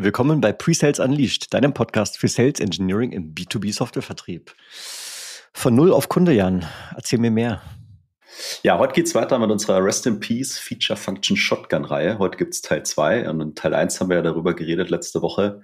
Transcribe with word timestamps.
Willkommen 0.00 0.40
bei 0.40 0.52
Presales 0.52 1.00
Unleashed, 1.00 1.52
deinem 1.52 1.74
Podcast 1.74 2.18
für 2.18 2.28
Sales 2.28 2.60
Engineering 2.60 3.10
im 3.10 3.34
B2B 3.34 3.74
Softwarevertrieb. 3.74 4.54
Von 5.52 5.74
Null 5.74 5.92
auf 5.92 6.08
Kunde, 6.08 6.30
Jan. 6.30 6.64
Erzähl 6.94 7.18
mir 7.18 7.32
mehr. 7.32 7.62
Ja, 8.62 8.78
heute 8.78 8.92
geht's 8.92 9.16
weiter 9.16 9.40
mit 9.40 9.50
unserer 9.50 9.84
Rest 9.84 10.06
in 10.06 10.20
Peace 10.20 10.56
Feature 10.56 10.96
Function 10.96 11.36
Shotgun 11.36 11.84
Reihe. 11.84 12.20
Heute 12.20 12.38
gibt's 12.38 12.62
Teil 12.62 12.84
zwei 12.84 13.28
und 13.28 13.40
in 13.40 13.54
Teil 13.56 13.74
eins 13.74 14.00
haben 14.00 14.08
wir 14.08 14.18
ja 14.18 14.22
darüber 14.22 14.54
geredet 14.54 14.88
letzte 14.88 15.20
Woche. 15.20 15.62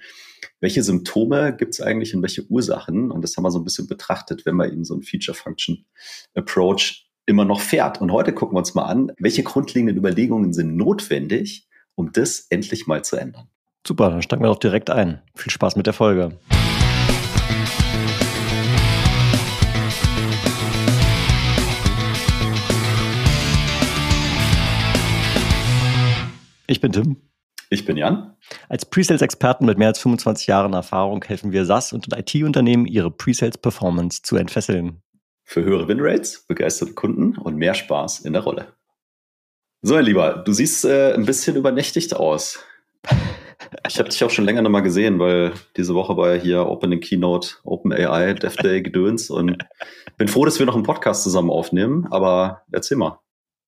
Welche 0.58 0.82
Symptome 0.82 1.54
gibt's 1.56 1.80
eigentlich 1.80 2.12
und 2.12 2.22
welche 2.22 2.42
Ursachen? 2.48 3.12
Und 3.12 3.22
das 3.22 3.36
haben 3.36 3.44
wir 3.44 3.52
so 3.52 3.60
ein 3.60 3.64
bisschen 3.64 3.86
betrachtet, 3.86 4.44
wenn 4.46 4.56
man 4.56 4.68
eben 4.68 4.84
so 4.84 4.96
ein 4.96 5.02
Feature 5.02 5.36
Function 5.36 5.86
Approach 6.34 7.08
immer 7.26 7.44
noch 7.44 7.60
fährt. 7.60 8.00
Und 8.00 8.10
heute 8.10 8.32
gucken 8.32 8.56
wir 8.56 8.58
uns 8.58 8.74
mal 8.74 8.86
an, 8.86 9.12
welche 9.16 9.44
grundlegenden 9.44 9.96
Überlegungen 9.96 10.52
sind 10.52 10.74
notwendig, 10.74 11.68
um 11.94 12.10
das 12.10 12.48
endlich 12.50 12.88
mal 12.88 13.04
zu 13.04 13.14
ändern. 13.14 13.48
Super, 13.86 14.08
dann 14.08 14.22
steigen 14.22 14.42
wir 14.42 14.48
doch 14.48 14.58
direkt 14.58 14.88
ein. 14.88 15.20
Viel 15.34 15.52
Spaß 15.52 15.76
mit 15.76 15.86
der 15.86 15.92
Folge. 15.92 16.32
Ich 26.66 26.80
bin 26.80 26.92
Tim. 26.92 27.16
Ich 27.68 27.84
bin 27.84 27.98
Jan. 27.98 28.34
Als 28.70 28.86
Presales-Experten 28.86 29.66
mit 29.66 29.76
mehr 29.76 29.88
als 29.88 29.98
25 29.98 30.46
Jahren 30.46 30.72
Erfahrung 30.72 31.22
helfen 31.22 31.52
wir 31.52 31.66
SaaS 31.66 31.92
und 31.92 32.08
IT-Unternehmen, 32.16 32.86
ihre 32.86 33.10
Presales-Performance 33.10 34.22
zu 34.22 34.36
entfesseln. 34.36 35.02
Für 35.44 35.62
höhere 35.62 35.88
Winrates, 35.88 36.46
begeisterte 36.46 36.94
Kunden 36.94 37.36
und 37.36 37.56
mehr 37.56 37.74
Spaß 37.74 38.20
in 38.20 38.32
der 38.32 38.42
Rolle. 38.42 38.72
So, 39.82 39.94
mein 39.94 40.06
Lieber, 40.06 40.42
du 40.46 40.52
siehst 40.54 40.86
äh, 40.86 41.12
ein 41.12 41.26
bisschen 41.26 41.56
übernächtigt 41.56 42.16
aus. 42.16 42.64
Ich 43.86 43.98
habe 43.98 44.08
dich 44.08 44.22
auch 44.24 44.30
schon 44.30 44.44
länger 44.44 44.62
noch 44.62 44.70
mal 44.70 44.80
gesehen, 44.80 45.18
weil 45.18 45.52
diese 45.76 45.94
Woche 45.94 46.16
war 46.16 46.34
ja 46.34 46.40
hier 46.40 46.66
Opening 46.66 47.00
Keynote, 47.00 47.56
Open 47.64 47.92
AI, 47.92 48.34
Dev 48.34 48.56
Day 48.56 48.82
Gedöns 48.82 49.30
und 49.30 49.64
bin 50.16 50.28
froh, 50.28 50.44
dass 50.44 50.58
wir 50.58 50.66
noch 50.66 50.74
einen 50.74 50.84
Podcast 50.84 51.22
zusammen 51.22 51.50
aufnehmen. 51.50 52.06
Aber 52.10 52.62
erzähl 52.72 52.96
mal. 52.96 53.20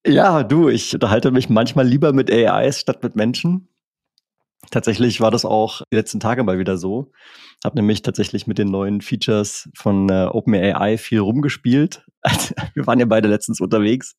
Ja, 0.05 0.43
du, 0.43 0.69
ich 0.69 0.93
unterhalte 0.93 1.31
mich 1.31 1.49
manchmal 1.49 1.87
lieber 1.87 2.13
mit 2.13 2.31
AIs 2.31 2.79
statt 2.79 3.03
mit 3.03 3.15
Menschen. 3.15 3.69
Tatsächlich 4.71 5.21
war 5.21 5.31
das 5.31 5.45
auch 5.45 5.81
die 5.91 5.95
letzten 5.95 6.19
Tage 6.19 6.43
mal 6.43 6.59
wieder 6.59 6.77
so. 6.77 7.11
Hab 7.63 7.75
nämlich 7.75 8.01
tatsächlich 8.01 8.47
mit 8.47 8.57
den 8.57 8.69
neuen 8.69 9.01
Features 9.01 9.69
von 9.75 10.09
äh, 10.09 10.25
OpenAI 10.25 10.97
viel 10.97 11.19
rumgespielt. 11.19 12.05
wir 12.73 12.87
waren 12.87 12.99
ja 12.99 13.05
beide 13.05 13.27
letztens 13.27 13.61
unterwegs 13.61 14.15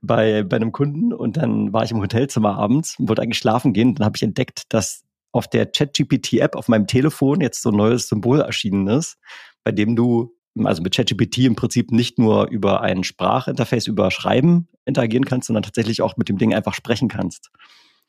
bei, 0.00 0.42
bei 0.42 0.56
einem 0.56 0.72
Kunden 0.72 1.12
und 1.12 1.36
dann 1.36 1.72
war 1.72 1.84
ich 1.84 1.90
im 1.90 2.00
Hotelzimmer 2.00 2.56
abends 2.56 2.98
und 2.98 3.08
wollte 3.08 3.22
eigentlich 3.22 3.38
schlafen 3.38 3.72
gehen. 3.72 3.94
Dann 3.94 4.04
habe 4.04 4.16
ich 4.16 4.22
entdeckt, 4.22 4.62
dass 4.68 5.04
auf 5.32 5.48
der 5.48 5.66
ChatGPT-App 5.66 6.56
auf 6.56 6.68
meinem 6.68 6.86
Telefon 6.86 7.40
jetzt 7.40 7.62
so 7.62 7.70
ein 7.70 7.76
neues 7.76 8.08
Symbol 8.08 8.40
erschienen 8.40 8.86
ist, 8.88 9.18
bei 9.64 9.72
dem 9.72 9.96
du 9.96 10.34
also 10.64 10.82
mit 10.82 10.94
ChatGPT 10.94 11.38
im 11.38 11.54
Prinzip 11.54 11.92
nicht 11.92 12.18
nur 12.18 12.48
über 12.48 12.80
ein 12.80 13.04
Sprachinterface 13.04 13.86
über 13.86 14.10
Schreiben 14.10 14.68
interagieren 14.86 15.24
kannst, 15.24 15.46
sondern 15.46 15.62
tatsächlich 15.62 16.02
auch 16.02 16.16
mit 16.16 16.28
dem 16.28 16.38
Ding 16.38 16.54
einfach 16.54 16.74
sprechen 16.74 17.08
kannst. 17.08 17.50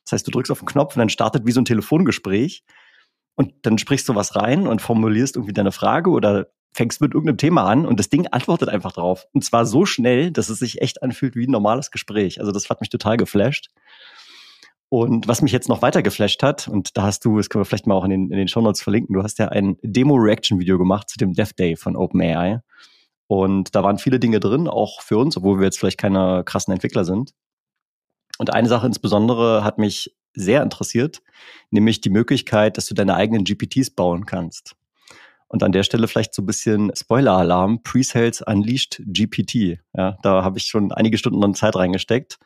Das 0.05 0.13
heißt, 0.13 0.27
du 0.27 0.31
drückst 0.31 0.51
auf 0.51 0.59
den 0.59 0.67
Knopf 0.67 0.95
und 0.95 0.99
dann 0.99 1.09
startet 1.09 1.45
wie 1.45 1.51
so 1.51 1.61
ein 1.61 1.65
Telefongespräch 1.65 2.63
und 3.35 3.53
dann 3.61 3.77
sprichst 3.77 4.09
du 4.09 4.15
was 4.15 4.35
rein 4.35 4.65
und 4.67 4.81
formulierst 4.81 5.35
irgendwie 5.35 5.53
deine 5.53 5.71
Frage 5.71 6.09
oder 6.09 6.47
fängst 6.71 7.01
mit 7.01 7.13
irgendeinem 7.13 7.37
Thema 7.37 7.65
an 7.65 7.85
und 7.85 7.99
das 7.99 8.09
Ding 8.09 8.27
antwortet 8.27 8.69
einfach 8.69 8.91
drauf. 8.91 9.27
Und 9.33 9.43
zwar 9.43 9.65
so 9.65 9.85
schnell, 9.85 10.31
dass 10.31 10.49
es 10.49 10.59
sich 10.59 10.81
echt 10.81 11.01
anfühlt 11.03 11.35
wie 11.35 11.47
ein 11.47 11.51
normales 11.51 11.91
Gespräch. 11.91 12.39
Also 12.39 12.51
das 12.51 12.69
hat 12.69 12.81
mich 12.81 12.89
total 12.89 13.17
geflasht. 13.17 13.69
Und 14.89 15.27
was 15.27 15.43
mich 15.43 15.51
jetzt 15.51 15.69
noch 15.69 15.83
weiter 15.83 16.01
geflasht 16.01 16.41
hat, 16.41 16.67
und 16.67 16.97
da 16.97 17.03
hast 17.03 17.23
du, 17.23 17.37
das 17.37 17.49
können 17.49 17.61
wir 17.61 17.65
vielleicht 17.65 17.85
mal 17.85 17.93
auch 17.93 18.05
in 18.05 18.09
den, 18.09 18.31
in 18.31 18.37
den 18.37 18.47
Show 18.47 18.61
Notes 18.61 18.81
verlinken, 18.81 19.13
du 19.13 19.21
hast 19.21 19.37
ja 19.37 19.49
ein 19.49 19.77
Demo-Reaction-Video 19.83 20.79
gemacht 20.79 21.09
zu 21.09 21.19
dem 21.19 21.33
Dev 21.33 21.53
Day 21.53 21.75
von 21.75 21.95
OpenAI. 21.95 22.61
Und 23.27 23.75
da 23.75 23.83
waren 23.83 23.99
viele 23.99 24.19
Dinge 24.19 24.39
drin, 24.39 24.67
auch 24.67 25.01
für 25.01 25.19
uns, 25.19 25.37
obwohl 25.37 25.59
wir 25.59 25.65
jetzt 25.65 25.77
vielleicht 25.77 25.99
keine 25.99 26.43
krassen 26.43 26.73
Entwickler 26.73 27.05
sind. 27.05 27.33
Und 28.39 28.51
eine 28.51 28.67
Sache 28.67 28.87
insbesondere 28.87 29.63
hat 29.63 29.77
mich 29.77 30.15
sehr 30.33 30.63
interessiert, 30.63 31.21
nämlich 31.69 32.01
die 32.01 32.09
Möglichkeit, 32.09 32.77
dass 32.77 32.87
du 32.87 32.95
deine 32.95 33.13
eigenen 33.13 33.43
GPTs 33.43 33.91
bauen 33.91 34.25
kannst. 34.25 34.75
Und 35.49 35.63
an 35.63 35.71
der 35.71 35.83
Stelle 35.83 36.07
vielleicht 36.07 36.33
so 36.33 36.43
ein 36.43 36.45
bisschen 36.45 36.91
Spoiler-Alarm, 36.95 37.81
Pre-Sales 37.83 38.43
Unleashed 38.43 39.01
GPT. 39.07 39.79
Ja, 39.93 40.17
da 40.21 40.43
habe 40.43 40.59
ich 40.59 40.65
schon 40.65 40.91
einige 40.91 41.17
Stunden 41.17 41.43
an 41.43 41.55
Zeit 41.55 41.75
reingesteckt, 41.75 42.37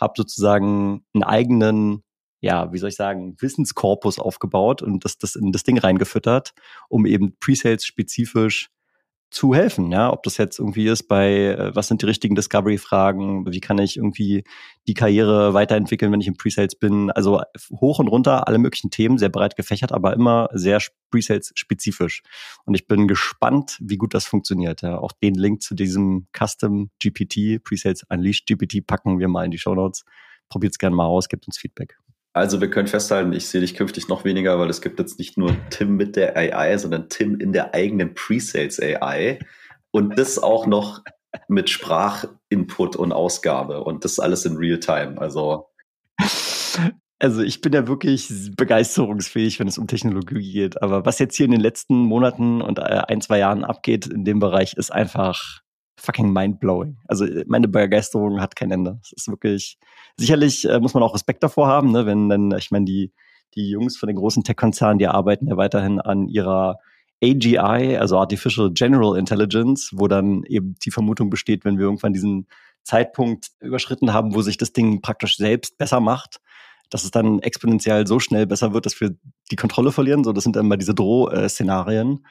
habe 0.00 0.14
sozusagen 0.16 1.04
einen 1.12 1.24
eigenen, 1.24 2.04
ja, 2.40 2.72
wie 2.72 2.78
soll 2.78 2.90
ich 2.90 2.96
sagen, 2.96 3.36
Wissenskorpus 3.40 4.20
aufgebaut 4.20 4.80
und 4.80 5.04
das, 5.04 5.18
das 5.18 5.34
in 5.34 5.50
das 5.50 5.64
Ding 5.64 5.76
reingefüttert, 5.76 6.54
um 6.88 7.04
eben 7.04 7.36
Pre-Sales 7.40 7.84
spezifisch 7.84 8.70
zu 9.32 9.54
helfen, 9.54 9.90
ja, 9.90 10.12
ob 10.12 10.22
das 10.24 10.36
jetzt 10.36 10.58
irgendwie 10.58 10.86
ist 10.86 11.08
bei, 11.08 11.32
äh, 11.32 11.74
was 11.74 11.88
sind 11.88 12.02
die 12.02 12.06
richtigen 12.06 12.34
Discovery-Fragen, 12.34 13.50
wie 13.50 13.60
kann 13.60 13.78
ich 13.78 13.96
irgendwie 13.96 14.44
die 14.86 14.94
Karriere 14.94 15.54
weiterentwickeln, 15.54 16.12
wenn 16.12 16.20
ich 16.20 16.26
im 16.26 16.36
Presales 16.36 16.74
bin, 16.74 17.10
also 17.10 17.40
hoch 17.70 17.98
und 17.98 18.08
runter, 18.08 18.46
alle 18.46 18.58
möglichen 18.58 18.90
Themen, 18.90 19.16
sehr 19.16 19.30
breit 19.30 19.56
gefächert, 19.56 19.90
aber 19.90 20.12
immer 20.12 20.48
sehr 20.52 20.80
Presales-spezifisch. 21.10 22.22
Und 22.66 22.74
ich 22.74 22.86
bin 22.86 23.08
gespannt, 23.08 23.78
wie 23.80 23.96
gut 23.96 24.12
das 24.12 24.26
funktioniert, 24.26 24.82
ja. 24.82 24.98
Auch 24.98 25.12
den 25.12 25.34
Link 25.34 25.62
zu 25.62 25.74
diesem 25.74 26.26
Custom 26.36 26.90
GPT, 27.02 27.62
Presales 27.64 28.04
Unleashed 28.10 28.46
GPT 28.46 28.86
packen 28.86 29.18
wir 29.18 29.28
mal 29.28 29.46
in 29.46 29.50
die 29.50 29.58
Show 29.58 29.74
Notes. 29.74 30.04
Probiert 30.50 30.74
es 30.74 30.78
gerne 30.78 30.94
mal 30.94 31.06
aus, 31.06 31.28
gebt 31.28 31.46
uns 31.46 31.56
Feedback. 31.56 31.96
Also 32.34 32.60
wir 32.62 32.70
können 32.70 32.88
festhalten, 32.88 33.32
ich 33.34 33.48
sehe 33.48 33.60
dich 33.60 33.74
künftig 33.74 34.08
noch 34.08 34.24
weniger, 34.24 34.58
weil 34.58 34.70
es 34.70 34.80
gibt 34.80 34.98
jetzt 34.98 35.18
nicht 35.18 35.36
nur 35.36 35.54
Tim 35.68 35.96
mit 35.96 36.16
der 36.16 36.36
AI, 36.36 36.78
sondern 36.78 37.08
Tim 37.10 37.38
in 37.38 37.52
der 37.52 37.74
eigenen 37.74 38.14
Pre-Sales 38.14 38.80
AI. 38.80 39.38
Und 39.90 40.18
das 40.18 40.38
auch 40.38 40.66
noch 40.66 41.02
mit 41.48 41.68
Sprachinput 41.68 42.96
und 42.96 43.12
Ausgabe. 43.12 43.84
Und 43.84 44.04
das 44.04 44.18
alles 44.18 44.46
in 44.46 44.56
Real-Time. 44.56 45.20
Also. 45.20 45.68
Also 47.18 47.42
ich 47.42 47.60
bin 47.60 47.72
ja 47.72 47.86
wirklich 47.86 48.50
begeisterungsfähig, 48.56 49.60
wenn 49.60 49.68
es 49.68 49.78
um 49.78 49.86
Technologie 49.86 50.52
geht. 50.52 50.82
Aber 50.82 51.06
was 51.06 51.20
jetzt 51.20 51.36
hier 51.36 51.46
in 51.46 51.52
den 51.52 51.60
letzten 51.60 51.94
Monaten 51.94 52.60
und 52.60 52.78
äh, 52.78 53.02
ein, 53.06 53.20
zwei 53.20 53.38
Jahren 53.38 53.64
abgeht 53.64 54.06
in 54.06 54.24
dem 54.24 54.40
Bereich, 54.40 54.74
ist 54.74 54.92
einfach 54.92 55.61
fucking 56.02 56.32
mindblowing. 56.32 56.98
Also 57.06 57.24
äh, 57.24 57.44
meine 57.46 57.68
Begeisterung 57.68 58.40
hat 58.40 58.56
kein 58.56 58.70
Ende. 58.70 58.98
Es 59.02 59.12
ist 59.12 59.28
wirklich, 59.28 59.78
sicherlich 60.16 60.68
äh, 60.68 60.80
muss 60.80 60.94
man 60.94 61.02
auch 61.02 61.14
Respekt 61.14 61.42
davor 61.42 61.68
haben, 61.68 61.92
ne, 61.92 62.06
wenn 62.06 62.28
dann, 62.28 62.52
ich 62.58 62.70
meine, 62.70 62.84
die, 62.84 63.12
die 63.54 63.70
Jungs 63.70 63.96
von 63.96 64.08
den 64.08 64.16
großen 64.16 64.42
Tech-Konzernen, 64.44 64.98
die 64.98 65.06
arbeiten 65.06 65.46
ja 65.46 65.56
weiterhin 65.56 66.00
an 66.00 66.28
ihrer 66.28 66.78
AGI, 67.22 67.96
also 67.98 68.18
Artificial 68.18 68.72
General 68.72 69.16
Intelligence, 69.16 69.90
wo 69.92 70.08
dann 70.08 70.42
eben 70.44 70.74
die 70.84 70.90
Vermutung 70.90 71.30
besteht, 71.30 71.64
wenn 71.64 71.78
wir 71.78 71.84
irgendwann 71.84 72.12
diesen 72.12 72.48
Zeitpunkt 72.82 73.50
überschritten 73.60 74.12
haben, 74.12 74.34
wo 74.34 74.42
sich 74.42 74.56
das 74.56 74.72
Ding 74.72 75.02
praktisch 75.02 75.36
selbst 75.36 75.78
besser 75.78 76.00
macht, 76.00 76.40
dass 76.90 77.04
es 77.04 77.12
dann 77.12 77.38
exponentiell 77.38 78.06
so 78.08 78.18
schnell 78.18 78.46
besser 78.46 78.74
wird, 78.74 78.86
dass 78.86 79.00
wir 79.00 79.14
die 79.52 79.56
Kontrolle 79.56 79.92
verlieren. 79.92 80.24
So, 80.24 80.32
das 80.32 80.42
sind 80.42 80.56
dann 80.56 80.66
immer 80.66 80.76
diese 80.76 80.94
Droh-Szenarien. 80.94 82.24
Äh, 82.24 82.28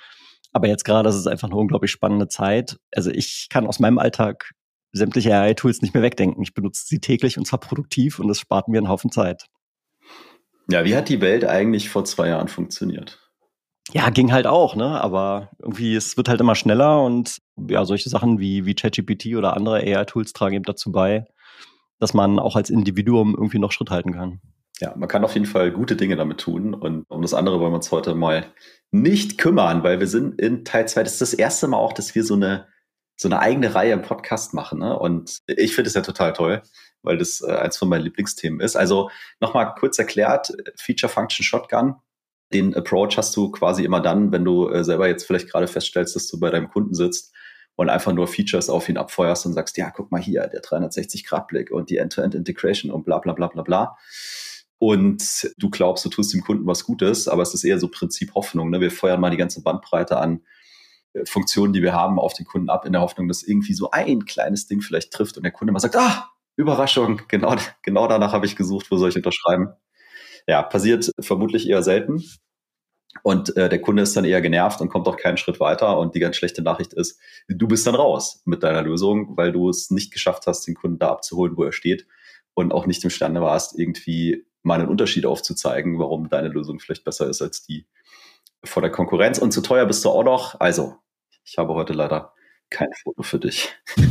aber 0.51 0.67
jetzt 0.67 0.84
gerade 0.85 1.09
ist 1.09 1.16
es 1.16 1.28
einfach 1.28 1.47
eine 1.47 1.57
unglaublich 1.57 1.91
spannende 1.91 2.28
Zeit. 2.28 2.78
Also 2.94 3.12
ich 3.12 3.47
kann 3.50 3.67
aus 3.67 3.79
meinem 3.79 3.97
Alltag 3.97 4.51
sämtliche 4.91 5.34
AI-Tools 5.34 5.81
nicht 5.81 5.94
mehr 5.94 6.03
wegdenken. 6.03 6.44
Ich 6.44 6.53
benutze 6.53 6.85
sie 6.85 7.00
täglich 7.00 7.38
und 7.38 7.45
zwar 7.45 7.59
produktiv 7.59 8.19
und 8.19 8.28
das 8.28 8.39
spart 8.39 8.67
mir 8.67 8.78
einen 8.78 8.90
Haufen 8.90 9.11
Zeit. 9.11 9.45
Ja, 10.69 10.85
wie 10.85 10.95
hat 10.95 11.09
die 11.09 11.22
Welt 11.22 11.45
eigentlich 11.45 11.90
vor 11.90 12.06
zwei 12.06 12.29
Jahren 12.29 12.47
funktioniert? 12.47 13.19
Ja, 13.94 14.09
ging 14.09 14.31
halt 14.31 14.47
auch, 14.47 14.75
ne? 14.75 15.01
Aber 15.01 15.50
irgendwie, 15.59 15.95
es 15.95 16.16
wird 16.16 16.29
halt 16.29 16.40
immer 16.40 16.56
schneller 16.56 17.03
und 17.03 17.40
ja, 17.57 17.84
solche 17.84 18.09
Sachen 18.09 18.40
wie, 18.40 18.66
wie 18.66 18.75
ChatGPT 18.75 19.35
oder 19.35 19.56
andere 19.57 19.78
AI-Tools 19.78 20.34
tragen 20.34 20.56
eben 20.56 20.66
dazu 20.66 20.91
bei, 20.91 21.25
dass 22.00 22.13
man 22.13 22.40
auch 22.40 22.56
als 22.56 22.69
Individuum 22.69 23.35
irgendwie 23.35 23.59
noch 23.59 23.72
Schritt 23.72 23.90
halten 23.90 24.13
kann. 24.13 24.40
Ja, 24.81 24.95
man 24.97 25.07
kann 25.07 25.23
auf 25.23 25.35
jeden 25.35 25.45
Fall 25.45 25.71
gute 25.71 25.95
Dinge 25.95 26.15
damit 26.15 26.39
tun. 26.39 26.73
Und 26.73 27.05
um 27.07 27.21
das 27.21 27.35
andere 27.35 27.59
wollen 27.59 27.71
wir 27.71 27.75
uns 27.75 27.91
heute 27.91 28.16
mal 28.16 28.51
nicht 28.89 29.37
kümmern, 29.37 29.83
weil 29.83 29.99
wir 29.99 30.07
sind 30.07 30.41
in 30.41 30.66
Teil 30.66 30.87
2. 30.87 31.03
Das 31.03 31.13
ist 31.13 31.22
das 31.22 31.33
erste 31.35 31.67
Mal 31.67 31.78
auch, 31.78 31.93
dass 31.93 32.16
wir 32.16 32.23
so 32.23 32.33
eine, 32.33 32.67
so 33.16 33.28
eine 33.28 33.39
eigene 33.39 33.75
Reihe 33.75 33.93
im 33.93 34.01
Podcast 34.01 34.55
machen. 34.55 34.79
Ne? 34.79 34.97
Und 34.97 35.37
ich 35.45 35.75
finde 35.75 35.87
es 35.87 35.93
ja 35.93 36.01
total 36.01 36.33
toll, 36.33 36.63
weil 37.03 37.19
das 37.19 37.41
äh, 37.41 37.51
eins 37.51 37.78
von 37.78 37.89
meinen 37.89 38.01
Lieblingsthemen 38.01 38.59
ist. 38.59 38.75
Also 38.75 39.11
nochmal 39.39 39.75
kurz 39.79 39.99
erklärt, 39.99 40.51
Feature 40.78 41.13
Function 41.13 41.43
Shotgun. 41.43 41.97
Den 42.51 42.75
Approach 42.75 43.17
hast 43.17 43.37
du 43.37 43.51
quasi 43.51 43.85
immer 43.85 44.01
dann, 44.01 44.31
wenn 44.31 44.43
du 44.43 44.67
äh, 44.67 44.84
selber 44.84 45.07
jetzt 45.07 45.25
vielleicht 45.25 45.51
gerade 45.51 45.67
feststellst, 45.67 46.16
dass 46.16 46.27
du 46.27 46.39
bei 46.39 46.49
deinem 46.49 46.69
Kunden 46.69 46.95
sitzt 46.95 47.35
und 47.75 47.89
einfach 47.89 48.13
nur 48.13 48.27
Features 48.27 48.67
auf 48.67 48.89
ihn 48.89 48.97
abfeuerst 48.97 49.45
und 49.45 49.53
sagst, 49.53 49.77
ja, 49.77 49.91
guck 49.91 50.11
mal 50.11 50.19
hier, 50.19 50.47
der 50.47 50.63
360-Grad-Blick 50.63 51.69
und 51.69 51.91
die 51.91 51.97
End-to-End-Integration 51.97 52.91
und 52.91 53.05
bla 53.05 53.19
bla 53.19 53.34
bla 53.34 53.47
bla 53.47 53.61
bla 53.61 53.95
und 54.81 55.53
du 55.59 55.69
glaubst, 55.69 56.03
du 56.05 56.09
tust 56.09 56.33
dem 56.33 56.41
Kunden 56.41 56.66
was 56.66 56.85
Gutes, 56.85 57.28
aber 57.28 57.43
es 57.43 57.53
ist 57.53 57.63
eher 57.63 57.78
so 57.78 57.87
Prinzip 57.87 58.33
Hoffnung. 58.33 58.72
Ne? 58.72 58.81
Wir 58.81 58.89
feuern 58.89 59.22
mal 59.22 59.29
die 59.29 59.37
ganze 59.37 59.61
Bandbreite 59.61 60.17
an 60.17 60.41
äh, 61.13 61.23
Funktionen, 61.23 61.72
die 61.72 61.83
wir 61.83 61.93
haben, 61.93 62.17
auf 62.17 62.33
den 62.33 62.47
Kunden 62.47 62.67
ab, 62.67 62.83
in 62.87 62.91
der 62.91 63.01
Hoffnung, 63.01 63.28
dass 63.28 63.43
irgendwie 63.43 63.75
so 63.75 63.91
ein 63.91 64.25
kleines 64.25 64.66
Ding 64.66 64.81
vielleicht 64.81 65.13
trifft 65.13 65.37
und 65.37 65.43
der 65.43 65.51
Kunde 65.51 65.72
mal 65.72 65.79
sagt, 65.79 65.97
ah, 65.97 66.31
Überraschung, 66.55 67.22
genau, 67.28 67.55
genau 67.83 68.07
danach 68.07 68.33
habe 68.33 68.47
ich 68.47 68.55
gesucht, 68.55 68.89
wo 68.89 68.97
soll 68.97 69.09
ich 69.09 69.16
unterschreiben. 69.16 69.69
ja, 70.47 70.63
passiert 70.63 71.11
vermutlich 71.19 71.69
eher 71.69 71.84
selten. 71.84 72.23
Und 73.22 73.55
äh, 73.57 73.69
der 73.69 73.81
Kunde 73.81 74.01
ist 74.01 74.17
dann 74.17 74.25
eher 74.25 74.41
genervt 74.41 74.81
und 74.81 74.89
kommt 74.89 75.07
auch 75.07 75.17
keinen 75.17 75.37
Schritt 75.37 75.59
weiter. 75.59 75.99
Und 75.99 76.16
die 76.16 76.19
ganz 76.19 76.37
schlechte 76.37 76.63
Nachricht 76.63 76.93
ist, 76.93 77.19
du 77.47 77.67
bist 77.67 77.85
dann 77.85 77.93
raus 77.93 78.41
mit 78.45 78.63
deiner 78.63 78.81
Lösung, 78.81 79.37
weil 79.37 79.51
du 79.51 79.69
es 79.69 79.91
nicht 79.91 80.11
geschafft 80.11 80.47
hast, 80.47 80.66
den 80.66 80.73
Kunden 80.73 80.97
da 80.97 81.09
abzuholen, 81.09 81.55
wo 81.55 81.66
er 81.66 81.72
steht 81.72 82.07
und 82.55 82.72
auch 82.72 82.87
nicht 82.87 83.03
imstande 83.03 83.41
warst, 83.41 83.77
irgendwie 83.77 84.47
mal 84.63 84.79
einen 84.79 84.90
Unterschied 84.90 85.25
aufzuzeigen, 85.25 85.99
warum 85.99 86.29
deine 86.29 86.49
Lösung 86.49 86.79
vielleicht 86.79 87.03
besser 87.03 87.28
ist 87.28 87.41
als 87.41 87.63
die 87.63 87.85
vor 88.63 88.81
der 88.81 88.91
Konkurrenz. 88.91 89.40
Und 89.40 89.52
zu 89.52 89.61
teuer 89.61 89.85
bist 89.85 90.05
du 90.05 90.09
auch 90.09 90.23
noch. 90.23 90.59
Also, 90.59 90.97
ich 91.43 91.58
habe 91.58 91.73
heute 91.73 91.93
leider 91.93 92.34
kein 92.69 92.90
Foto 93.03 93.23
für 93.23 93.40
dich. 93.40 93.73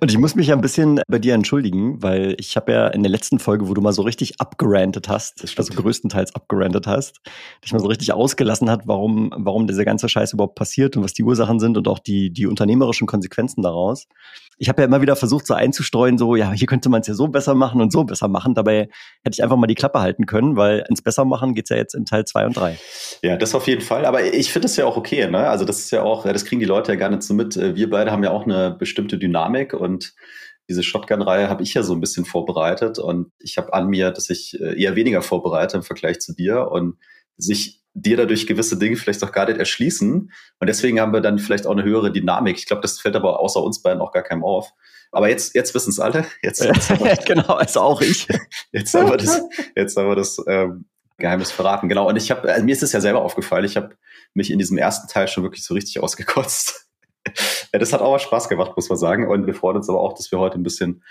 Und 0.00 0.10
ich 0.10 0.18
muss 0.18 0.34
mich 0.34 0.48
ja 0.48 0.54
ein 0.54 0.60
bisschen 0.60 1.00
bei 1.08 1.18
dir 1.18 1.34
entschuldigen, 1.34 2.02
weil 2.02 2.34
ich 2.38 2.56
habe 2.56 2.72
ja 2.72 2.88
in 2.88 3.02
der 3.02 3.10
letzten 3.10 3.38
Folge, 3.38 3.68
wo 3.68 3.74
du 3.74 3.80
mal 3.80 3.92
so 3.92 4.02
richtig 4.02 4.40
abgerantet 4.40 5.08
hast, 5.08 5.42
also 5.58 5.74
größtenteils 5.74 6.34
abgerantet 6.34 6.86
hast, 6.86 7.20
dich 7.64 7.72
mal 7.72 7.80
so 7.80 7.88
richtig 7.88 8.12
ausgelassen 8.12 8.70
hat, 8.70 8.82
warum, 8.86 9.32
warum 9.36 9.66
dieser 9.66 9.84
ganze 9.84 10.08
Scheiß 10.08 10.32
überhaupt 10.32 10.54
passiert 10.54 10.96
und 10.96 11.04
was 11.04 11.14
die 11.14 11.24
Ursachen 11.24 11.60
sind 11.60 11.76
und 11.76 11.88
auch 11.88 11.98
die, 11.98 12.30
die 12.30 12.46
unternehmerischen 12.46 13.06
Konsequenzen 13.06 13.62
daraus. 13.62 14.06
Ich 14.60 14.68
habe 14.68 14.82
ja 14.82 14.88
immer 14.88 15.00
wieder 15.00 15.14
versucht, 15.14 15.46
so 15.46 15.54
einzustreuen, 15.54 16.18
so, 16.18 16.34
ja, 16.34 16.50
hier 16.50 16.66
könnte 16.66 16.88
man 16.88 17.02
es 17.02 17.06
ja 17.06 17.14
so 17.14 17.28
besser 17.28 17.54
machen 17.54 17.80
und 17.80 17.92
so 17.92 18.02
besser 18.02 18.26
machen. 18.26 18.54
Dabei 18.54 18.88
hätte 19.22 19.34
ich 19.34 19.42
einfach 19.42 19.56
mal 19.56 19.68
die 19.68 19.76
Klappe 19.76 20.00
halten 20.00 20.26
können, 20.26 20.56
weil 20.56 20.84
ins 20.88 21.00
Bessermachen 21.00 21.54
geht's 21.54 21.70
ja 21.70 21.76
jetzt 21.76 21.94
in 21.94 22.04
Teil 22.04 22.24
zwei 22.24 22.44
und 22.44 22.56
drei. 22.56 22.76
Ja, 23.22 23.36
das 23.36 23.54
auf 23.54 23.68
jeden 23.68 23.82
Fall. 23.82 24.04
Aber 24.04 24.24
ich 24.24 24.52
finde 24.52 24.66
es 24.66 24.76
ja 24.76 24.84
auch 24.84 24.96
okay, 24.96 25.30
ne? 25.30 25.48
Also 25.48 25.64
das 25.64 25.78
ist 25.78 25.92
ja 25.92 26.02
auch, 26.02 26.24
das 26.24 26.44
kriegen 26.44 26.58
die 26.58 26.66
Leute 26.66 26.90
ja 26.90 26.98
gar 26.98 27.08
nicht 27.08 27.22
so 27.22 27.34
mit. 27.34 27.54
Wir 27.54 27.88
beide 27.88 28.10
haben 28.10 28.24
ja 28.24 28.32
auch 28.32 28.46
eine 28.46 28.72
bestimmte 28.76 29.16
Dynamik 29.16 29.74
und 29.78 30.14
diese 30.68 30.82
Shotgun-Reihe 30.82 31.48
habe 31.48 31.62
ich 31.62 31.74
ja 31.74 31.82
so 31.82 31.94
ein 31.94 32.00
bisschen 32.00 32.26
vorbereitet 32.26 32.98
und 32.98 33.32
ich 33.38 33.56
habe 33.56 33.72
an 33.72 33.88
mir, 33.88 34.10
dass 34.10 34.28
ich 34.28 34.60
äh, 34.60 34.80
eher 34.80 34.96
weniger 34.96 35.22
vorbereite 35.22 35.78
im 35.78 35.82
Vergleich 35.82 36.20
zu 36.20 36.34
dir 36.34 36.70
und 36.70 36.98
sich 37.38 37.82
dir 37.94 38.16
dadurch 38.16 38.46
gewisse 38.46 38.78
Dinge 38.78 38.96
vielleicht 38.96 39.24
auch 39.24 39.32
gar 39.32 39.46
nicht 39.46 39.58
erschließen. 39.58 40.30
Und 40.60 40.66
deswegen 40.66 41.00
haben 41.00 41.12
wir 41.12 41.20
dann 41.20 41.38
vielleicht 41.38 41.66
auch 41.66 41.72
eine 41.72 41.84
höhere 41.84 42.12
Dynamik. 42.12 42.58
Ich 42.58 42.66
glaube, 42.66 42.82
das 42.82 43.00
fällt 43.00 43.16
aber 43.16 43.40
außer 43.40 43.62
uns 43.62 43.82
beiden 43.82 44.00
auch 44.00 44.12
gar 44.12 44.22
keinem 44.22 44.44
auf. 44.44 44.72
Aber 45.10 45.28
jetzt, 45.28 45.54
jetzt 45.54 45.74
wissen 45.74 45.90
es 45.90 45.98
alle. 45.98 46.26
Jetzt, 46.42 46.62
jetzt 46.64 47.26
genau, 47.26 47.54
also 47.54 47.80
auch 47.80 48.00
ich. 48.02 48.28
Jetzt 48.72 48.92
haben 48.92 49.08
wir 49.08 49.16
das, 49.16 49.40
jetzt 49.74 49.96
haben 49.96 50.08
wir 50.08 50.14
das 50.14 50.36
ähm, 50.46 50.84
Geheimnis 51.16 51.50
verraten. 51.50 51.88
Genau. 51.88 52.06
Und 52.06 52.16
ich 52.16 52.30
habe, 52.30 52.52
also 52.52 52.64
mir 52.64 52.72
ist 52.72 52.82
es 52.82 52.92
ja 52.92 53.00
selber 53.00 53.22
aufgefallen. 53.22 53.64
Ich 53.64 53.78
habe 53.78 53.96
mich 54.34 54.50
in 54.50 54.58
diesem 54.58 54.76
ersten 54.76 55.08
Teil 55.08 55.26
schon 55.26 55.42
wirklich 55.42 55.64
so 55.64 55.72
richtig 55.72 56.00
ausgekotzt 56.00 56.87
das 57.72 57.92
hat 57.92 58.00
auch 58.00 58.18
Spaß 58.18 58.48
gemacht, 58.48 58.72
muss 58.76 58.88
man 58.88 58.98
sagen. 58.98 59.28
Und 59.28 59.46
wir 59.46 59.54
freuen 59.54 59.76
uns 59.76 59.88
aber 59.88 60.00
auch, 60.00 60.14
dass 60.14 60.30
wir 60.32 60.38
heute 60.38 60.58
ein 60.58 60.62
bisschen 60.62 61.02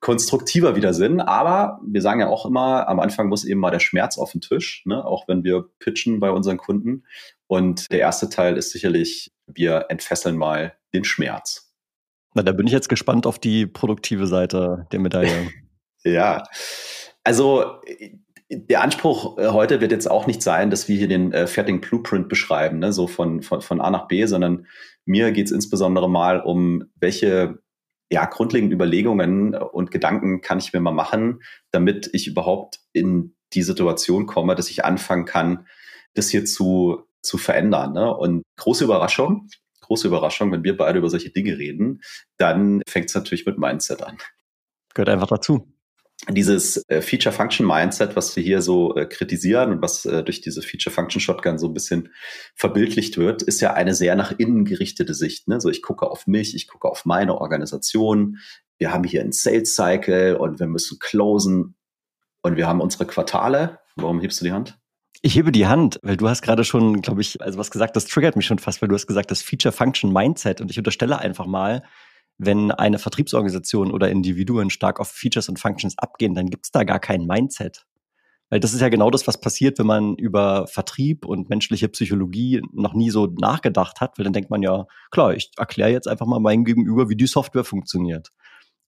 konstruktiver 0.00 0.76
wieder 0.76 0.94
sind. 0.94 1.20
Aber 1.20 1.80
wir 1.86 2.02
sagen 2.02 2.20
ja 2.20 2.28
auch 2.28 2.46
immer, 2.46 2.88
am 2.88 3.00
Anfang 3.00 3.28
muss 3.28 3.44
eben 3.44 3.60
mal 3.60 3.70
der 3.70 3.80
Schmerz 3.80 4.18
auf 4.18 4.32
den 4.32 4.40
Tisch, 4.40 4.82
ne? 4.86 5.04
auch 5.04 5.28
wenn 5.28 5.44
wir 5.44 5.66
pitchen 5.78 6.20
bei 6.20 6.30
unseren 6.30 6.56
Kunden. 6.56 7.04
Und 7.46 7.90
der 7.92 8.00
erste 8.00 8.28
Teil 8.28 8.56
ist 8.56 8.70
sicherlich, 8.70 9.30
wir 9.46 9.86
entfesseln 9.88 10.36
mal 10.36 10.74
den 10.94 11.04
Schmerz. 11.04 11.72
Na, 12.34 12.42
da 12.42 12.52
bin 12.52 12.66
ich 12.66 12.72
jetzt 12.72 12.88
gespannt 12.88 13.26
auf 13.26 13.38
die 13.38 13.66
produktive 13.66 14.26
Seite 14.26 14.86
der 14.92 15.00
Medaille. 15.00 15.50
ja, 16.04 16.44
also 17.24 17.80
der 18.50 18.82
Anspruch 18.82 19.38
äh, 19.38 19.48
heute 19.48 19.80
wird 19.80 19.92
jetzt 19.92 20.10
auch 20.10 20.26
nicht 20.26 20.42
sein, 20.42 20.70
dass 20.70 20.88
wir 20.88 20.96
hier 20.96 21.08
den 21.08 21.32
äh, 21.32 21.46
fertigen 21.46 21.80
Blueprint 21.80 22.28
beschreiben, 22.28 22.80
ne? 22.80 22.92
so 22.92 23.06
von, 23.06 23.42
von, 23.42 23.60
von 23.60 23.80
A 23.80 23.90
nach 23.90 24.08
B, 24.08 24.26
sondern 24.26 24.66
mir 25.04 25.30
geht 25.32 25.46
es 25.46 25.52
insbesondere 25.52 26.10
mal 26.10 26.40
um, 26.40 26.84
welche 26.96 27.60
ja, 28.12 28.24
grundlegenden 28.26 28.74
Überlegungen 28.74 29.54
und 29.54 29.92
Gedanken 29.92 30.40
kann 30.40 30.58
ich 30.58 30.72
mir 30.72 30.80
mal 30.80 30.90
machen, 30.90 31.42
damit 31.70 32.10
ich 32.12 32.26
überhaupt 32.26 32.80
in 32.92 33.36
die 33.52 33.62
Situation 33.62 34.26
komme, 34.26 34.56
dass 34.56 34.68
ich 34.68 34.84
anfangen 34.84 35.26
kann, 35.26 35.66
das 36.14 36.28
hier 36.28 36.44
zu, 36.44 37.04
zu 37.22 37.38
verändern. 37.38 37.92
Ne? 37.92 38.12
Und 38.12 38.42
große 38.56 38.82
Überraschung, 38.82 39.48
große 39.82 40.08
Überraschung, 40.08 40.50
wenn 40.50 40.64
wir 40.64 40.76
beide 40.76 40.98
über 40.98 41.08
solche 41.08 41.30
Dinge 41.30 41.56
reden, 41.56 42.00
dann 42.36 42.82
fängt 42.88 43.10
es 43.10 43.14
natürlich 43.14 43.46
mit 43.46 43.58
Mindset 43.58 44.02
an. 44.02 44.18
Gehört 44.92 45.08
einfach 45.08 45.28
dazu 45.28 45.72
dieses 46.28 46.84
äh, 46.88 47.00
Feature-Function-Mindset, 47.00 48.14
was 48.14 48.36
wir 48.36 48.42
hier 48.42 48.60
so 48.62 48.94
äh, 48.94 49.06
kritisieren 49.06 49.72
und 49.72 49.82
was 49.82 50.04
äh, 50.04 50.22
durch 50.22 50.40
diese 50.40 50.62
Feature-Function-Shotgun 50.62 51.58
so 51.58 51.68
ein 51.68 51.74
bisschen 51.74 52.10
verbildlicht 52.54 53.16
wird, 53.16 53.42
ist 53.42 53.60
ja 53.60 53.72
eine 53.72 53.94
sehr 53.94 54.14
nach 54.16 54.32
innen 54.38 54.64
gerichtete 54.64 55.14
Sicht. 55.14 55.48
Ne? 55.48 55.60
So, 55.60 55.70
ich 55.70 55.82
gucke 55.82 56.10
auf 56.10 56.26
mich, 56.26 56.54
ich 56.54 56.68
gucke 56.68 56.88
auf 56.88 57.06
meine 57.06 57.40
Organisation. 57.40 58.38
Wir 58.78 58.92
haben 58.92 59.04
hier 59.04 59.22
einen 59.22 59.32
Sales-Cycle 59.32 60.36
und 60.36 60.60
wir 60.60 60.66
müssen 60.66 60.98
closen 60.98 61.74
und 62.42 62.56
wir 62.56 62.66
haben 62.66 62.80
unsere 62.80 63.06
Quartale. 63.06 63.78
Warum 63.96 64.20
hebst 64.20 64.40
du 64.40 64.44
die 64.44 64.52
Hand? 64.52 64.78
Ich 65.22 65.34
hebe 65.34 65.52
die 65.52 65.66
Hand, 65.66 65.98
weil 66.02 66.16
du 66.16 66.28
hast 66.28 66.42
gerade 66.42 66.64
schon, 66.64 67.02
glaube 67.02 67.20
ich, 67.20 67.40
also 67.42 67.58
was 67.58 67.70
gesagt, 67.70 67.96
das 67.96 68.06
triggert 68.06 68.36
mich 68.36 68.46
schon 68.46 68.58
fast, 68.58 68.80
weil 68.80 68.88
du 68.88 68.94
hast 68.94 69.06
gesagt, 69.06 69.30
das 69.30 69.42
Feature-Function-Mindset 69.42 70.60
und 70.60 70.70
ich 70.70 70.78
unterstelle 70.78 71.18
einfach 71.18 71.46
mal, 71.46 71.82
wenn 72.42 72.70
eine 72.70 72.98
Vertriebsorganisation 72.98 73.92
oder 73.92 74.08
Individuen 74.08 74.70
stark 74.70 74.98
auf 74.98 75.08
Features 75.08 75.50
und 75.50 75.58
Functions 75.58 75.98
abgehen, 75.98 76.34
dann 76.34 76.48
gibt's 76.48 76.70
da 76.70 76.84
gar 76.84 76.98
kein 76.98 77.26
Mindset. 77.26 77.84
Weil 78.48 78.60
das 78.60 78.72
ist 78.72 78.80
ja 78.80 78.88
genau 78.88 79.10
das, 79.10 79.26
was 79.26 79.40
passiert, 79.40 79.78
wenn 79.78 79.86
man 79.86 80.16
über 80.16 80.66
Vertrieb 80.66 81.26
und 81.26 81.50
menschliche 81.50 81.88
Psychologie 81.88 82.62
noch 82.72 82.94
nie 82.94 83.10
so 83.10 83.26
nachgedacht 83.26 84.00
hat, 84.00 84.18
weil 84.18 84.24
dann 84.24 84.32
denkt 84.32 84.50
man 84.50 84.62
ja, 84.62 84.86
klar, 85.10 85.34
ich 85.34 85.50
erkläre 85.58 85.90
jetzt 85.90 86.08
einfach 86.08 86.26
mal 86.26 86.40
meinem 86.40 86.64
Gegenüber, 86.64 87.10
wie 87.10 87.16
die 87.16 87.26
Software 87.26 87.62
funktioniert. 87.62 88.30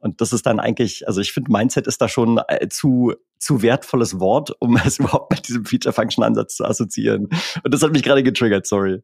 Und 0.02 0.20
das 0.20 0.32
ist 0.32 0.46
dann 0.46 0.58
eigentlich, 0.58 1.06
also 1.06 1.20
ich 1.20 1.32
finde, 1.32 1.52
Mindset 1.52 1.87
ist 1.87 2.02
da 2.02 2.08
schon 2.08 2.40
äh, 2.49 2.69
zu, 2.69 3.14
zu 3.38 3.62
wertvolles 3.62 4.19
Wort, 4.19 4.52
um 4.58 4.76
es 4.84 4.99
überhaupt 4.99 5.31
mit 5.31 5.46
diesem 5.46 5.64
Feature-Function-Ansatz 5.64 6.56
zu 6.56 6.64
assoziieren. 6.64 7.28
Und 7.62 7.72
das 7.72 7.82
hat 7.82 7.93
mich 7.93 8.02
gerade 8.02 8.25
getriggert, 8.25 8.66
sorry. 8.66 9.02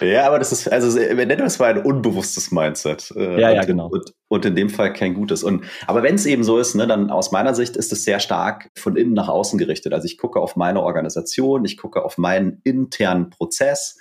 Ja, 0.00 0.26
aber 0.26 0.40
das 0.40 0.50
ist, 0.50 0.66
also 0.70 0.98
wir 0.98 1.14
nennen 1.14 1.38
das 1.38 1.60
mal 1.60 1.72
ein 1.72 1.84
unbewusstes 1.84 2.50
Mindset. 2.50 3.12
Äh, 3.16 3.40
ja, 3.40 3.50
ja, 3.52 3.64
genau. 3.64 3.90
Und, 3.90 4.12
und, 4.26 4.44
in 4.44 4.56
dem 4.56 4.70
Fall 4.70 4.92
kein 4.92 5.14
gutes. 5.14 5.44
Und 5.44 5.64
aber 5.86 6.02
wenn 6.02 6.16
es 6.16 6.26
eben 6.26 6.42
so 6.42 6.58
ist, 6.58 6.74
ne, 6.74 6.84
dann 6.88 7.10
aus 7.10 7.30
meiner 7.30 7.54
Sicht 7.54 7.76
ist 7.76 7.92
es 7.92 8.02
sehr 8.02 8.18
stark 8.18 8.70
von 8.76 8.96
innen 8.96 9.14
nach 9.14 9.28
außen 9.28 9.56
gerichtet. 9.56 9.92
Also 9.92 10.06
ich 10.06 10.18
gucke 10.18 10.40
auf 10.40 10.56
meine 10.56 10.82
Organisation, 10.82 11.64
ich 11.64 11.76
gucke 11.76 12.04
auf 12.04 12.18
meinen 12.18 12.60
internen 12.64 13.30
Prozess 13.30 13.98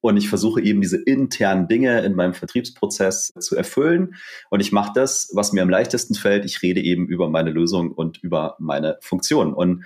und 0.00 0.16
ich 0.16 0.28
versuche 0.28 0.62
eben 0.62 0.80
diese 0.80 0.98
internen 1.02 1.68
Dinge 1.68 2.00
in 2.02 2.14
meinem 2.14 2.34
Vertriebsprozess 2.34 3.32
zu 3.38 3.56
erfüllen. 3.56 4.14
Und 4.50 4.60
ich 4.60 4.72
mache 4.72 4.92
das, 4.94 5.30
was 5.32 5.52
mir 5.52 5.62
am 5.62 5.70
leichtesten 5.70 6.14
fällt. 6.14 6.44
Ich 6.44 6.62
rede 6.62 6.80
eben 6.80 7.06
über 7.06 7.28
meine 7.28 7.50
Lösung 7.50 7.90
und 7.90 8.18
über 8.22 8.56
meine 8.58 8.98
Funktion. 9.00 9.52
Und 9.52 9.84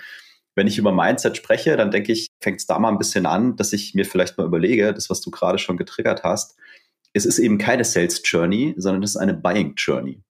wenn 0.55 0.67
ich 0.67 0.79
über 0.79 0.93
Mindset 0.93 1.37
spreche, 1.37 1.77
dann 1.77 1.91
denke 1.91 2.13
ich, 2.13 2.29
fängt 2.41 2.61
es 2.61 2.67
da 2.67 2.79
mal 2.79 2.91
ein 2.91 2.99
bisschen 2.99 3.25
an, 3.25 3.57
dass 3.57 3.73
ich 3.73 3.95
mir 3.95 4.05
vielleicht 4.05 4.37
mal 4.37 4.47
überlege, 4.47 4.93
das, 4.93 5.09
was 5.09 5.21
du 5.21 5.31
gerade 5.31 5.59
schon 5.59 5.77
getriggert 5.77 6.23
hast, 6.23 6.57
es 7.13 7.25
ist 7.25 7.39
eben 7.39 7.59
keine 7.59 7.85
Sales 7.85 8.23
Journey, 8.25 8.75
sondern 8.77 9.03
es 9.03 9.11
ist 9.11 9.17
eine 9.17 9.35
Buying 9.35 9.75
Journey. 9.77 10.23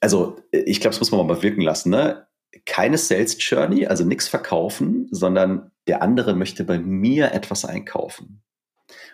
Also 0.00 0.36
ich 0.50 0.80
glaube, 0.80 0.94
das 0.94 1.00
muss 1.00 1.12
man 1.12 1.26
mal 1.26 1.42
wirken 1.42 1.60
lassen. 1.60 1.90
Ne? 1.90 2.26
Keine 2.66 2.98
Sales 2.98 3.36
Journey, 3.38 3.86
also 3.86 4.04
nichts 4.04 4.28
verkaufen, 4.28 5.08
sondern 5.10 5.70
der 5.86 6.02
andere 6.02 6.34
möchte 6.34 6.64
bei 6.64 6.78
mir 6.78 7.32
etwas 7.32 7.64
einkaufen. 7.64 8.42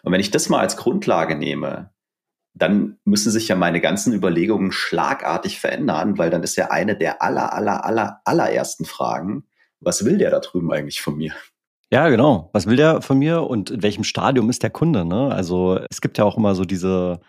Und 0.03 0.13
wenn 0.13 0.21
ich 0.21 0.31
das 0.31 0.49
mal 0.49 0.61
als 0.61 0.77
Grundlage 0.77 1.37
nehme, 1.37 1.91
dann 2.55 2.99
müssen 3.05 3.31
sich 3.31 3.49
ja 3.49 3.57
meine 3.57 3.81
ganzen 3.81 4.13
Überlegungen 4.13 4.73
schlagartig 4.73 5.61
verändern, 5.61 6.19
weil 6.19 6.31
dann 6.31 6.43
ist 6.43 6.57
ja 6.57 6.71
eine 6.71 6.97
der 6.97 7.23
aller, 7.23 7.53
aller, 7.53 7.85
aller, 7.85 8.21
allerersten 8.25 8.85
Fragen, 8.85 9.45
was 9.81 10.05
will 10.05 10.19
der 10.19 10.31
da 10.31 10.41
drüben 10.41 10.73
eigentlich 10.73 11.01
von 11.01 11.17
mir? 11.17 11.33
Ja, 11.93 12.09
genau. 12.09 12.51
Was 12.53 12.67
will 12.67 12.77
der 12.77 13.03
von 13.03 13.19
mir 13.19 13.43
und 13.43 13.71
in 13.71 13.83
welchem 13.83 14.05
Stadium 14.05 14.49
ist 14.49 14.63
der 14.63 14.71
Kunde? 14.71 15.05
Ne? 15.05 15.33
Also 15.33 15.81
es 15.91 16.01
gibt 16.01 16.19
ja 16.19 16.25
auch 16.25 16.37
immer 16.37 16.55
so 16.55 16.65
diese, 16.65 17.21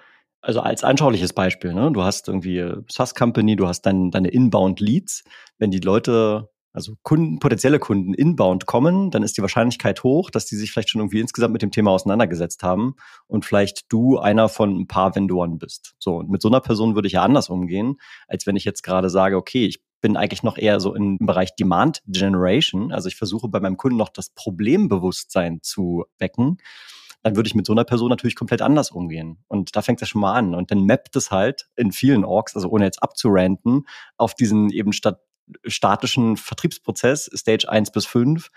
also 0.41 0.59
als 0.59 0.83
anschauliches 0.83 1.33
Beispiel, 1.33 1.73
ne? 1.73 1.91
du 1.91 2.03
hast 2.03 2.27
irgendwie 2.27 2.71
SaaS 2.87 3.15
Company, 3.15 3.55
du 3.55 3.67
hast 3.67 3.83
dann 3.83 4.11
deine 4.11 4.29
Inbound 4.29 4.79
Leads. 4.79 5.23
Wenn 5.57 5.71
die 5.71 5.79
Leute 5.79 6.50
also 6.73 6.93
Kunden, 7.03 7.39
potenzielle 7.39 7.79
Kunden 7.79 8.13
inbound 8.13 8.65
kommen, 8.65 9.11
dann 9.11 9.23
ist 9.23 9.37
die 9.37 9.41
Wahrscheinlichkeit 9.41 10.03
hoch, 10.03 10.29
dass 10.29 10.45
die 10.45 10.55
sich 10.55 10.71
vielleicht 10.71 10.89
schon 10.89 11.01
irgendwie 11.01 11.19
insgesamt 11.19 11.53
mit 11.53 11.61
dem 11.61 11.71
Thema 11.71 11.91
auseinandergesetzt 11.91 12.63
haben 12.63 12.95
und 13.27 13.45
vielleicht 13.45 13.91
du 13.91 14.17
einer 14.17 14.49
von 14.49 14.79
ein 14.79 14.87
paar 14.87 15.15
Vendoren 15.15 15.57
bist. 15.57 15.95
So, 15.99 16.17
und 16.17 16.29
mit 16.29 16.41
so 16.41 16.47
einer 16.47 16.61
Person 16.61 16.95
würde 16.95 17.07
ich 17.07 17.13
ja 17.13 17.23
anders 17.23 17.49
umgehen, 17.49 17.97
als 18.27 18.47
wenn 18.47 18.55
ich 18.55 18.65
jetzt 18.65 18.83
gerade 18.83 19.09
sage, 19.09 19.37
okay, 19.37 19.65
ich 19.65 19.81
bin 20.01 20.17
eigentlich 20.17 20.43
noch 20.43 20.57
eher 20.57 20.79
so 20.79 20.95
im 20.95 21.17
Bereich 21.19 21.55
Demand 21.55 22.01
Generation. 22.07 22.91
Also 22.91 23.07
ich 23.07 23.15
versuche 23.15 23.47
bei 23.49 23.59
meinem 23.59 23.77
Kunden 23.77 23.97
noch 23.97 24.09
das 24.09 24.31
Problembewusstsein 24.31 25.59
zu 25.61 26.05
wecken 26.17 26.57
dann 27.23 27.35
würde 27.35 27.47
ich 27.47 27.55
mit 27.55 27.65
so 27.65 27.73
einer 27.73 27.83
Person 27.83 28.09
natürlich 28.09 28.35
komplett 28.35 28.61
anders 28.61 28.91
umgehen. 28.91 29.43
Und 29.47 29.75
da 29.75 29.81
fängt 29.81 30.01
das 30.01 30.09
schon 30.09 30.21
mal 30.21 30.33
an. 30.33 30.55
Und 30.55 30.71
dann 30.71 30.85
mappt 30.85 31.15
es 31.15 31.31
halt 31.31 31.69
in 31.75 31.91
vielen 31.91 32.23
Orks, 32.23 32.55
also 32.55 32.69
ohne 32.69 32.85
jetzt 32.85 33.03
abzuranten, 33.03 33.85
auf 34.17 34.33
diesen 34.33 34.69
eben 34.71 34.91
statt 34.93 35.21
statischen 35.65 36.37
Vertriebsprozess, 36.37 37.29
Stage 37.35 37.69
1 37.69 37.91
bis 37.91 38.05
5, 38.05 38.49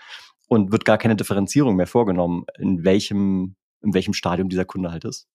und 0.47 0.71
wird 0.71 0.85
gar 0.85 0.97
keine 0.97 1.15
Differenzierung 1.15 1.75
mehr 1.75 1.87
vorgenommen, 1.87 2.45
in 2.59 2.83
welchem, 2.83 3.55
in 3.81 3.93
welchem 3.93 4.13
Stadium 4.13 4.49
dieser 4.49 4.65
Kunde 4.65 4.91
halt 4.91 5.05
ist. 5.05 5.27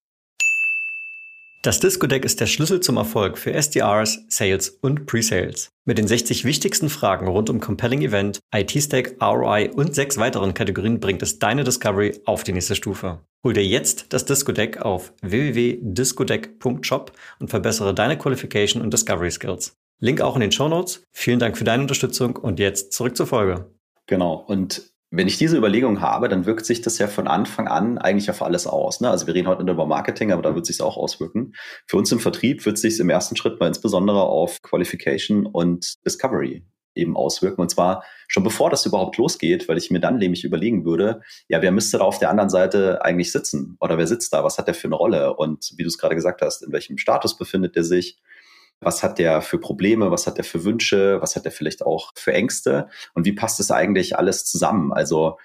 Das 1.62 1.78
Disco-Deck 1.78 2.24
ist 2.24 2.40
der 2.40 2.46
Schlüssel 2.46 2.80
zum 2.80 2.96
Erfolg 2.96 3.36
für 3.36 3.52
SDRs, 3.52 4.24
Sales 4.28 4.70
und 4.70 5.04
Pre-Sales. 5.04 5.68
Mit 5.84 5.98
den 5.98 6.08
60 6.08 6.46
wichtigsten 6.46 6.88
Fragen 6.88 7.28
rund 7.28 7.50
um 7.50 7.60
Compelling 7.60 8.00
Event, 8.00 8.40
IT-Stack, 8.54 9.16
ROI 9.20 9.70
und 9.70 9.94
sechs 9.94 10.16
weiteren 10.16 10.54
Kategorien 10.54 11.00
bringt 11.00 11.20
es 11.20 11.38
deine 11.38 11.62
Discovery 11.62 12.18
auf 12.24 12.44
die 12.44 12.54
nächste 12.54 12.76
Stufe. 12.76 13.20
Hol 13.44 13.52
dir 13.52 13.66
jetzt 13.66 14.14
das 14.14 14.24
Disco-Deck 14.24 14.78
auf 14.78 15.12
www.discodeck.shop 15.20 17.12
und 17.40 17.48
verbessere 17.48 17.94
deine 17.94 18.16
Qualification 18.16 18.82
und 18.82 18.94
Discovery 18.94 19.30
Skills. 19.30 19.76
Link 20.00 20.22
auch 20.22 20.34
in 20.34 20.40
den 20.40 20.50
Show 20.50 20.68
Notes. 20.68 21.04
Vielen 21.12 21.38
Dank 21.38 21.58
für 21.58 21.64
deine 21.64 21.82
Unterstützung 21.82 22.36
und 22.36 22.58
jetzt 22.58 22.92
zurück 22.94 23.16
zur 23.16 23.26
Folge. 23.26 23.70
Genau. 24.06 24.34
Und 24.34 24.90
wenn 25.10 25.28
ich 25.28 25.36
diese 25.36 25.56
Überlegung 25.56 26.00
habe, 26.00 26.28
dann 26.28 26.46
wirkt 26.46 26.64
sich 26.64 26.80
das 26.80 26.98
ja 26.98 27.06
von 27.06 27.28
Anfang 27.28 27.68
an 27.68 27.98
eigentlich 27.98 28.30
auf 28.30 28.42
alles 28.42 28.66
aus. 28.66 29.00
Ne? 29.00 29.10
Also 29.10 29.26
wir 29.26 29.34
reden 29.34 29.48
heute 29.48 29.62
nicht 29.62 29.72
über 29.72 29.86
Marketing, 29.86 30.32
aber 30.32 30.40
da 30.40 30.54
wird 30.54 30.64
sich 30.66 30.80
auch 30.80 30.96
auswirken. 30.96 31.52
Für 31.86 31.98
uns 31.98 32.10
im 32.12 32.20
Vertrieb 32.20 32.64
wird 32.64 32.78
sich 32.78 32.98
im 32.98 33.10
ersten 33.10 33.36
Schritt 33.36 33.60
mal 33.60 33.66
insbesondere 33.66 34.22
auf 34.22 34.62
Qualification 34.62 35.46
und 35.46 36.04
Discovery 36.06 36.64
eben 36.94 37.16
auswirken. 37.16 37.60
Und 37.60 37.70
zwar 37.70 38.04
schon 38.28 38.42
bevor 38.42 38.70
das 38.70 38.86
überhaupt 38.86 39.16
losgeht, 39.16 39.68
weil 39.68 39.78
ich 39.78 39.90
mir 39.90 40.00
dann 40.00 40.18
nämlich 40.18 40.44
überlegen 40.44 40.84
würde, 40.84 41.20
ja, 41.48 41.60
wer 41.60 41.72
müsste 41.72 41.98
da 41.98 42.04
auf 42.04 42.18
der 42.18 42.30
anderen 42.30 42.50
Seite 42.50 43.04
eigentlich 43.04 43.32
sitzen? 43.32 43.76
Oder 43.80 43.98
wer 43.98 44.06
sitzt 44.06 44.32
da? 44.32 44.44
Was 44.44 44.58
hat 44.58 44.66
der 44.66 44.74
für 44.74 44.88
eine 44.88 44.96
Rolle? 44.96 45.34
Und 45.36 45.72
wie 45.76 45.82
du 45.82 45.88
es 45.88 45.98
gerade 45.98 46.14
gesagt 46.14 46.40
hast, 46.40 46.62
in 46.62 46.72
welchem 46.72 46.98
Status 46.98 47.36
befindet 47.36 47.76
er 47.76 47.84
sich? 47.84 48.18
Was 48.80 49.02
hat 49.02 49.18
der 49.18 49.42
für 49.42 49.58
Probleme? 49.58 50.10
Was 50.10 50.26
hat 50.26 50.38
der 50.38 50.44
für 50.44 50.64
Wünsche? 50.64 51.20
Was 51.20 51.36
hat 51.36 51.44
der 51.44 51.52
vielleicht 51.52 51.84
auch 51.84 52.12
für 52.16 52.32
Ängste? 52.32 52.88
Und 53.14 53.26
wie 53.26 53.32
passt 53.32 53.58
das 53.58 53.70
eigentlich 53.70 54.16
alles 54.16 54.44
zusammen? 54.44 54.92
Also 54.92 55.38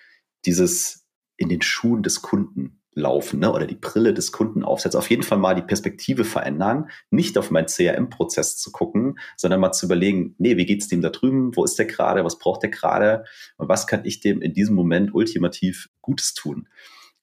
dieses 0.45 1.05
in 1.37 1.49
den 1.49 1.61
Schuhen 1.61 2.01
des 2.01 2.21
Kunden 2.21 2.81
laufen 2.95 3.39
ne? 3.39 3.51
oder 3.51 3.67
die 3.67 3.75
Brille 3.75 4.13
des 4.13 4.31
Kunden 4.31 4.63
aufsetzen. 4.63 4.97
Auf 4.97 5.09
jeden 5.09 5.23
Fall 5.23 5.37
mal 5.37 5.53
die 5.53 5.61
Perspektive 5.61 6.23
verändern, 6.23 6.89
nicht 7.11 7.37
auf 7.37 7.51
meinen 7.51 7.67
CRM-Prozess 7.67 8.57
zu 8.57 8.71
gucken, 8.71 9.19
sondern 9.35 9.59
mal 9.59 9.73
zu 9.73 9.85
überlegen, 9.85 10.33
nee, 10.37 10.55
wie 10.55 10.65
geht's 10.65 10.87
dem 10.87 11.01
da 11.01 11.09
drüben? 11.09 11.55
Wo 11.55 11.65
ist 11.65 11.77
der 11.77 11.85
gerade? 11.85 12.23
Was 12.23 12.39
braucht 12.39 12.63
der 12.63 12.69
gerade? 12.69 13.25
Und 13.57 13.67
was 13.67 13.85
kann 13.85 14.05
ich 14.05 14.21
dem 14.21 14.41
in 14.41 14.53
diesem 14.53 14.75
Moment 14.75 15.13
ultimativ 15.13 15.89
Gutes 16.01 16.33
tun? 16.33 16.69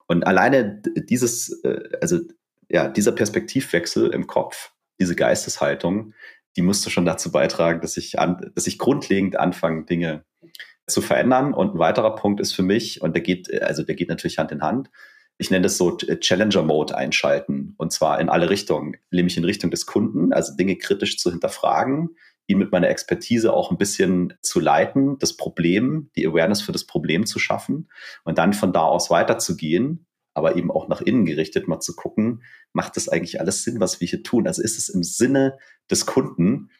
Und 0.06 0.26
alleine 0.26 0.82
dieses, 1.08 1.64
äh, 1.64 1.80
also 2.00 2.20
ja, 2.68 2.88
dieser 2.88 3.12
Perspektivwechsel 3.12 4.10
im 4.10 4.26
Kopf, 4.26 4.72
diese 5.02 5.16
Geisteshaltung, 5.16 6.14
die 6.56 6.62
musste 6.62 6.90
schon 6.90 7.04
dazu 7.04 7.32
beitragen, 7.32 7.80
dass 7.80 7.96
ich, 7.96 8.18
an, 8.20 8.52
dass 8.54 8.68
ich 8.68 8.78
grundlegend 8.78 9.36
anfange, 9.36 9.84
Dinge 9.84 10.24
zu 10.86 11.00
verändern. 11.00 11.54
Und 11.54 11.74
ein 11.74 11.78
weiterer 11.78 12.14
Punkt 12.14 12.40
ist 12.40 12.52
für 12.52 12.62
mich, 12.62 13.02
und 13.02 13.14
der 13.14 13.22
geht, 13.22 13.62
also 13.62 13.82
der 13.82 13.96
geht 13.96 14.08
natürlich 14.08 14.38
Hand 14.38 14.52
in 14.52 14.62
Hand, 14.62 14.90
ich 15.38 15.50
nenne 15.50 15.62
das 15.62 15.76
so 15.76 15.96
Challenger-Mode 15.96 16.96
einschalten. 16.96 17.74
Und 17.78 17.92
zwar 17.92 18.20
in 18.20 18.28
alle 18.28 18.48
Richtungen, 18.48 18.96
nämlich 19.10 19.36
in 19.36 19.44
Richtung 19.44 19.72
des 19.72 19.86
Kunden, 19.86 20.32
also 20.32 20.54
Dinge 20.54 20.76
kritisch 20.76 21.18
zu 21.18 21.30
hinterfragen, 21.30 22.10
ihn 22.46 22.58
mit 22.58 22.70
meiner 22.70 22.88
Expertise 22.88 23.52
auch 23.52 23.70
ein 23.70 23.78
bisschen 23.78 24.34
zu 24.42 24.60
leiten, 24.60 25.18
das 25.18 25.36
Problem, 25.36 26.10
die 26.14 26.26
Awareness 26.26 26.62
für 26.62 26.72
das 26.72 26.84
Problem 26.84 27.26
zu 27.26 27.40
schaffen 27.40 27.88
und 28.24 28.38
dann 28.38 28.52
von 28.52 28.72
da 28.72 28.82
aus 28.82 29.10
weiterzugehen 29.10 30.06
aber 30.34 30.56
eben 30.56 30.70
auch 30.70 30.88
nach 30.88 31.00
innen 31.00 31.24
gerichtet, 31.24 31.68
mal 31.68 31.80
zu 31.80 31.94
gucken, 31.94 32.42
macht 32.72 32.96
das 32.96 33.08
eigentlich 33.08 33.40
alles 33.40 33.62
Sinn, 33.64 33.80
was 33.80 34.00
wir 34.00 34.08
hier 34.08 34.22
tun? 34.22 34.46
Also 34.46 34.62
ist 34.62 34.78
es 34.78 34.88
im 34.88 35.02
Sinne 35.02 35.58
des 35.90 36.06
Kunden? 36.06 36.70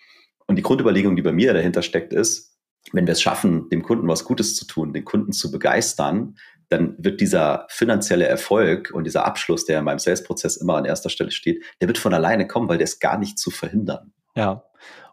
Und 0.47 0.57
die 0.57 0.63
Grundüberlegung, 0.63 1.17
die 1.17 1.23
bei 1.23 1.33
mir 1.33 1.53
dahinter 1.53 1.83
steckt, 1.83 2.13
ist, 2.13 2.57
wenn 2.93 3.07
wir 3.07 3.13
es 3.13 3.23
schaffen, 3.23 3.69
dem 3.69 3.83
Kunden 3.83 4.09
was 4.09 4.25
Gutes 4.25 4.57
zu 4.57 4.67
tun, 4.67 4.93
den 4.93 5.05
Kunden 5.05 5.33
zu 5.33 5.51
begeistern, 5.51 6.37
dann 6.69 6.97
wird 6.99 7.21
dieser 7.21 7.67
finanzielle 7.69 8.27
Erfolg 8.27 8.91
und 8.93 9.05
dieser 9.05 9.25
Abschluss, 9.25 9.67
der 9.67 9.79
in 9.79 9.85
meinem 9.85 9.99
Sales-Prozess 9.99 10.57
immer 10.57 10.77
an 10.77 10.85
erster 10.85 11.11
Stelle 11.11 11.31
steht, 11.31 11.63
der 11.81 11.89
wird 11.89 11.99
von 11.99 12.15
alleine 12.15 12.47
kommen, 12.47 12.69
weil 12.69 12.79
der 12.79 12.87
ist 12.87 13.01
gar 13.01 13.19
nicht 13.19 13.39
zu 13.39 13.51
verhindern. 13.51 14.13
Ja. 14.35 14.65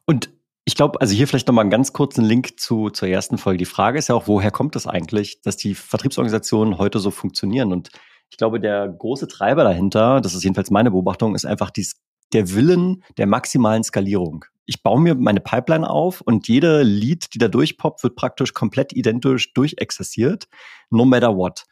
Und 0.05 0.29
ich 0.63 0.75
glaube, 0.75 1.01
also 1.01 1.13
hier 1.13 1.27
vielleicht 1.27 1.48
nochmal 1.48 1.63
einen 1.63 1.72
ganz 1.72 1.93
kurzen 1.93 2.24
Link 2.24 2.60
zu, 2.60 2.89
zur 2.89 3.10
ersten 3.10 3.38
Folge. 3.38 3.58
Die 3.58 3.65
Frage 3.65 4.00
ist 4.00 4.08
ja 4.08 4.15
auch, 4.15 4.27
woher 4.27 4.51
kommt 4.51 4.75
es 4.75 4.84
das 4.84 4.93
eigentlich, 4.93 5.41
dass 5.41 5.58
die 5.58 5.75
Vertriebsorganisationen 5.75 6.77
heute 6.77 7.00
so 7.00 7.12
funktionieren? 7.12 7.74
Und 7.74 7.89
ich 8.29 8.38
glaube, 8.38 8.59
der 8.59 8.88
große 8.88 9.27
Treiber 9.27 9.63
dahinter, 9.63 10.21
das 10.21 10.33
ist 10.33 10.43
jedenfalls 10.43 10.71
meine 10.71 10.91
Beobachtung, 10.91 11.36
ist 11.36 11.45
einfach 11.45 11.69
dies, 11.69 11.95
der 12.33 12.53
Willen 12.53 13.03
der 13.17 13.27
maximalen 13.27 13.83
Skalierung. 13.83 14.45
Ich 14.65 14.83
baue 14.83 15.01
mir 15.01 15.15
meine 15.15 15.39
Pipeline 15.39 15.89
auf 15.89 16.21
und 16.21 16.48
jede 16.48 16.83
Lead, 16.83 17.33
die 17.33 17.39
da 17.39 17.48
durchpoppt, 17.48 18.03
wird 18.03 18.15
praktisch 18.15 18.53
komplett 18.53 18.93
identisch 18.93 19.53
durchexerziert, 19.53 20.48
no 20.91 21.05
matter 21.05 21.36
what. 21.36 21.63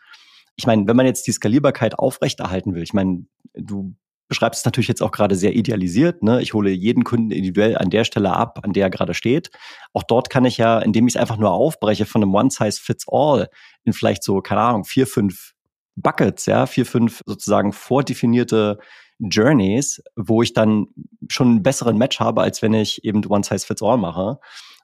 Ich 0.56 0.66
meine, 0.66 0.88
wenn 0.88 0.96
man 0.96 1.06
jetzt 1.06 1.28
die 1.28 1.32
Skalierbarkeit 1.32 2.00
aufrechterhalten 2.00 2.74
will, 2.74 2.82
ich 2.82 2.94
meine, 2.94 3.28
du 3.54 3.96
beschreibst 4.28 4.62
es 4.62 4.66
natürlich 4.66 4.88
jetzt 4.88 5.02
auch 5.02 5.12
gerade 5.12 5.36
sehr 5.36 5.56
idealisiert. 5.56 6.24
Ne? 6.24 6.42
Ich 6.42 6.54
hole 6.54 6.70
jeden 6.72 7.04
Kunden 7.04 7.32
individuell 7.32 7.78
an 7.78 7.90
der 7.90 8.04
Stelle 8.04 8.34
ab, 8.34 8.60
an 8.64 8.74
der 8.74 8.88
er 8.88 8.90
gerade 8.90 9.14
steht. 9.14 9.52
Auch 9.94 10.04
dort 10.04 10.30
kann 10.30 10.46
ich 10.46 10.58
ja, 10.58 10.80
indem 10.80 11.08
ich 11.08 11.16
es 11.16 11.22
einfach 11.22 11.38
nur 11.38 11.52
aufbreche 11.52 12.06
von 12.06 12.24
einem 12.24 12.34
One-Size-Fits-All 12.34 13.48
in 13.84 13.94
vielleicht 13.94 14.24
so, 14.24 14.42
keine 14.42 14.62
Ahnung, 14.62 14.84
vier, 14.84 15.08
fünf 15.08 15.54
Buckets, 15.98 16.46
ja, 16.46 16.66
vier, 16.66 16.86
fünf 16.86 17.22
sozusagen 17.25 17.74
vordefinierte 17.74 18.77
Journeys, 19.20 20.01
wo 20.16 20.44
ich 20.44 20.54
dann 20.54 20.88
schon 21.27 21.48
einen 21.48 21.63
besseren 21.63 21.98
Match 21.98 22.20
habe, 22.20 22.42
als 22.42 22.62
wenn 22.62 22.74
ich 22.74 23.04
eben 23.04 23.25
One 23.25 23.44
Size 23.44 23.66
Fits 23.66 23.82
All 23.82 23.98
mache. 23.98 24.39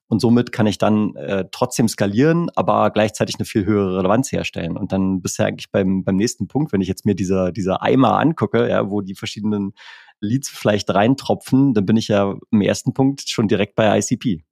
Und 0.08 0.20
somit 0.20 0.52
kann 0.52 0.68
ich 0.68 0.78
dann 0.78 1.16
äh, 1.16 1.46
trotzdem 1.52 1.88
skalieren, 1.88 2.50
aber 2.56 2.92
gleichzeitig 2.92 3.36
eine 3.36 3.46
viel 3.46 3.66
höhere 3.66 3.98
Relevanz 3.98 4.32
herstellen. 4.32 4.78
Und 4.78 4.92
dann 4.92 5.22
bist 5.22 5.40
du 5.40 5.44
eigentlich 5.44 5.72
beim, 5.72 6.04
beim 6.04 6.18
nächsten 6.18 6.48
Punkt, 6.48 6.74
wenn 6.74 6.82
ich 6.82 6.88
jetzt 6.88 7.06
mir 7.06 7.16
diese, 7.16 7.52
diese 7.54 7.82
Eimer 7.82 8.20
angucke, 8.20 8.70
ja, 8.70 8.90
wo 8.90 9.02
die 9.02 9.16
verschiedenen 9.16 9.74
Leads 10.20 10.50
vielleicht 10.50 10.90
reintropfen, 10.90 11.74
dann 11.74 11.86
bin 11.86 11.98
ich 11.98 12.10
ja 12.10 12.36
im 12.52 12.62
ersten 12.62 12.94
Punkt 12.94 13.30
schon 13.30 13.48
direkt 13.48 13.76
bei 13.76 13.98
ICP. 13.98 14.44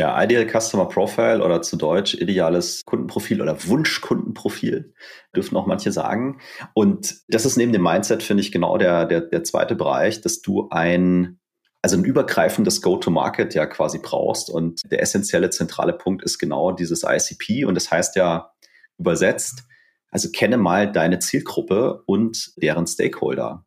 Ja, 0.00 0.22
Ideal 0.22 0.46
Customer 0.46 0.86
Profile 0.86 1.44
oder 1.44 1.60
zu 1.60 1.76
Deutsch 1.76 2.14
ideales 2.14 2.84
Kundenprofil 2.84 3.42
oder 3.42 3.66
Wunschkundenprofil, 3.66 4.94
dürfen 5.34 5.56
auch 5.56 5.66
manche 5.66 5.90
sagen. 5.90 6.38
Und 6.72 7.16
das 7.26 7.44
ist 7.44 7.56
neben 7.56 7.72
dem 7.72 7.82
Mindset, 7.82 8.22
finde 8.22 8.42
ich, 8.42 8.52
genau 8.52 8.78
der, 8.78 9.06
der, 9.06 9.22
der 9.22 9.42
zweite 9.42 9.74
Bereich, 9.74 10.20
dass 10.20 10.40
du 10.40 10.68
ein, 10.70 11.40
also 11.82 11.96
ein 11.96 12.04
übergreifendes 12.04 12.80
Go-to-Market 12.80 13.54
ja 13.54 13.66
quasi 13.66 13.98
brauchst. 13.98 14.50
Und 14.50 14.82
der 14.88 15.02
essentielle 15.02 15.50
zentrale 15.50 15.94
Punkt 15.94 16.22
ist 16.22 16.38
genau 16.38 16.70
dieses 16.70 17.02
ICP. 17.02 17.64
Und 17.64 17.74
das 17.74 17.90
heißt 17.90 18.14
ja 18.14 18.52
übersetzt, 18.98 19.64
also 20.12 20.30
kenne 20.30 20.58
mal 20.58 20.92
deine 20.92 21.18
Zielgruppe 21.18 22.04
und 22.06 22.52
deren 22.56 22.86
Stakeholder 22.86 23.64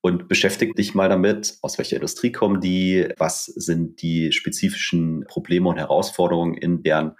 und 0.00 0.28
beschäftige 0.28 0.74
dich 0.74 0.94
mal 0.94 1.08
damit, 1.08 1.58
aus 1.62 1.78
welcher 1.78 1.96
Industrie 1.96 2.32
kommen 2.32 2.60
die, 2.60 3.08
was 3.16 3.46
sind 3.46 4.00
die 4.02 4.32
spezifischen 4.32 5.24
Probleme 5.26 5.68
und 5.68 5.76
Herausforderungen 5.76 6.54
in 6.54 6.82
deren 6.82 7.16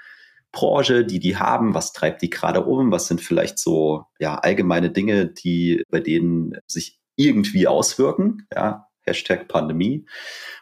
Branche, 0.52 1.04
die 1.04 1.18
die 1.18 1.37
haben, 1.37 1.75
was 1.75 1.92
treibt 1.92 2.23
die 2.23 2.30
gerade 2.30 2.64
um, 2.64 2.90
was 2.90 3.08
sind 3.08 3.20
vielleicht 3.20 3.58
so 3.58 4.04
ja 4.18 4.37
allgemeine 4.37 4.90
Dinge, 4.90 5.26
die 5.26 5.82
bei 5.90 6.00
denen 6.00 6.56
sich 6.66 6.99
irgendwie 7.16 7.66
auswirken, 7.66 8.47
ja, 8.54 8.87
Hashtag 9.02 9.49
Pandemie 9.49 10.06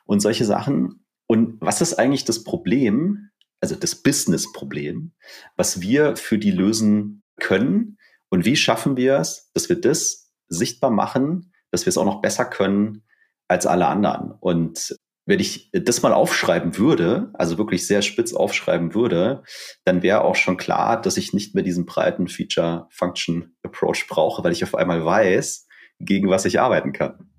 und 0.04 0.20
solche 0.20 0.44
Sachen. 0.44 1.04
Und 1.26 1.60
was 1.60 1.80
ist 1.80 1.94
eigentlich 1.94 2.24
das 2.24 2.44
Problem, 2.44 3.30
also 3.60 3.74
das 3.74 3.96
Business-Problem, 3.96 5.12
was 5.56 5.80
wir 5.80 6.16
für 6.16 6.38
die 6.38 6.52
lösen 6.52 7.22
können 7.38 7.98
und 8.28 8.44
wie 8.44 8.56
schaffen 8.56 8.96
wir 8.96 9.18
es, 9.18 9.50
dass 9.54 9.68
wir 9.68 9.80
das 9.80 10.32
sichtbar 10.48 10.90
machen, 10.90 11.52
dass 11.76 11.84
wir 11.84 11.90
es 11.90 11.98
auch 11.98 12.06
noch 12.06 12.22
besser 12.22 12.46
können 12.46 13.02
als 13.48 13.66
alle 13.66 13.86
anderen. 13.86 14.32
Und 14.40 14.96
wenn 15.26 15.40
ich 15.40 15.70
das 15.72 16.02
mal 16.02 16.12
aufschreiben 16.12 16.78
würde, 16.78 17.30
also 17.34 17.58
wirklich 17.58 17.86
sehr 17.86 18.00
spitz 18.00 18.32
aufschreiben 18.32 18.94
würde, 18.94 19.42
dann 19.84 20.02
wäre 20.02 20.22
auch 20.22 20.36
schon 20.36 20.56
klar, 20.56 21.00
dass 21.00 21.16
ich 21.16 21.34
nicht 21.34 21.54
mehr 21.54 21.64
diesen 21.64 21.84
breiten 21.84 22.28
Feature-Function-Approach 22.28 24.06
brauche, 24.08 24.42
weil 24.42 24.52
ich 24.52 24.64
auf 24.64 24.74
einmal 24.74 25.04
weiß, 25.04 25.66
gegen 26.00 26.30
was 26.30 26.44
ich 26.44 26.60
arbeiten 26.60 26.92
kann. 26.92 27.30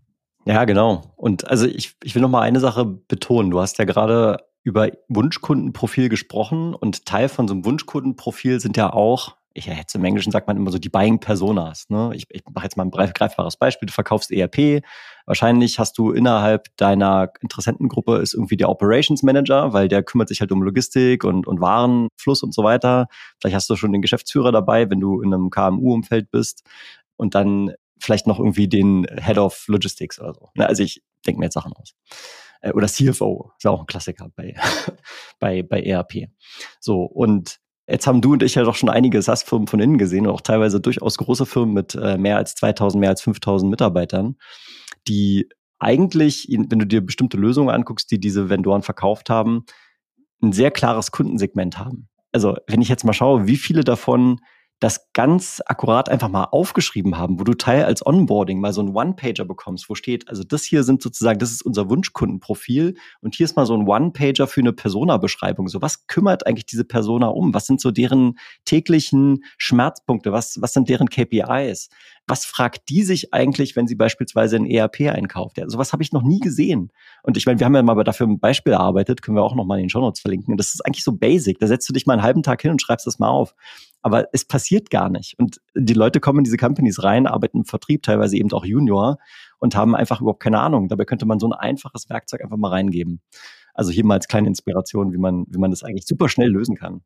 Ja, 0.46 0.66
genau. 0.66 1.14
Und 1.16 1.48
also 1.48 1.66
ich, 1.66 1.96
ich 2.04 2.14
will 2.14 2.22
noch 2.22 2.30
mal 2.30 2.42
eine 2.42 2.60
Sache 2.60 2.86
betonen. 2.86 3.52
Du 3.52 3.60
hast 3.60 3.80
ja 3.80 3.86
gerade 3.86 4.38
über 4.64 4.90
Wunschkundenprofil 5.08 6.10
gesprochen 6.10 6.76
und 6.76 7.06
Teil 7.06 7.30
von 7.30 7.48
so 7.48 7.54
einem 7.54 7.66
Wunschkundenprofil 7.66 8.60
sind 8.60 8.76
ja 8.78 8.92
auch 8.92 9.38
ich 9.58 9.66
jetzt 9.66 9.96
im 9.96 10.04
Englischen 10.04 10.32
sagt 10.32 10.48
man 10.48 10.56
immer 10.56 10.72
so 10.72 10.78
die 10.78 10.90
Buying 10.90 11.20
Personas. 11.20 11.90
Ne? 11.90 12.12
Ich, 12.14 12.28
ich 12.30 12.44
mache 12.54 12.66
jetzt 12.66 12.78
mal 12.78 12.84
ein 12.84 12.92
greifbares 12.92 13.58
Beispiel. 13.58 13.88
Du 13.88 13.94
verkaufst 13.94 14.32
ERP. 14.32 14.84
Wahrscheinlich 15.26 15.80
hast 15.80 15.98
du 15.98 16.12
innerhalb 16.12 16.68
deiner 16.78 17.32
Interessentengruppe 17.42 18.18
ist 18.18 18.34
irgendwie 18.34 18.58
der 18.58 18.70
Operations 18.70 19.24
Manager, 19.24 19.74
weil 19.74 19.88
der 19.88 20.04
kümmert 20.04 20.30
sich 20.30 20.42
halt 20.42 20.52
um 20.52 20.62
Logistik 20.62 21.24
und, 21.24 21.48
und 21.48 21.60
Warenfluss 21.60 22.44
und 22.44 22.54
so 22.54 22.64
weiter. 22.64 23.08
Vielleicht 23.42 23.56
hast 23.56 23.70
du 23.70 23.76
schon 23.76 23.92
den 23.92 24.02
Geschäftsführer 24.02 24.52
dabei, 24.52 24.90
wenn 24.90 25.00
du 25.00 25.22
in 25.22 25.34
einem 25.34 25.50
KMU-Umfeld 25.50 26.30
bist. 26.30 26.64
Und 27.16 27.34
dann 27.34 27.74
vielleicht 28.00 28.28
noch 28.28 28.38
irgendwie 28.38 28.68
den 28.68 29.08
Head 29.20 29.40
of 29.40 29.66
Logistics 29.68 30.20
oder 30.20 30.36
so. 30.36 30.50
Ne? 30.54 30.68
Also 30.68 30.84
ich 30.84 31.02
denke 31.26 31.40
mir 31.40 31.48
jetzt 31.48 31.56
Sachen 31.56 31.74
aus 31.74 31.96
äh, 32.62 32.72
oder 32.74 32.88
CFO, 32.88 33.52
ist 33.58 33.66
auch 33.66 33.80
ein 33.80 33.88
Klassiker 33.88 34.30
bei, 34.36 34.56
bei, 35.40 35.64
bei 35.64 35.82
ERP. 35.82 36.30
So, 36.80 37.02
und 37.02 37.60
Jetzt 37.88 38.06
haben 38.06 38.22
du 38.22 38.34
und 38.34 38.44
ich 38.44 38.56
ja 38.56 38.64
doch 38.64 38.76
schon 38.76 38.90
einige 38.90 39.22
SaaS-Firmen 39.22 39.68
von 39.68 39.80
innen 39.80 39.98
gesehen 39.98 40.28
und 40.28 40.34
auch 40.34 40.42
teilweise 40.42 40.82
durchaus 40.82 41.18
große 41.18 41.46
Firmen 41.46 41.74
mit 41.74 41.96
äh, 41.96 42.18
mehr 42.18 42.36
als 42.36 42.56
2000, 42.56 43.00
mehr 43.00 43.10
als 43.10 43.22
5000 43.22 43.70
Mitarbeitern, 43.72 44.36
die 45.08 45.48
eigentlich, 45.80 46.48
wenn 46.50 46.80
du 46.80 46.86
dir 46.86 47.06
bestimmte 47.06 47.38
Lösungen 47.38 47.70
anguckst, 47.70 48.12
die 48.12 48.20
diese 48.20 48.50
Vendoren 48.50 48.82
verkauft 48.82 49.30
haben, 49.30 49.66
ein 50.42 50.52
sehr 50.52 50.72
klares 50.72 51.12
Kundensegment 51.12 51.80
haben. 51.80 52.10
Also 52.32 52.58
wenn 52.68 52.82
ich 52.82 52.90
jetzt 52.90 53.06
mal 53.06 53.14
schaue, 53.14 53.48
wie 53.48 53.58
viele 53.58 53.84
davon 53.84 54.42
das 54.80 55.12
ganz 55.14 55.62
akkurat 55.66 56.10
einfach 56.10 56.30
mal 56.30 56.46
aufgeschrieben 56.46 57.18
haben, 57.18 57.40
wo 57.40 57.44
du 57.44 57.56
Teil 57.56 57.86
als 57.86 58.06
Onboarding 58.06 58.60
mal 58.60 58.74
so 58.74 58.82
einen 58.82 58.96
One-Pager 58.96 59.46
bekommst, 59.46 59.90
wo 59.90 59.96
steht, 59.96 60.30
also 60.30 60.44
das 60.44 60.64
hier 60.64 60.84
sind 60.84 61.02
sozusagen, 61.02 61.40
das 61.40 61.52
ist 61.52 61.64
unser 61.64 61.90
Wunschkundenprofil 61.90 62.96
und 63.22 63.36
hier 63.36 63.46
ist 63.46 63.56
mal 63.56 63.66
so 63.66 63.76
ein 63.76 63.88
One-Pager 63.88 64.46
für 64.48 64.62
eine 64.62 64.74
Persona-Beschreibung. 64.74 65.68
So, 65.68 65.82
was 65.82 66.06
kümmert 66.06 66.46
eigentlich 66.46 66.68
diese 66.68 66.86
Persona 66.86 67.28
um? 67.28 67.54
Was 67.54 67.66
sind 67.66 67.82
so 67.82 67.92
deren 67.92 68.38
täglichen 68.66 69.44
Schmerzpunkte? 69.58 70.32
Was, 70.32 70.62
was 70.62 70.74
sind 70.74 70.90
deren 70.90 71.10
KPIs? 71.10 71.90
was 72.28 72.44
fragt 72.46 72.90
die 72.90 73.04
sich 73.04 73.34
eigentlich, 73.34 73.76
wenn 73.76 73.88
sie 73.88 73.96
beispielsweise 73.96 74.58
ein 74.58 74.66
ERP 74.66 75.02
einkauft? 75.02 75.58
Ja, 75.58 75.70
sowas 75.70 75.94
habe 75.94 76.04
ich 76.04 76.12
noch 76.12 76.24
nie 76.24 76.40
gesehen. 76.40 76.92
Und 77.24 77.38
ich 77.38 77.46
meine, 77.46 77.60
wir 77.60 77.66
haben 77.66 77.74
ja 77.74 77.82
mal 77.82 78.04
dafür 78.04 78.28
ein 78.28 78.40
Beispiel 78.40 78.74
erarbeitet, 78.74 79.22
können 79.22 79.38
wir 79.38 79.44
auch 79.44 79.56
noch 79.56 79.66
mal 79.66 79.78
in 79.78 79.86
den 79.86 79.90
Show 79.90 80.02
Notes 80.02 80.20
verlinken. 80.20 80.54
Und 80.54 80.58
das 80.58 80.74
ist 80.74 80.86
eigentlich 80.86 81.06
so 81.06 81.14
basic. 81.14 81.58
Da 81.60 81.68
setzt 81.68 81.88
du 81.88 81.94
dich 81.94 82.06
mal 82.06 82.14
einen 82.14 82.24
halben 82.24 82.44
Tag 82.44 82.62
hin 82.62 82.72
und 82.72 82.82
schreibst 82.82 83.08
das 83.08 83.18
mal 83.18 83.30
auf. 83.30 83.56
Aber 84.02 84.28
es 84.32 84.46
passiert 84.46 84.90
gar 84.90 85.10
nicht. 85.10 85.36
Und 85.38 85.60
die 85.76 85.94
Leute 85.94 86.20
kommen 86.20 86.40
in 86.40 86.44
diese 86.44 86.58
Companies 86.58 87.04
rein, 87.04 87.28
arbeiten 87.28 87.60
im 87.60 87.66
Vertrieb, 87.66 88.04
teilweise 88.04 88.38
eben 88.38 88.52
auch 88.54 88.66
Junior 88.66 89.18
und 89.60 89.76
haben 89.76 89.96
einfach 89.96 90.22
überhaupt 90.22 90.42
keine 90.42 90.60
Ahnung. 90.60 90.88
Dabei 90.88 91.06
könnte 91.06 91.26
man 91.26 91.40
so 91.40 91.48
ein 91.48 91.54
einfaches 91.54 92.10
Werkzeug 92.10 92.42
einfach 92.44 92.58
mal 92.58 92.70
reingeben. 92.70 93.22
Also 93.74 93.92
hier 93.92 94.06
mal 94.06 94.16
als 94.16 94.28
kleine 94.28 94.48
Inspiration, 94.48 95.14
wie 95.14 95.18
man, 95.18 95.46
wie 95.50 95.60
man 95.60 95.72
das 95.72 95.84
eigentlich 95.84 96.08
super 96.08 96.30
schnell 96.30 96.50
lösen 96.50 96.76
kann 96.76 97.02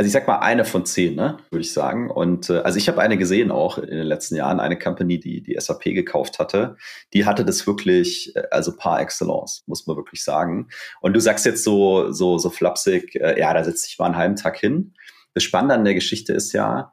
also 0.00 0.06
ich 0.06 0.12
sag 0.14 0.26
mal 0.26 0.38
eine 0.38 0.64
von 0.64 0.86
zehn, 0.86 1.14
ne, 1.14 1.36
würde 1.50 1.60
ich 1.60 1.74
sagen. 1.74 2.10
Und 2.10 2.48
äh, 2.48 2.60
also 2.60 2.78
ich 2.78 2.88
habe 2.88 3.02
eine 3.02 3.18
gesehen 3.18 3.50
auch 3.50 3.76
in 3.76 3.98
den 3.98 4.06
letzten 4.06 4.34
Jahren, 4.34 4.58
eine 4.58 4.78
Company, 4.78 5.20
die 5.20 5.42
die 5.42 5.60
SAP 5.60 5.82
gekauft 5.82 6.38
hatte, 6.38 6.76
die 7.12 7.26
hatte 7.26 7.44
das 7.44 7.66
wirklich, 7.66 8.34
äh, 8.34 8.44
also 8.50 8.74
par 8.74 8.98
excellence, 9.02 9.62
muss 9.66 9.86
man 9.86 9.98
wirklich 9.98 10.24
sagen. 10.24 10.68
Und 11.02 11.12
du 11.12 11.20
sagst 11.20 11.44
jetzt 11.44 11.64
so 11.64 12.12
so 12.12 12.38
so 12.38 12.48
flapsig, 12.48 13.14
äh, 13.16 13.38
ja, 13.38 13.52
da 13.52 13.62
setze 13.62 13.88
ich 13.90 13.98
mal 13.98 14.06
einen 14.06 14.16
halben 14.16 14.36
Tag 14.36 14.56
hin. 14.56 14.94
Das 15.40 15.44
Spannende 15.44 15.74
an 15.74 15.84
der 15.84 15.94
Geschichte 15.94 16.32
ist 16.32 16.52
ja, 16.52 16.92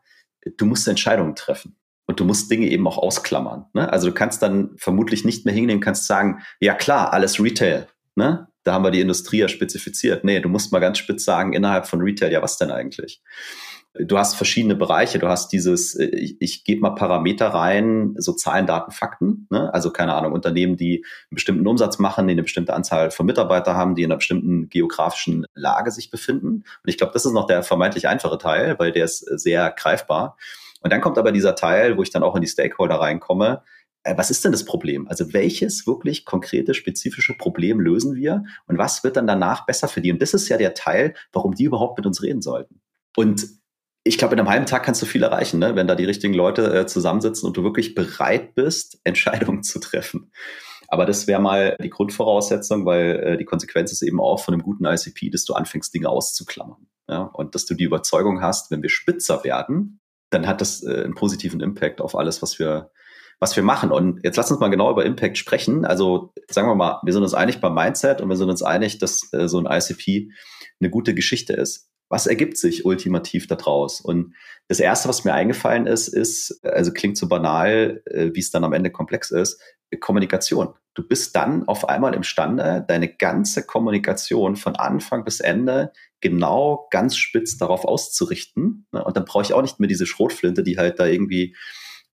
du 0.58 0.66
musst 0.66 0.88
Entscheidungen 0.88 1.36
treffen. 1.36 1.76
Und 2.10 2.22
du 2.22 2.24
musst 2.24 2.50
Dinge 2.50 2.68
eben 2.68 2.88
auch 2.88 2.98
ausklammern. 2.98 3.66
Ne? 3.74 3.92
Also 3.92 4.08
du 4.08 4.14
kannst 4.14 4.42
dann 4.42 4.78
vermutlich 4.78 5.26
nicht 5.26 5.44
mehr 5.44 5.54
hingehen, 5.54 5.82
kannst 5.82 6.08
sagen, 6.08 6.42
ja 6.62 6.74
klar, 6.74 7.12
alles 7.12 7.44
Retail. 7.44 7.90
Ne? 8.16 8.48
da 8.68 8.74
haben 8.74 8.84
wir 8.84 8.92
die 8.92 9.02
Industrie 9.02 9.40
ja 9.40 9.48
spezifiziert. 9.48 10.26
Nee, 10.26 10.42
du 10.42 10.50
musst 10.50 10.74
mal 10.74 10.80
ganz 10.80 10.98
spitz 10.98 11.24
sagen, 11.24 11.54
innerhalb 11.54 11.88
von 11.88 12.02
Retail, 12.02 12.32
ja, 12.32 12.42
was 12.42 12.58
denn 12.58 12.70
eigentlich? 12.70 13.22
Du 14.00 14.18
hast 14.18 14.36
verschiedene 14.36 14.76
Bereiche. 14.76 15.20
Du 15.20 15.28
hast 15.28 15.50
dieses, 15.50 15.96
ich, 15.96 16.38
ich 16.40 16.64
gebe 16.64 16.82
mal 16.82 16.92
Parameter 16.92 17.48
rein, 17.48 18.16
so 18.18 18.34
Zahlen, 18.34 18.68
Daten, 18.68 18.92
Fakten. 18.92 19.48
Ne? 19.50 19.74
Also 19.74 19.92
keine 19.92 20.14
Ahnung, 20.14 20.34
Unternehmen, 20.34 20.78
die 20.78 20.98
einen 20.98 21.36
bestimmten 21.36 21.68
Umsatz 21.68 22.00
machen, 22.00 22.28
die 22.28 22.34
eine 22.34 22.44
bestimmte 22.44 22.74
Anzahl 22.74 23.12
von 23.12 23.26
Mitarbeitern 23.26 23.76
haben, 23.76 23.96
die 23.96 24.04
in 24.04 24.12
einer 24.12 24.18
bestimmten 24.18 24.70
geografischen 24.70 25.46
Lage 25.54 25.92
sich 25.92 26.12
befinden. 26.12 26.48
Und 26.48 26.90
ich 26.90 26.98
glaube, 26.98 27.14
das 27.14 27.26
ist 27.26 27.34
noch 27.34 27.48
der 27.48 27.64
vermeintlich 27.64 28.08
einfache 28.08 28.38
Teil, 28.38 28.78
weil 28.80 28.92
der 28.92 29.06
ist 29.06 29.20
sehr 29.20 29.72
greifbar. 29.72 30.38
Und 30.82 30.94
dann 30.94 31.02
kommt 31.02 31.18
aber 31.18 31.32
dieser 31.32 31.56
Teil, 31.56 31.98
wo 31.98 32.04
ich 32.04 32.12
dann 32.12 32.24
auch 32.24 32.36
in 32.36 32.42
die 32.42 32.48
Stakeholder 32.48 32.96
reinkomme, 32.96 33.64
äh, 34.04 34.18
was 34.18 34.32
ist 34.32 34.44
denn 34.46 34.52
das 34.52 34.64
Problem? 34.64 35.08
Also 35.08 35.34
welches 35.34 35.86
wirklich 35.86 36.26
konkrete, 36.26 36.74
spezifische 36.74 37.36
Problem 37.36 37.80
lösen 37.80 38.16
wir 38.16 38.44
und 38.68 38.78
was 38.78 39.04
wird 39.04 39.18
dann 39.18 39.28
danach 39.28 39.66
besser 39.66 39.88
für 39.88 40.02
die? 40.02 40.12
Und 40.12 40.22
das 40.22 40.34
ist 40.34 40.50
ja 40.50 40.58
der 40.58 40.74
Teil, 40.74 41.14
warum 41.34 41.56
die 41.56 41.66
überhaupt 41.66 41.98
mit 41.98 42.06
uns 42.06 42.22
reden 42.24 42.42
sollten. 42.42 42.82
Und 43.16 43.48
ich 44.08 44.18
glaube, 44.18 44.34
in 44.34 44.40
einem 44.40 44.50
halben 44.50 44.66
Tag 44.66 44.84
kannst 44.84 45.02
du 45.02 45.06
viel 45.06 45.24
erreichen, 45.24 45.60
ne? 45.60 45.76
wenn 45.76 45.88
da 45.88 45.96
die 45.96 46.06
richtigen 46.06 46.34
Leute 46.34 46.74
äh, 46.74 46.86
zusammensitzen 46.86 47.48
und 47.48 47.58
du 47.58 47.64
wirklich 47.64 47.96
bereit 47.96 48.56
bist, 48.56 49.00
Entscheidungen 49.04 49.64
zu 49.64 49.80
treffen. 49.80 50.32
Aber 50.88 51.06
das 51.06 51.28
wäre 51.28 51.42
mal 51.42 51.76
die 51.82 51.90
Grundvoraussetzung, 51.90 52.86
weil 52.86 53.20
äh, 53.20 53.38
die 53.38 53.46
Konsequenz 53.46 53.92
ist 53.92 54.02
eben 54.02 54.22
auch 54.22 54.44
von 54.44 54.54
einem 54.54 54.64
guten 54.64 54.86
ICP, 54.86 55.30
dass 55.30 55.44
du 55.44 55.54
anfängst, 55.54 55.94
Dinge 55.94 56.10
auszuklammern. 56.10 56.88
Ja? 57.10 57.24
Und 57.24 57.56
dass 57.56 57.66
du 57.66 57.74
die 57.74 57.84
Überzeugung 57.84 58.42
hast, 58.42 58.72
wenn 58.72 58.82
wir 58.82 58.90
spitzer 58.90 59.44
werden, 59.44 60.00
dann 60.30 60.48
hat 60.48 60.62
das 60.62 60.84
äh, 60.84 61.04
einen 61.04 61.16
positiven 61.16 61.60
Impact 61.60 62.00
auf 62.00 62.16
alles, 62.16 62.42
was 62.42 62.58
wir 62.58 62.92
was 63.40 63.56
wir 63.56 63.64
machen. 63.64 63.92
Und 63.92 64.22
jetzt 64.24 64.36
lass 64.36 64.50
uns 64.50 64.60
mal 64.60 64.70
genau 64.70 64.90
über 64.90 65.06
Impact 65.06 65.38
sprechen. 65.38 65.86
Also 65.86 66.34
sagen 66.50 66.68
wir 66.68 66.76
mal, 66.76 67.00
wir 67.04 67.14
sind 67.14 67.22
uns 67.22 67.34
einig 67.34 67.62
beim 67.62 67.76
Mindset 67.76 68.20
und 68.20 68.30
wir 68.30 68.36
sind 68.36 68.50
uns 68.50 68.64
einig, 68.64 68.98
dass 68.98 69.32
äh, 69.32 69.48
so 69.48 69.60
ein 69.60 69.68
ICP 69.70 70.32
eine 70.80 70.90
gute 70.90 71.14
Geschichte 71.14 71.54
ist. 71.54 71.87
Was 72.10 72.28
ergibt 72.28 72.58
sich 72.58 72.86
ultimativ 72.86 73.48
daraus? 73.48 74.02
Und 74.02 74.34
das 74.68 74.80
erste, 74.80 75.10
was 75.10 75.26
mir 75.26 75.34
eingefallen 75.34 75.88
ist, 75.88 76.08
ist, 76.08 76.60
also 76.64 76.92
klingt 76.94 77.18
so 77.18 77.28
banal, 77.28 78.02
äh, 78.06 78.32
wie 78.34 78.40
es 78.40 78.52
dann 78.52 78.64
am 78.64 78.74
Ende 78.74 78.92
komplex 78.92 79.32
ist, 79.32 79.62
Kommunikation. 80.00 80.74
Du 80.94 81.08
bist 81.08 81.36
dann 81.36 81.68
auf 81.68 81.88
einmal 81.88 82.14
imstande, 82.14 82.84
deine 82.88 83.08
ganze 83.08 83.66
Kommunikation 83.66 84.56
von 84.56 84.76
Anfang 84.76 85.24
bis 85.24 85.40
Ende 85.40 85.94
genau 86.22 86.88
ganz 86.92 87.16
spitz 87.16 87.58
darauf 87.58 87.86
auszurichten. 87.86 88.88
Und 88.92 89.16
dann 89.16 89.26
brauche 89.26 89.44
ich 89.44 89.54
auch 89.54 89.62
nicht 89.62 89.80
mehr 89.80 89.88
diese 89.88 90.06
Schrotflinte, 90.06 90.64
die 90.64 90.78
halt 90.78 91.00
da 91.00 91.06
irgendwie 91.06 91.56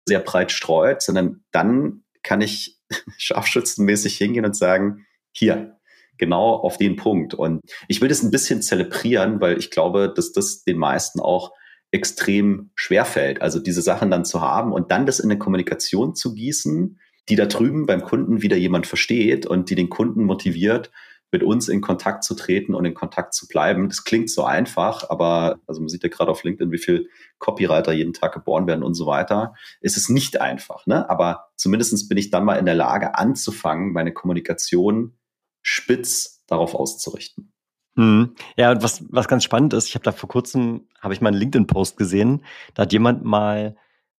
sehr 0.06 0.20
breit 0.20 0.52
streut, 0.52 1.02
sondern 1.02 1.44
dann 1.52 2.04
kann 2.24 2.42
ich 2.42 2.80
scharfschützenmäßig 3.18 4.18
hingehen 4.18 4.46
und 4.46 4.56
sagen, 4.56 5.06
hier, 5.32 5.80
genau 6.18 6.56
auf 6.56 6.78
den 6.78 6.96
Punkt. 6.96 7.34
Und 7.34 7.62
ich 7.88 8.02
will 8.02 8.10
das 8.10 8.24
ein 8.24 8.32
bisschen 8.32 8.62
zelebrieren, 8.62 9.42
weil 9.42 9.58
ich 9.58 9.72
glaube, 9.72 10.12
dass 10.14 10.32
das 10.32 10.64
den 10.64 10.78
meisten 10.78 11.20
auch 11.20 11.52
extrem 11.92 12.72
schwer 12.76 13.06
fällt. 13.06 13.42
Also 13.42 13.60
diese 13.60 13.82
Sachen 13.82 14.10
dann 14.10 14.26
zu 14.26 14.42
haben 14.42 14.74
und 14.74 14.92
dann 14.92 15.06
das 15.06 15.20
in 15.20 15.30
eine 15.30 15.40
Kommunikation 15.40 16.16
zu 16.16 16.34
gießen, 16.34 17.00
die 17.30 17.36
da 17.36 17.46
drüben 17.46 17.86
beim 17.86 18.04
Kunden 18.04 18.42
wieder 18.42 18.58
jemand 18.58 18.88
versteht 18.88 19.46
und 19.46 19.70
die 19.70 19.76
den 19.76 19.90
Kunden 19.90 20.24
motiviert, 20.24 20.92
mit 21.32 21.44
uns 21.44 21.68
in 21.68 21.82
Kontakt 21.82 22.24
zu 22.24 22.36
treten 22.36 22.76
und 22.76 22.86
in 22.86 22.94
Kontakt 22.94 23.34
zu 23.34 23.48
bleiben. 23.48 23.90
Das 23.90 24.04
klingt 24.04 24.30
so 24.30 24.44
einfach, 24.44 25.10
aber 25.10 25.60
also 25.66 25.82
man 25.82 25.90
sieht 25.90 26.04
ja 26.04 26.10
gerade 26.10 26.30
auf 26.30 26.44
LinkedIn, 26.44 26.72
wie 26.72 26.78
viel 26.78 27.10
Copywriter 27.40 27.92
jeden 27.92 28.14
Tag 28.14 28.34
geboren 28.34 28.68
werden 28.68 28.84
und 28.84 28.94
so 28.94 29.08
weiter. 29.08 29.56
Es 29.82 29.98
ist 29.98 30.10
nicht 30.10 30.40
einfach, 30.40 30.86
ne? 30.86 31.10
Aber 31.10 31.48
zumindestens 31.56 32.08
bin 32.08 32.20
ich 32.20 32.30
dann 32.30 32.46
mal 32.46 32.56
in 32.56 32.66
der 32.66 32.76
Lage, 32.76 33.16
anzufangen, 33.16 33.94
meine 33.94 34.14
Kommunikation 34.14 35.18
spitz 35.64 36.44
darauf 36.48 36.76
auszurichten. 36.76 37.52
Hm. 37.96 38.36
Ja, 38.58 38.72
und 38.72 38.84
was, 38.84 39.04
was 39.10 39.28
ganz 39.28 39.44
spannend 39.44 39.74
ist, 39.74 39.88
ich 39.88 39.96
habe 39.96 40.04
da 40.04 40.12
vor 40.12 40.30
kurzem, 40.30 40.88
habe 41.02 41.14
ich 41.14 41.22
mal 41.22 41.30
einen 41.30 41.38
LinkedIn-Post 41.38 41.98
gesehen, 41.98 42.44
da 42.76 42.84
hat 42.84 42.94
jemand 42.94 43.24
mal 43.24 43.76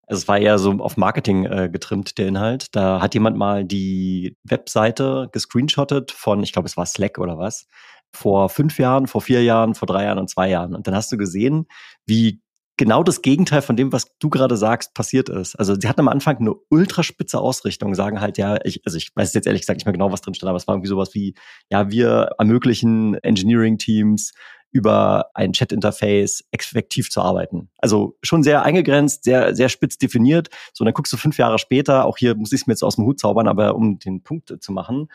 also 0.07 0.21
es 0.21 0.29
war 0.29 0.39
eher 0.39 0.59
so 0.59 0.73
auf 0.81 0.97
Marketing 0.97 1.47
äh, 1.47 1.69
getrimmt, 1.73 2.19
der 2.19 2.29
Inhalt. 2.29 2.75
Da 2.77 3.01
hat 3.01 3.15
jemand 3.15 3.37
mal 3.37 3.65
die 3.65 4.37
Webseite 4.45 5.29
gescreenshottet 5.33 6.13
von, 6.13 6.43
ich 6.43 6.53
glaube, 6.53 6.67
es 6.67 6.77
war 6.77 6.87
Slack 6.87 7.19
oder 7.19 7.39
was, 7.39 7.67
vor 8.13 8.49
fünf 8.49 8.79
Jahren, 8.79 9.07
vor 9.07 9.23
vier 9.23 9.43
Jahren, 9.43 9.75
vor 9.75 9.87
drei 9.87 10.05
Jahren 10.05 10.19
und 10.19 10.29
zwei 10.29 10.49
Jahren. 10.51 10.75
Und 10.75 10.87
dann 10.87 10.95
hast 10.95 11.11
du 11.11 11.17
gesehen, 11.17 11.67
wie 12.07 12.41
genau 12.77 13.03
das 13.03 13.23
Gegenteil 13.23 13.63
von 13.63 13.77
dem, 13.77 13.93
was 13.93 14.07
du 14.19 14.29
gerade 14.31 14.57
sagst, 14.57 14.95
passiert 14.95 15.29
ist. 15.29 15.55
Also 15.57 15.75
sie 15.79 15.89
hatten 15.89 16.01
am 16.01 16.09
Anfang 16.09 16.39
eine 16.39 16.55
ultraspitze 16.71 17.39
Ausrichtung, 17.39 17.95
sagen 17.95 18.21
halt, 18.21 18.39
ja, 18.39 18.59
ich, 18.65 18.83
also 18.85 18.97
ich 18.97 19.11
weiß 19.15 19.33
jetzt 19.35 19.47
ehrlich 19.47 19.63
gesagt 19.63 19.79
nicht 19.79 19.87
mehr 19.87 19.93
genau, 19.93 20.11
was 20.13 20.21
drin 20.21 20.35
stand, 20.35 20.49
aber 20.49 20.57
es 20.57 20.67
war 20.67 20.75
irgendwie 20.75 20.89
sowas 20.89 21.15
wie, 21.15 21.35
ja, 21.71 21.91
wir 21.91 22.31
ermöglichen 22.39 23.15
Engineering-Teams 23.15 24.33
über 24.75 25.27
ein 25.35 25.53
Chat-Interface 25.53 26.45
effektiv 26.51 27.09
zu 27.09 27.21
arbeiten. 27.21 27.71
Also 27.79 28.19
schon 28.23 28.43
sehr 28.43 28.65
eingegrenzt, 28.65 29.23
sehr, 29.23 29.55
sehr 29.55 29.69
spitz 29.69 29.99
definiert. 29.99 30.49
So, 30.73 30.85
dann 30.85 30.95
guckst 30.95 31.13
du 31.13 31.17
fünf 31.17 31.39
Jahre 31.39 31.61
später, 31.61 32.05
auch 32.05 32.19
hier 32.19 32.35
muss 32.35 32.53
ich 32.53 32.63
es 32.63 32.67
mir 32.67 32.73
jetzt 32.73 32.83
aus 32.83 32.97
dem 32.97 33.05
Hut 33.05 33.21
zaubern, 33.21 33.47
aber 33.47 33.77
um 33.77 34.01
den 34.01 34.25
Punkt 34.25 34.53
zu 34.61 34.73
machen, 34.73 35.09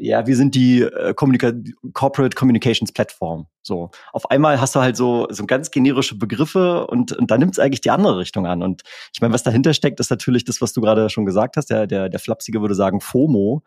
ja, 0.00 0.26
wir 0.26 0.36
sind 0.36 0.54
die 0.54 0.82
äh, 0.82 1.14
Communica 1.14 1.52
Corporate 1.92 2.34
Communications 2.34 2.92
Platform. 2.92 3.46
So, 3.62 3.90
auf 4.12 4.30
einmal 4.30 4.60
hast 4.60 4.74
du 4.74 4.80
halt 4.80 4.96
so 4.96 5.26
so 5.30 5.44
ganz 5.46 5.70
generische 5.70 6.16
Begriffe 6.16 6.86
und 6.86 7.12
und 7.12 7.30
da 7.30 7.38
nimmt 7.38 7.52
es 7.52 7.58
eigentlich 7.58 7.82
die 7.82 7.90
andere 7.90 8.18
Richtung 8.18 8.46
an. 8.46 8.62
Und 8.62 8.82
ich 9.14 9.20
meine, 9.20 9.34
was 9.34 9.42
dahinter 9.42 9.74
steckt, 9.74 10.00
ist 10.00 10.10
natürlich 10.10 10.44
das, 10.44 10.60
was 10.60 10.72
du 10.72 10.80
gerade 10.80 11.10
schon 11.10 11.26
gesagt 11.26 11.56
hast. 11.56 11.70
Der 11.70 11.86
der 11.86 12.08
der 12.08 12.20
Flapsige 12.20 12.60
würde 12.60 12.74
sagen 12.74 13.00
FOMO. 13.00 13.62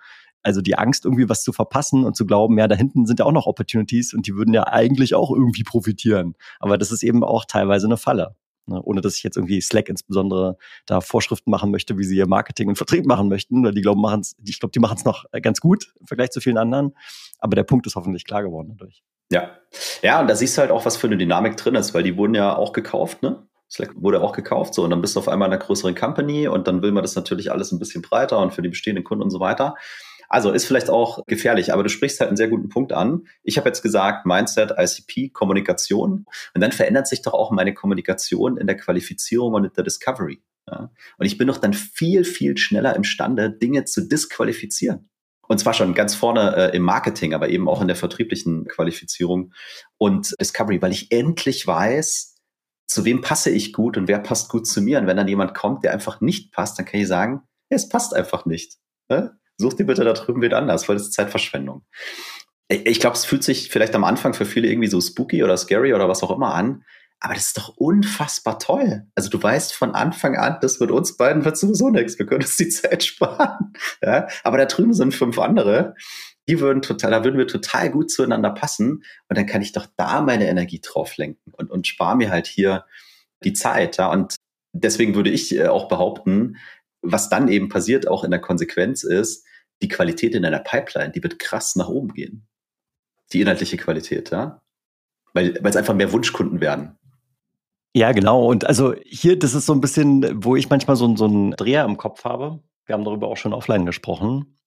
Also 0.46 0.62
die 0.62 0.78
Angst, 0.78 1.06
irgendwie 1.06 1.30
was 1.30 1.41
zu 1.43 1.54
verpassen 1.54 2.04
und 2.04 2.17
zu 2.17 2.26
glauben, 2.26 2.58
ja, 2.58 2.67
da 2.67 2.76
hinten 2.76 3.06
sind 3.06 3.19
ja 3.19 3.26
auch 3.26 3.32
noch 3.32 3.48
Opportunities 3.48 4.13
und 4.13 4.28
die 4.28 4.36
würden 4.36 4.54
ja 4.54 4.67
eigentlich 4.67 5.15
auch 5.15 5.32
irgendwie 5.32 5.63
profitieren. 5.63 6.36
Aber 6.60 6.78
das 6.78 6.91
ist 6.91 7.02
eben 7.02 7.24
auch 7.24 7.46
teilweise 7.46 7.88
eine 7.88 7.96
Falle. 7.96 8.36
Ne? 8.65 8.82
Ohne 8.84 9.02
dass 9.02 9.17
ich 9.17 9.23
jetzt 9.23 9.38
irgendwie 9.38 9.62
Slack 9.62 9.89
insbesondere 9.89 10.58
da 10.86 11.02
Vorschriften 11.02 11.52
machen 11.52 11.71
möchte, 11.71 11.97
wie 11.97 12.04
sie 12.04 12.17
ihr 12.17 12.28
Marketing 12.28 12.69
und 12.69 12.76
Vertrieb 12.76 13.06
machen 13.06 13.30
möchten. 13.30 13.63
Weil 13.63 13.73
die 13.73 13.82
glauben, 13.82 14.02
machen 14.02 14.21
es, 14.21 14.36
ich 14.45 14.60
glaube, 14.60 14.71
die 14.71 14.80
machen 14.80 14.97
es 14.97 15.06
noch 15.06 15.26
ganz 15.41 15.60
gut 15.60 15.93
im 15.99 16.08
Vergleich 16.08 16.32
zu 16.32 16.41
vielen 16.41 16.58
anderen. 16.58 16.95
Aber 17.39 17.56
der 17.56 17.63
Punkt 17.63 17.86
ist 17.88 17.95
hoffentlich 17.95 18.26
klar 18.26 18.43
geworden 18.43 18.69
dadurch. 18.78 19.04
Ja. 19.32 19.52
Ja, 20.02 20.21
und 20.21 20.28
da 20.30 20.36
siehst 20.36 20.58
du 20.58 20.62
halt 20.62 20.71
auch, 20.71 20.86
was 20.86 20.97
für 20.97 21.08
eine 21.08 21.17
Dynamik 21.17 21.58
drin 21.58 21.76
ist, 21.76 21.93
weil 21.93 22.04
die 22.04 22.17
wurden 22.17 22.36
ja 22.36 22.56
auch 22.56 22.73
gekauft, 22.73 23.23
ne? 23.23 23.47
Slack 23.69 23.91
wurde 23.95 24.21
auch 24.21 24.34
gekauft, 24.34 24.76
so 24.76 24.84
und 24.84 24.91
dann 24.91 25.02
bist 25.02 25.15
du 25.15 25.19
auf 25.19 25.28
einmal 25.28 25.47
in 25.47 25.54
einer 25.54 25.63
größeren 25.63 25.95
Company 25.95 26.47
und 26.47 26.67
dann 26.67 26.84
will 26.84 26.91
man 26.91 27.02
das 27.02 27.15
natürlich 27.15 27.52
alles 27.52 27.71
ein 27.71 27.80
bisschen 27.80 28.04
breiter 28.04 28.38
und 28.38 28.54
für 28.54 28.62
die 28.62 28.69
bestehenden 28.69 29.04
Kunden 29.04 29.23
und 29.23 29.32
so 29.32 29.39
weiter. 29.39 29.73
Also 30.34 30.52
ist 30.52 30.65
vielleicht 30.65 30.89
auch 30.89 31.24
gefährlich, 31.28 31.72
aber 31.72 31.84
du 31.84 31.89
sprichst 31.89 32.19
halt 32.19 32.30
einen 32.30 32.38
sehr 32.38 32.48
guten 32.48 32.67
Punkt 32.67 32.91
an. 32.91 33.28
Ich 33.43 33.60
habe 33.60 33.69
jetzt 33.69 33.84
gesagt, 33.84 34.26
Mindset, 34.26 34.74
ICP, 34.76 35.30
Kommunikation. 35.30 36.26
Und 36.56 36.62
dann 36.62 36.72
verändert 36.72 37.06
sich 37.06 37.22
doch 37.22 37.36
auch 37.36 37.52
meine 37.52 37.76
Kommunikation 37.76 38.58
in 38.58 38.65
der 38.65 38.76
Qualifizierung 38.76 39.54
und 39.54 39.65
in 39.65 39.72
der 39.74 39.84
Discovery. 39.84 40.41
Ja? 40.67 40.89
Und 41.19 41.26
ich 41.28 41.38
bin 41.38 41.48
doch 41.48 41.60
dann 41.60 41.76
viel, 41.76 42.24
viel 42.24 42.58
schneller 42.58 42.96
imstande, 42.96 43.52
Dinge 43.52 43.86
zu 43.86 44.08
disqualifizieren. 44.08 45.08
Und 45.48 45.60
zwar 45.60 45.76
schon 45.76 45.93
ganz 45.93 46.15
vorne 46.15 46.56
äh, 46.56 46.76
im 46.76 46.82
Marketing, 46.82 47.36
aber 47.36 47.50
eben 47.50 47.69
auch 47.69 47.82
in 47.82 47.88
der 47.88 47.96
vertrieblichen 47.96 48.65
Qualifizierung 48.65 49.54
und 50.00 50.34
Discovery, 50.41 50.82
weil 50.82 50.93
ich 50.93 51.12
endlich 51.12 51.67
weiß, 51.67 52.38
zu 52.88 53.06
wem 53.06 53.22
passe 53.22 53.52
ich 53.52 53.72
gut 53.72 53.98
und 53.98 54.08
wer 54.08 54.17
passt 54.17 54.50
gut 54.50 54.65
zu 54.65 54.82
mir. 54.82 54.98
Und 54.98 55.06
wenn 55.06 55.17
dann 55.17 55.28
jemand 55.28 55.54
kommt, 55.54 55.84
der 55.84 55.93
einfach 55.93 56.22
nicht 56.22 56.52
passt, 56.52 56.80
dann 56.80 56.88
kann 56.88 57.02
ich 57.02 57.08
sagen, 57.08 57.43
es 57.69 57.88
passt 57.88 58.15
einfach 58.15 58.48
nicht. 58.48 58.80
Ne? 59.10 59.38
Such 59.58 59.74
dir 59.74 59.86
bitte 59.86 60.04
da 60.04 60.13
drüben 60.13 60.42
wieder 60.42 60.58
anders, 60.58 60.88
weil 60.88 60.96
das 60.96 61.08
ist 61.08 61.13
Zeitverschwendung. 61.13 61.84
Ich 62.70 63.00
glaube, 63.00 63.16
es 63.16 63.26
fühlt 63.26 63.44
sich 63.44 63.70
vielleicht 63.70 63.94
am 63.94 64.04
Anfang 64.04 64.34
für 64.34 64.46
viele 64.46 64.68
irgendwie 64.68 64.88
so 64.88 65.00
spooky 65.00 65.44
oder 65.44 65.58
scary 65.58 65.94
oder 65.94 66.10
was 66.10 66.24
auch 66.24 66.32
immer 66.32 66.54
an. 66.54 66.84
Aber 67.24 67.36
das 67.36 67.48
ist 67.48 67.58
doch 67.58 67.70
unfassbar 67.78 68.60
toll. 68.60 69.08
Also 69.16 69.30
du 69.30 69.42
weißt 69.42 69.74
von 69.74 69.96
Anfang 69.96 70.36
an, 70.36 70.58
das 70.60 70.82
mit 70.82 70.92
uns 70.92 71.16
beiden 71.16 71.46
wird 71.46 71.58
sowieso 71.58 71.89
nichts. 71.89 72.20
Wir 72.20 72.26
können 72.26 72.42
uns 72.42 72.58
die 72.58 72.68
Zeit 72.70 73.04
sparen. 73.04 73.74
Ja? 74.04 74.28
Aber 74.44 74.58
da 74.58 74.66
drüben 74.66 74.94
sind 74.94 75.13
fünf 75.13 75.39
andere. 75.39 75.96
Die 76.50 76.60
würden 76.60 76.82
total, 76.82 77.12
da 77.12 77.24
würden 77.24 77.38
wir 77.38 77.48
total 77.48 77.92
gut 77.92 78.12
zueinander 78.12 78.50
passen. 78.50 79.04
Und 79.30 79.38
dann 79.38 79.46
kann 79.46 79.62
ich 79.62 79.72
doch 79.72 79.88
da 79.96 80.20
meine 80.20 80.50
Energie 80.50 80.82
drauf 80.82 81.16
lenken 81.16 81.54
und, 81.54 81.72
und 81.72 81.88
spare 81.88 82.18
mir 82.18 82.30
halt 82.30 82.46
hier 82.46 82.86
die 83.46 83.54
Zeit. 83.54 83.96
Ja? 83.96 84.12
Und 84.12 84.36
deswegen 84.74 85.16
würde 85.16 85.30
ich 85.30 85.56
äh, 85.56 85.68
auch 85.68 85.88
behaupten, 85.88 86.58
was 87.04 87.30
dann 87.30 87.48
eben 87.48 87.70
passiert, 87.70 88.08
auch 88.08 88.24
in 88.24 88.32
der 88.32 88.42
Konsequenz 88.42 89.04
ist, 89.04 89.46
die 89.82 89.88
Qualität 89.88 90.34
in 90.34 90.46
einer 90.46 90.60
Pipeline, 90.60 91.12
die 91.12 91.22
wird 91.22 91.39
krass 91.39 91.76
nach 91.76 91.89
oben 91.89 92.13
gehen. 92.13 92.48
Die 93.32 93.42
inhaltliche 93.42 93.78
Qualität, 93.78 94.32
ja. 94.32 94.62
Weil, 95.34 95.56
weil 95.62 95.70
es 95.70 95.76
einfach 95.76 95.94
mehr 95.94 96.12
Wunschkunden 96.12 96.62
werden. 96.62 96.98
Ja, 97.96 98.12
genau. 98.12 98.48
Und 98.48 98.66
also 98.66 98.96
hier, 99.04 99.38
das 99.38 99.54
ist 99.54 99.66
so 99.66 99.74
ein 99.74 99.82
bisschen, 99.82 100.44
wo 100.44 100.56
ich 100.56 100.70
manchmal 100.70 100.96
so, 100.96 101.16
so 101.16 101.26
einen 101.26 101.52
Dreher 101.52 101.86
im 101.86 101.98
Kopf 101.98 102.24
habe. 102.24 102.60
Wir 102.86 102.94
haben 102.94 103.04
darüber 103.04 103.28
auch 103.28 103.38
schon 103.38 103.54
offline 103.54 103.86
gesprochen. 103.86 104.58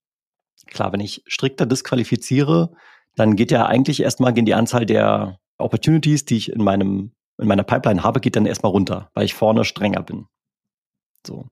Klar, 0.66 0.92
wenn 0.92 1.00
ich 1.00 1.22
strikter 1.26 1.66
disqualifiziere, 1.66 2.72
dann 3.14 3.36
geht 3.36 3.50
ja 3.50 3.66
eigentlich 3.66 4.00
erstmal 4.00 4.32
gehen 4.32 4.46
die 4.46 4.54
Anzahl 4.54 4.86
der 4.86 5.38
Opportunities, 5.58 6.24
die 6.24 6.36
ich 6.36 6.52
in 6.52 6.62
meinem 6.62 7.12
in 7.38 7.48
meiner 7.48 7.64
Pipeline 7.64 8.02
habe, 8.02 8.20
geht 8.20 8.36
dann 8.36 8.46
erstmal 8.46 8.72
runter, 8.72 9.10
weil 9.14 9.24
ich 9.24 9.34
vorne 9.34 9.64
strenger 9.64 10.02
bin. 10.02 10.26
So. 11.26 11.46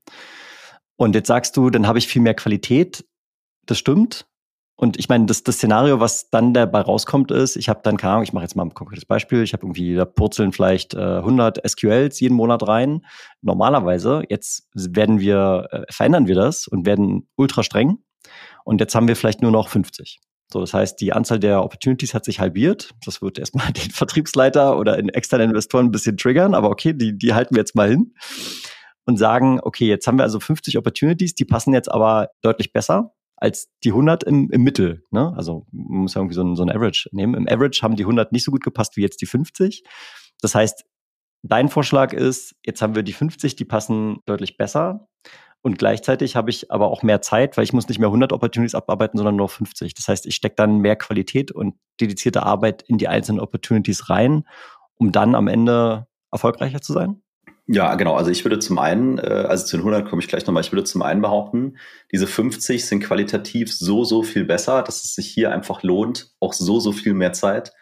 Und 0.97 1.15
jetzt 1.15 1.29
sagst 1.29 1.57
du, 1.57 1.71
dann 1.71 1.87
habe 1.87 1.99
ich 1.99 2.07
viel 2.07 2.23
mehr 2.23 2.35
Qualität. 2.35 3.05
Das 3.67 3.79
stimmt. 3.79 4.27
Und 4.77 4.99
ich 4.99 5.09
meine, 5.09 5.27
das, 5.27 5.45
das 5.45 5.57
Szenario, 5.57 6.01
was 6.01 6.31
dann 6.31 6.53
dabei 6.53 6.81
rauskommt, 6.81 7.31
ist, 7.31 7.57
ich 7.57 7.69
habe 7.69 7.81
dann, 7.85 7.97
keine 7.97 8.15
Ahnung, 8.15 8.25
ich 8.25 8.33
mache 8.33 8.43
jetzt 8.43 8.57
mal 8.57 8.65
ein 8.65 8.75
konkretes 8.75 9.05
Beispiel, 9.05 9.43
ich 9.43 9.53
habe 9.53 9.65
irgendwie, 9.65 9.95
da 9.95 10.05
purzeln 10.05 10.53
vielleicht 10.53 10.95
äh, 10.95 11.19
100 11.19 11.61
SQLs 11.67 12.19
jeden 12.19 12.35
Monat 12.35 12.67
rein. 12.67 13.07
Normalerweise, 13.41 14.25
jetzt 14.29 14.69
werden 14.75 15.21
wir, 15.21 15.69
äh, 15.71 15.93
verändern 15.93 16.27
wir 16.27 16.35
das 16.35 16.67
und 16.67 16.87
werden 16.87 17.29
ultra 17.37 17.63
streng. 17.63 17.99
Und 18.65 18.81
jetzt 18.81 18.95
haben 18.97 19.07
wir 19.07 19.15
vielleicht 19.15 19.43
nur 19.43 19.53
noch 19.53 19.69
50. 19.69 20.19
So, 20.53 20.61
das 20.61 20.75
heißt, 20.75 21.01
die 21.01 21.13
Anzahl 21.13 21.39
der 21.39 21.63
Opportunities 21.63 22.13
hat 22.13 22.25
sich 22.25 22.41
halbiert. 22.41 22.95
Das 23.05 23.23
wird 23.23 23.39
erstmal 23.39 23.73
den 23.73 23.91
Vertriebsleiter 23.93 24.77
oder 24.77 24.99
in 24.99 25.09
externen 25.09 25.51
Investoren 25.51 25.87
ein 25.87 25.93
bisschen 25.93 26.17
triggern, 26.17 26.53
aber 26.53 26.71
okay, 26.71 26.93
die, 26.93 27.17
die 27.17 27.33
halten 27.33 27.55
wir 27.55 27.61
jetzt 27.61 27.77
mal 27.77 27.89
hin 27.89 28.13
und 29.07 29.19
sagen, 29.19 29.61
okay, 29.63 29.87
jetzt 29.87 30.07
haben 30.07 30.19
wir 30.19 30.23
also 30.23 30.41
50 30.41 30.79
Opportunities, 30.79 31.35
die 31.35 31.45
passen 31.45 31.75
jetzt 31.75 31.91
aber 31.91 32.31
deutlich 32.43 32.73
besser 32.73 33.13
als 33.37 33.69
die 33.83 33.91
100 33.91 34.25
im, 34.25 34.51
im 34.51 34.63
Mittel. 34.63 35.03
Ne? 35.11 35.33
Also 35.37 35.67
man 35.73 36.03
muss 36.03 36.15
ja 36.15 36.21
irgendwie 36.21 36.35
so 36.35 36.43
ein, 36.43 36.57
so 36.57 36.63
ein 36.63 36.71
Average 36.71 37.09
nehmen. 37.13 37.35
Im 37.35 37.49
Average 37.49 37.83
haben 37.83 37.97
die 37.97 38.05
100 38.05 38.33
nicht 38.33 38.45
so 38.45 38.51
gut 38.51 38.65
gepasst 38.65 38.97
wie 38.97 39.03
jetzt 39.03 39.21
die 39.21 39.27
50. 39.27 39.85
Das 40.41 40.55
heißt, 40.55 40.85
dein 41.43 41.69
Vorschlag 41.69 42.13
ist, 42.13 42.55
jetzt 42.65 42.81
haben 42.81 42.95
wir 42.95 43.03
die 43.03 43.13
50, 43.13 43.57
die 43.57 43.65
passen 43.65 44.19
deutlich 44.27 44.57
besser. 44.57 45.09
Und 45.63 45.79
gleichzeitig 45.79 46.37
habe 46.37 46.51
ich 46.51 46.71
aber 46.71 46.89
auch 46.89 47.03
mehr 47.03 47.23
Zeit, 47.23 47.57
weil 47.57 47.65
ich 47.65 47.73
muss 47.73 47.89
nicht 47.89 47.99
mehr 47.99 48.09
100 48.09 48.33
Opportunities 48.33 48.75
abarbeiten, 48.75 49.17
sondern 49.17 49.37
nur 49.37 49.49
50. 49.49 49.95
Das 49.95 50.09
heißt, 50.09 50.27
ich 50.27 50.35
stecke 50.35 50.57
dann 50.57 50.79
mehr 50.79 50.97
Qualität 50.97 51.53
und 51.53 51.75
dedizierte 52.01 52.43
Arbeit 52.43 52.83
in 52.83 52.99
die 52.99 53.09
einzelnen 53.09 53.41
Opportunities 53.41 54.11
rein, 54.11 54.45
um 54.97 55.11
dann 55.11 55.35
am 55.35 55.49
Ende 55.49 56.07
erfolgreicher 56.31 56.83
zu 56.83 56.93
sein? 56.93 57.24
Ja, 57.67 57.95
genau. 57.95 58.15
Also 58.15 58.31
ich 58.31 58.45
würde 58.45 58.59
zum 58.59 58.79
einen, 58.79 59.17
äh, 59.19 59.23
also 59.23 59.65
zu 59.65 59.77
den 59.79 59.81
100 59.81 60.07
komme 60.07 60.21
ich 60.21 60.29
gleich 60.29 60.47
nochmal, 60.47 60.63
ich 60.63 60.73
würde 60.73 60.85
zum 60.85 61.01
einen 61.01 61.23
behaupten, 61.23 61.79
diese 62.13 62.27
50 62.27 62.85
sind 62.85 63.03
qualitativ 63.03 63.73
so, 63.73 64.05
so 64.05 64.23
viel 64.23 64.45
besser, 64.45 64.83
dass 64.83 65.03
es 65.03 65.15
sich 65.15 65.29
hier 65.29 65.51
einfach 65.51 65.83
lohnt, 65.83 66.33
auch 66.41 66.53
so, 66.53 66.79
so 66.79 66.93
viel 66.93 67.15
mehr 67.15 67.33
Zeit 67.33 67.73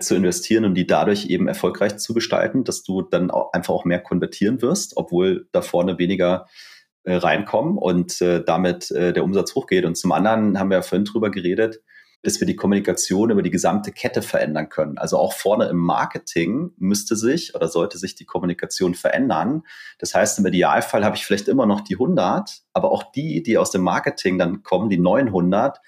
zu 0.00 0.16
investieren 0.16 0.64
und 0.64 0.74
die 0.74 0.88
dadurch 0.88 1.26
eben 1.26 1.46
erfolgreich 1.46 1.98
zu 1.98 2.14
gestalten, 2.14 2.64
dass 2.64 2.82
du 2.82 3.02
dann 3.02 3.30
auch 3.30 3.52
einfach 3.52 3.74
auch 3.74 3.84
mehr 3.84 4.00
konvertieren 4.00 4.60
wirst, 4.60 4.96
obwohl 4.96 5.46
da 5.52 5.62
vorne 5.62 5.98
weniger 6.00 6.46
äh, 7.04 7.14
reinkommen 7.14 7.78
und 7.78 8.20
äh, 8.20 8.42
damit 8.44 8.90
der 8.90 9.22
Umsatz 9.22 9.54
hochgeht. 9.54 9.84
Und 9.84 9.96
zum 9.96 10.10
anderen 10.10 10.58
haben 10.58 10.70
wir 10.70 10.78
ja 10.78 10.82
vorhin 10.82 11.04
drüber 11.04 11.30
geredet, 11.30 11.80
dass 12.22 12.40
wir 12.40 12.46
die 12.46 12.56
Kommunikation 12.56 13.30
über 13.30 13.42
die 13.42 13.50
gesamte 13.50 13.92
Kette 13.92 14.22
verändern 14.22 14.68
können. 14.68 14.98
Also 14.98 15.18
auch 15.18 15.32
vorne 15.32 15.66
im 15.68 15.78
Marketing 15.78 16.72
müsste 16.76 17.16
sich 17.16 17.54
oder 17.54 17.68
sollte 17.68 17.98
sich 17.98 18.14
die 18.14 18.24
Kommunikation 18.24 18.94
verändern. 18.94 19.62
Das 19.98 20.14
heißt, 20.14 20.38
im 20.38 20.46
Idealfall 20.46 21.04
habe 21.04 21.16
ich 21.16 21.24
vielleicht 21.24 21.48
immer 21.48 21.66
noch 21.66 21.80
die 21.80 21.94
100, 21.94 22.62
aber 22.72 22.90
auch 22.90 23.04
die, 23.12 23.42
die 23.42 23.56
aus 23.56 23.70
dem 23.70 23.82
Marketing 23.82 24.38
dann 24.38 24.62
kommen, 24.62 24.90
die 24.90 24.98
900, 24.98 25.78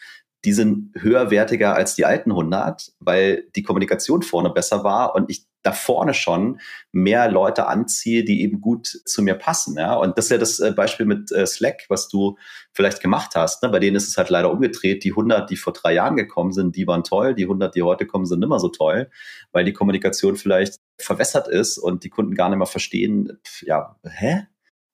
die 0.45 0.53
sind 0.53 0.95
höherwertiger 0.97 1.75
als 1.75 1.97
die 1.97 2.07
alten 2.07 2.31
100, 2.31 2.93
weil 3.01 3.49
die 3.57 3.63
Kommunikation 3.63 4.23
vorne 4.23 4.51
besser 4.51 4.85
war 4.85 5.15
und 5.15 5.31
ich 5.31 5.50
da 5.63 5.73
vorne 5.73 6.15
schon 6.15 6.61
mehr 6.93 7.31
Leute 7.31 7.67
anziehe, 7.67 8.25
die 8.25 8.43
eben 8.43 8.61
gut 8.61 8.87
zu 8.87 9.23
mir 9.23 9.35
passen. 9.35 9.77
Ja? 9.77 9.95
Und 9.95 10.17
das 10.17 10.27
ist 10.27 10.31
ja 10.31 10.39
das 10.39 10.61
äh, 10.61 10.73
Beispiel 10.73 11.07
mit 11.07 11.31
äh, 11.33 11.47
Slack, 11.47 11.85
was 11.89 12.09
du 12.09 12.37
vielleicht 12.73 13.01
gemacht 13.01 13.33
hast. 13.35 13.63
Ne? 13.63 13.69
Bei 13.69 13.79
denen 13.79 13.97
ist 13.97 14.09
es 14.09 14.17
halt 14.17 14.31
leider 14.31 14.51
umgedreht. 14.51 15.05
Die 15.05 15.11
100, 15.11 15.51
die 15.51 15.57
vor 15.57 15.73
drei 15.73 15.95
Jahren 15.95 16.17
gekommen 16.17 16.53
sind, 16.53 16.77
die 16.77 16.87
waren 16.87 17.05
toll. 17.05 17.35
Die 17.35 17.45
100, 17.45 17.75
die 17.75 17.83
heute 17.83 18.07
kommen, 18.07 18.27
sind 18.27 18.41
nimmer 18.41 18.61
so 18.61 18.69
toll, 18.69 19.11
weil 19.53 19.65
die 19.65 19.73
Kommunikation 19.73 20.37
vielleicht 20.37 20.77
verwässert 20.99 21.49
ist 21.49 21.79
und 21.79 22.05
die 22.05 22.11
Kunden 22.11 22.35
gar 22.35 22.49
nicht 22.49 22.59
mehr 22.59 22.67
verstehen, 22.67 23.39
ja, 23.63 23.97
hä? 24.05 24.47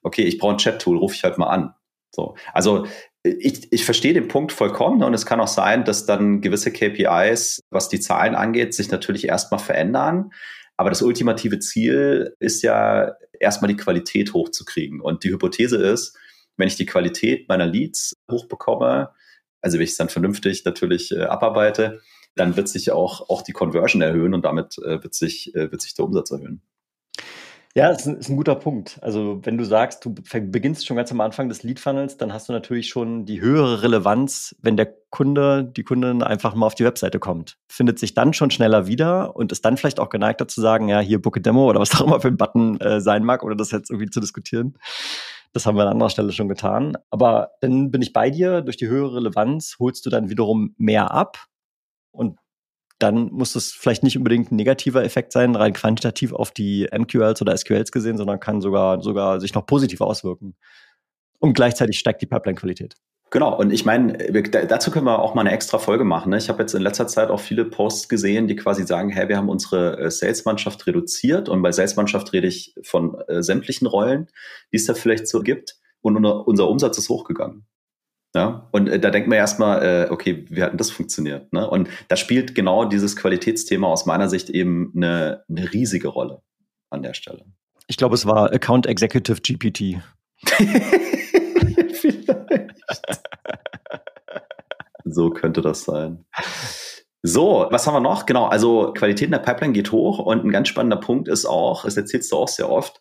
Okay, 0.02 0.22
ich 0.22 0.38
brauche 0.38 0.54
ein 0.54 0.58
Chat-Tool, 0.58 0.98
rufe 0.98 1.14
ich 1.14 1.24
halt 1.24 1.38
mal 1.38 1.48
an. 1.48 1.74
So. 2.14 2.36
Also 2.52 2.86
ich, 3.26 3.72
ich 3.72 3.84
verstehe 3.84 4.14
den 4.14 4.28
Punkt 4.28 4.52
vollkommen 4.52 5.02
und 5.02 5.14
es 5.14 5.26
kann 5.26 5.40
auch 5.40 5.48
sein, 5.48 5.84
dass 5.84 6.06
dann 6.06 6.40
gewisse 6.40 6.72
KPIs, 6.72 7.60
was 7.70 7.88
die 7.88 8.00
Zahlen 8.00 8.34
angeht, 8.34 8.74
sich 8.74 8.90
natürlich 8.90 9.26
erstmal 9.26 9.60
verändern. 9.60 10.30
Aber 10.76 10.90
das 10.90 11.02
ultimative 11.02 11.58
Ziel 11.58 12.34
ist 12.38 12.62
ja 12.62 13.14
erstmal 13.40 13.68
die 13.68 13.76
Qualität 13.76 14.34
hochzukriegen. 14.34 15.00
Und 15.00 15.24
die 15.24 15.30
Hypothese 15.30 15.76
ist, 15.76 16.16
wenn 16.56 16.68
ich 16.68 16.76
die 16.76 16.86
Qualität 16.86 17.48
meiner 17.48 17.66
Leads 17.66 18.14
hochbekomme, 18.30 19.10
also 19.62 19.78
wenn 19.78 19.84
ich 19.84 19.90
es 19.90 19.96
dann 19.96 20.08
vernünftig 20.08 20.64
natürlich 20.64 21.12
äh, 21.12 21.22
abarbeite, 21.22 22.00
dann 22.34 22.56
wird 22.56 22.68
sich 22.68 22.90
auch, 22.92 23.28
auch 23.30 23.42
die 23.42 23.52
Conversion 23.52 24.02
erhöhen 24.02 24.34
und 24.34 24.44
damit 24.44 24.76
äh, 24.78 25.02
wird, 25.02 25.14
sich, 25.14 25.54
äh, 25.54 25.70
wird 25.72 25.80
sich 25.80 25.94
der 25.94 26.04
Umsatz 26.04 26.30
erhöhen. 26.30 26.62
Ja, 27.76 27.90
ist 27.90 28.06
ein, 28.06 28.16
ist 28.16 28.30
ein 28.30 28.38
guter 28.38 28.54
Punkt. 28.54 28.98
Also 29.02 29.38
wenn 29.42 29.58
du 29.58 29.64
sagst, 29.64 30.02
du 30.02 30.14
beginnst 30.14 30.86
schon 30.86 30.96
ganz 30.96 31.12
am 31.12 31.20
Anfang 31.20 31.50
des 31.50 31.62
Lead 31.62 31.78
Funnels, 31.78 32.16
dann 32.16 32.32
hast 32.32 32.48
du 32.48 32.54
natürlich 32.54 32.88
schon 32.88 33.26
die 33.26 33.42
höhere 33.42 33.82
Relevanz, 33.82 34.56
wenn 34.62 34.78
der 34.78 34.94
Kunde, 35.10 35.62
die 35.62 35.82
Kundin 35.82 36.22
einfach 36.22 36.54
mal 36.54 36.64
auf 36.64 36.74
die 36.74 36.86
Webseite 36.86 37.18
kommt. 37.18 37.58
Findet 37.68 37.98
sich 37.98 38.14
dann 38.14 38.32
schon 38.32 38.50
schneller 38.50 38.86
wieder 38.86 39.36
und 39.36 39.52
ist 39.52 39.62
dann 39.62 39.76
vielleicht 39.76 40.00
auch 40.00 40.08
geneigter 40.08 40.48
zu 40.48 40.62
sagen, 40.62 40.88
ja, 40.88 41.00
hier 41.00 41.20
Book 41.20 41.36
a 41.36 41.40
Demo 41.40 41.68
oder 41.68 41.78
was 41.78 41.94
auch 41.94 42.06
immer 42.06 42.18
für 42.18 42.28
ein 42.28 42.38
Button 42.38 42.80
äh, 42.80 43.02
sein 43.02 43.24
mag 43.24 43.42
oder 43.42 43.54
das 43.54 43.72
jetzt 43.72 43.90
irgendwie 43.90 44.08
zu 44.08 44.20
diskutieren. 44.20 44.78
Das 45.52 45.66
haben 45.66 45.76
wir 45.76 45.82
an 45.82 45.88
anderer 45.88 46.08
Stelle 46.08 46.32
schon 46.32 46.48
getan. 46.48 46.96
Aber 47.10 47.50
dann 47.60 47.90
bin 47.90 48.00
ich 48.00 48.14
bei 48.14 48.30
dir. 48.30 48.62
Durch 48.62 48.78
die 48.78 48.88
höhere 48.88 49.16
Relevanz 49.16 49.76
holst 49.78 50.06
du 50.06 50.08
dann 50.08 50.30
wiederum 50.30 50.74
mehr 50.78 51.10
ab. 51.10 51.44
Und 52.10 52.38
dann 52.98 53.30
muss 53.32 53.52
das 53.52 53.72
vielleicht 53.72 54.02
nicht 54.02 54.16
unbedingt 54.16 54.50
ein 54.50 54.56
negativer 54.56 55.04
Effekt 55.04 55.32
sein, 55.32 55.54
rein 55.54 55.72
quantitativ 55.72 56.32
auf 56.32 56.50
die 56.50 56.88
MQLs 56.92 57.42
oder 57.42 57.56
SQLs 57.56 57.92
gesehen, 57.92 58.16
sondern 58.16 58.40
kann 58.40 58.60
sogar, 58.60 59.02
sogar 59.02 59.40
sich 59.40 59.54
noch 59.54 59.66
positiv 59.66 60.00
auswirken. 60.00 60.56
Und 61.38 61.54
gleichzeitig 61.54 61.98
steigt 61.98 62.22
die 62.22 62.26
Pipeline-Qualität. 62.26 62.94
Genau, 63.30 63.58
und 63.58 63.72
ich 63.72 63.84
meine, 63.84 64.16
dazu 64.68 64.90
können 64.92 65.04
wir 65.04 65.18
auch 65.18 65.34
mal 65.34 65.40
eine 65.40 65.50
extra 65.50 65.78
Folge 65.78 66.04
machen. 66.04 66.30
Ne? 66.30 66.38
Ich 66.38 66.48
habe 66.48 66.62
jetzt 66.62 66.74
in 66.74 66.82
letzter 66.82 67.08
Zeit 67.08 67.28
auch 67.28 67.40
viele 67.40 67.64
Posts 67.64 68.08
gesehen, 68.08 68.46
die 68.46 68.54
quasi 68.54 68.86
sagen, 68.86 69.10
hey, 69.10 69.28
wir 69.28 69.36
haben 69.36 69.48
unsere 69.48 69.98
äh, 69.98 70.10
Salesmannschaft 70.10 70.86
reduziert. 70.86 71.48
Und 71.48 71.60
bei 71.60 71.72
Salesmannschaft 71.72 72.32
rede 72.32 72.46
ich 72.46 72.74
von 72.82 73.16
äh, 73.26 73.42
sämtlichen 73.42 73.88
Rollen, 73.88 74.28
die 74.72 74.76
es 74.76 74.86
da 74.86 74.94
vielleicht 74.94 75.26
so 75.26 75.40
gibt. 75.40 75.76
Und 76.02 76.24
unser 76.24 76.68
Umsatz 76.68 76.98
ist 76.98 77.08
hochgegangen. 77.08 77.66
Ja? 78.34 78.68
Und 78.72 78.88
äh, 78.88 78.98
da 78.98 79.10
denkt 79.10 79.28
man 79.28 79.38
erstmal, 79.38 79.82
äh, 79.82 80.10
okay, 80.10 80.44
wie 80.48 80.62
hat 80.62 80.70
denn 80.70 80.78
das 80.78 80.90
funktioniert? 80.90 81.52
Ne? 81.52 81.68
Und 81.68 81.88
da 82.08 82.16
spielt 82.16 82.54
genau 82.54 82.84
dieses 82.84 83.16
Qualitätsthema 83.16 83.86
aus 83.86 84.06
meiner 84.06 84.28
Sicht 84.28 84.50
eben 84.50 84.92
eine, 84.94 85.44
eine 85.48 85.72
riesige 85.72 86.08
Rolle 86.08 86.42
an 86.90 87.02
der 87.02 87.14
Stelle. 87.14 87.44
Ich 87.88 87.96
glaube, 87.96 88.14
es 88.14 88.26
war 88.26 88.52
Account 88.52 88.86
Executive 88.86 89.40
GPT. 89.40 90.02
Vielleicht. 91.92 92.74
so 95.04 95.30
könnte 95.30 95.62
das 95.62 95.84
sein. 95.84 96.24
So, 97.22 97.66
was 97.70 97.86
haben 97.86 97.94
wir 97.94 98.00
noch? 98.00 98.26
Genau, 98.26 98.46
also 98.46 98.92
Qualität 98.92 99.26
in 99.26 99.32
der 99.32 99.38
Pipeline 99.38 99.72
geht 99.72 99.90
hoch 99.92 100.18
und 100.18 100.44
ein 100.44 100.50
ganz 100.50 100.68
spannender 100.68 100.98
Punkt 100.98 101.26
ist 101.28 101.46
auch, 101.46 101.84
das 101.84 101.96
erzählst 101.96 102.30
du 102.30 102.36
auch 102.36 102.48
sehr 102.48 102.70
oft, 102.70 103.00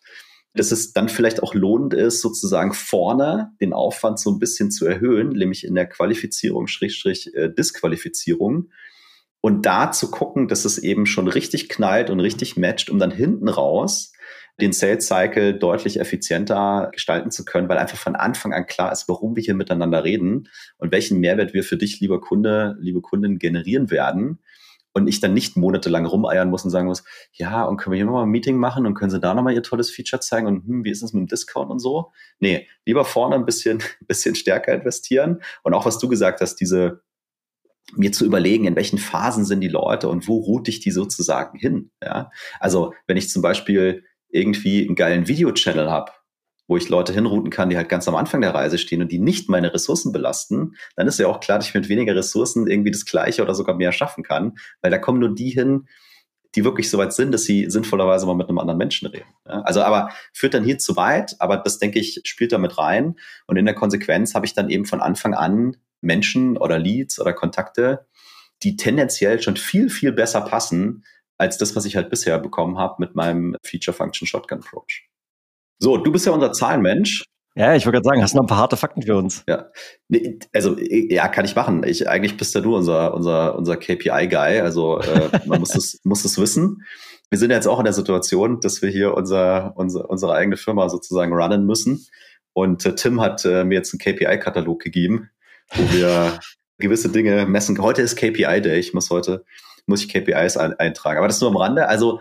dass 0.56 0.72
es 0.72 0.92
dann 0.92 1.08
vielleicht 1.08 1.42
auch 1.42 1.54
lohnend 1.54 1.94
ist, 1.94 2.20
sozusagen 2.20 2.72
vorne 2.72 3.52
den 3.60 3.72
Aufwand 3.72 4.18
so 4.18 4.30
ein 4.30 4.38
bisschen 4.38 4.70
zu 4.70 4.86
erhöhen, 4.86 5.30
nämlich 5.30 5.64
in 5.64 5.74
der 5.74 5.86
Qualifizierung, 5.86 6.66
Schrägstrich, 6.66 7.34
äh, 7.34 7.48
Disqualifizierung. 7.52 8.70
Und 9.40 9.66
da 9.66 9.92
zu 9.92 10.10
gucken, 10.10 10.48
dass 10.48 10.64
es 10.64 10.78
eben 10.78 11.06
schon 11.06 11.28
richtig 11.28 11.68
knallt 11.68 12.10
und 12.10 12.20
richtig 12.20 12.56
matcht, 12.56 12.90
um 12.90 12.98
dann 12.98 13.10
hinten 13.10 13.48
raus 13.48 14.12
den 14.60 14.72
Sales 14.72 15.06
Cycle 15.06 15.54
deutlich 15.54 16.00
effizienter 16.00 16.88
gestalten 16.92 17.30
zu 17.30 17.44
können, 17.44 17.68
weil 17.68 17.78
einfach 17.78 17.98
von 17.98 18.16
Anfang 18.16 18.54
an 18.54 18.66
klar 18.66 18.90
ist, 18.90 19.06
warum 19.08 19.36
wir 19.36 19.42
hier 19.42 19.54
miteinander 19.54 20.02
reden 20.02 20.48
und 20.78 20.92
welchen 20.92 21.20
Mehrwert 21.20 21.52
wir 21.52 21.62
für 21.62 21.76
dich, 21.76 22.00
lieber 22.00 22.20
Kunde, 22.20 22.76
liebe 22.80 23.02
Kundin, 23.02 23.38
generieren 23.38 23.90
werden 23.90 24.38
und 24.96 25.08
ich 25.08 25.20
dann 25.20 25.34
nicht 25.34 25.58
monatelang 25.58 26.06
rumeiern 26.06 26.48
muss 26.48 26.64
und 26.64 26.70
sagen 26.70 26.88
muss, 26.88 27.04
ja, 27.34 27.64
und 27.64 27.76
können 27.76 27.92
wir 27.92 27.98
hier 27.98 28.06
nochmal 28.06 28.22
ein 28.22 28.30
Meeting 28.30 28.56
machen 28.56 28.86
und 28.86 28.94
können 28.94 29.10
Sie 29.10 29.20
da 29.20 29.34
nochmal 29.34 29.52
Ihr 29.52 29.62
tolles 29.62 29.90
Feature 29.90 30.20
zeigen 30.20 30.46
und 30.46 30.66
hm, 30.66 30.84
wie 30.84 30.90
ist 30.90 31.02
es 31.02 31.12
mit 31.12 31.20
dem 31.20 31.26
Discount 31.26 31.70
und 31.70 31.80
so? 31.80 32.12
Nee, 32.38 32.66
lieber 32.86 33.04
vorne 33.04 33.34
ein 33.34 33.44
bisschen, 33.44 33.82
bisschen 34.08 34.34
stärker 34.34 34.72
investieren 34.72 35.42
und 35.62 35.74
auch 35.74 35.84
was 35.84 35.98
du 35.98 36.08
gesagt 36.08 36.40
hast, 36.40 36.56
diese 36.56 37.02
mir 37.94 38.10
zu 38.10 38.24
überlegen, 38.24 38.64
in 38.64 38.74
welchen 38.74 38.96
Phasen 38.96 39.44
sind 39.44 39.60
die 39.60 39.68
Leute 39.68 40.08
und 40.08 40.26
wo 40.28 40.38
route 40.38 40.70
ich 40.70 40.80
die 40.80 40.90
sozusagen 40.90 41.58
hin. 41.58 41.90
Ja? 42.02 42.30
Also 42.58 42.94
wenn 43.06 43.18
ich 43.18 43.28
zum 43.28 43.42
Beispiel 43.42 44.02
irgendwie 44.30 44.86
einen 44.86 44.96
geilen 44.96 45.28
Video-Channel 45.28 45.90
habe, 45.90 46.10
wo 46.68 46.76
ich 46.76 46.88
Leute 46.88 47.12
hinrouten 47.12 47.50
kann, 47.50 47.70
die 47.70 47.76
halt 47.76 47.88
ganz 47.88 48.08
am 48.08 48.16
Anfang 48.16 48.40
der 48.40 48.54
Reise 48.54 48.78
stehen 48.78 49.02
und 49.02 49.12
die 49.12 49.18
nicht 49.18 49.48
meine 49.48 49.72
Ressourcen 49.72 50.12
belasten, 50.12 50.74
dann 50.96 51.06
ist 51.06 51.18
ja 51.18 51.28
auch 51.28 51.40
klar, 51.40 51.58
dass 51.58 51.68
ich 51.68 51.74
mit 51.74 51.88
weniger 51.88 52.14
Ressourcen 52.14 52.66
irgendwie 52.66 52.90
das 52.90 53.04
Gleiche 53.04 53.42
oder 53.42 53.54
sogar 53.54 53.76
mehr 53.76 53.92
schaffen 53.92 54.24
kann, 54.24 54.58
weil 54.80 54.90
da 54.90 54.98
kommen 54.98 55.20
nur 55.20 55.34
die 55.34 55.50
hin, 55.50 55.86
die 56.54 56.64
wirklich 56.64 56.90
so 56.90 56.98
weit 56.98 57.12
sind, 57.12 57.32
dass 57.32 57.44
sie 57.44 57.70
sinnvollerweise 57.70 58.26
mal 58.26 58.34
mit 58.34 58.48
einem 58.48 58.58
anderen 58.58 58.78
Menschen 58.78 59.06
reden. 59.08 59.28
Ja, 59.46 59.60
also 59.62 59.82
aber 59.82 60.10
führt 60.32 60.54
dann 60.54 60.64
hier 60.64 60.78
zu 60.78 60.96
weit, 60.96 61.36
aber 61.38 61.58
das 61.58 61.78
denke 61.78 61.98
ich 61.98 62.20
spielt 62.24 62.52
da 62.52 62.58
mit 62.58 62.78
rein 62.78 63.16
und 63.46 63.56
in 63.56 63.66
der 63.66 63.74
Konsequenz 63.74 64.34
habe 64.34 64.46
ich 64.46 64.54
dann 64.54 64.70
eben 64.70 64.86
von 64.86 65.00
Anfang 65.00 65.34
an 65.34 65.76
Menschen 66.00 66.56
oder 66.56 66.78
Leads 66.78 67.20
oder 67.20 67.32
Kontakte, 67.32 68.06
die 68.62 68.76
tendenziell 68.76 69.40
schon 69.42 69.56
viel, 69.56 69.90
viel 69.90 70.12
besser 70.12 70.40
passen 70.40 71.04
als 71.38 71.58
das, 71.58 71.76
was 71.76 71.84
ich 71.84 71.96
halt 71.96 72.08
bisher 72.08 72.38
bekommen 72.38 72.78
habe 72.78 72.96
mit 72.98 73.14
meinem 73.14 73.56
Feature 73.62 73.94
Function 73.94 74.26
Shotgun 74.26 74.60
Approach. 74.60 75.08
So, 75.78 75.96
du 75.96 76.10
bist 76.10 76.26
ja 76.26 76.32
unser 76.32 76.52
Zahlenmensch. 76.52 77.24
Ja, 77.54 77.74
ich 77.74 77.86
wollte 77.86 77.96
gerade 77.96 78.04
sagen, 78.04 78.22
hast 78.22 78.34
du 78.34 78.36
noch 78.36 78.44
ein 78.44 78.48
paar 78.48 78.58
harte 78.58 78.76
Fakten 78.76 79.00
für 79.00 79.16
uns? 79.16 79.42
Ja, 79.48 79.70
nee, 80.08 80.38
also 80.54 80.76
ja, 80.78 81.26
kann 81.28 81.46
ich 81.46 81.56
machen. 81.56 81.84
Ich 81.84 82.06
eigentlich 82.06 82.36
bist 82.36 82.54
ja 82.54 82.60
du 82.60 82.76
unser 82.76 83.14
unser 83.14 83.56
unser 83.56 83.78
KPI-Guy. 83.78 84.60
Also 84.60 85.00
äh, 85.00 85.30
man 85.46 85.60
muss 85.60 85.74
es 85.74 85.98
muss 86.04 86.24
es 86.26 86.38
wissen. 86.38 86.82
Wir 87.30 87.38
sind 87.38 87.50
jetzt 87.50 87.66
auch 87.66 87.78
in 87.78 87.84
der 87.84 87.94
Situation, 87.94 88.60
dass 88.60 88.82
wir 88.82 88.90
hier 88.90 89.14
unser, 89.14 89.72
unser 89.76 90.08
unsere 90.10 90.34
eigene 90.34 90.58
Firma 90.58 90.88
sozusagen 90.90 91.32
runnen 91.32 91.64
müssen. 91.64 92.06
Und 92.52 92.84
äh, 92.84 92.94
Tim 92.94 93.22
hat 93.22 93.44
äh, 93.46 93.64
mir 93.64 93.76
jetzt 93.76 93.92
einen 93.92 94.00
KPI-Katalog 94.00 94.80
gegeben, 94.80 95.30
wo 95.74 95.82
wir 95.92 96.38
gewisse 96.78 97.08
Dinge 97.08 97.46
messen. 97.46 97.80
Heute 97.80 98.02
ist 98.02 98.16
KPI 98.16 98.60
Day. 98.60 98.78
Ich 98.78 98.92
muss 98.92 99.08
heute 99.08 99.44
muss 99.86 100.02
ich 100.02 100.08
KPIs 100.08 100.56
ein, 100.56 100.74
eintragen. 100.74 101.18
Aber 101.18 101.28
das 101.28 101.40
nur 101.40 101.50
am 101.50 101.56
Rande. 101.56 101.88
Also 101.88 102.20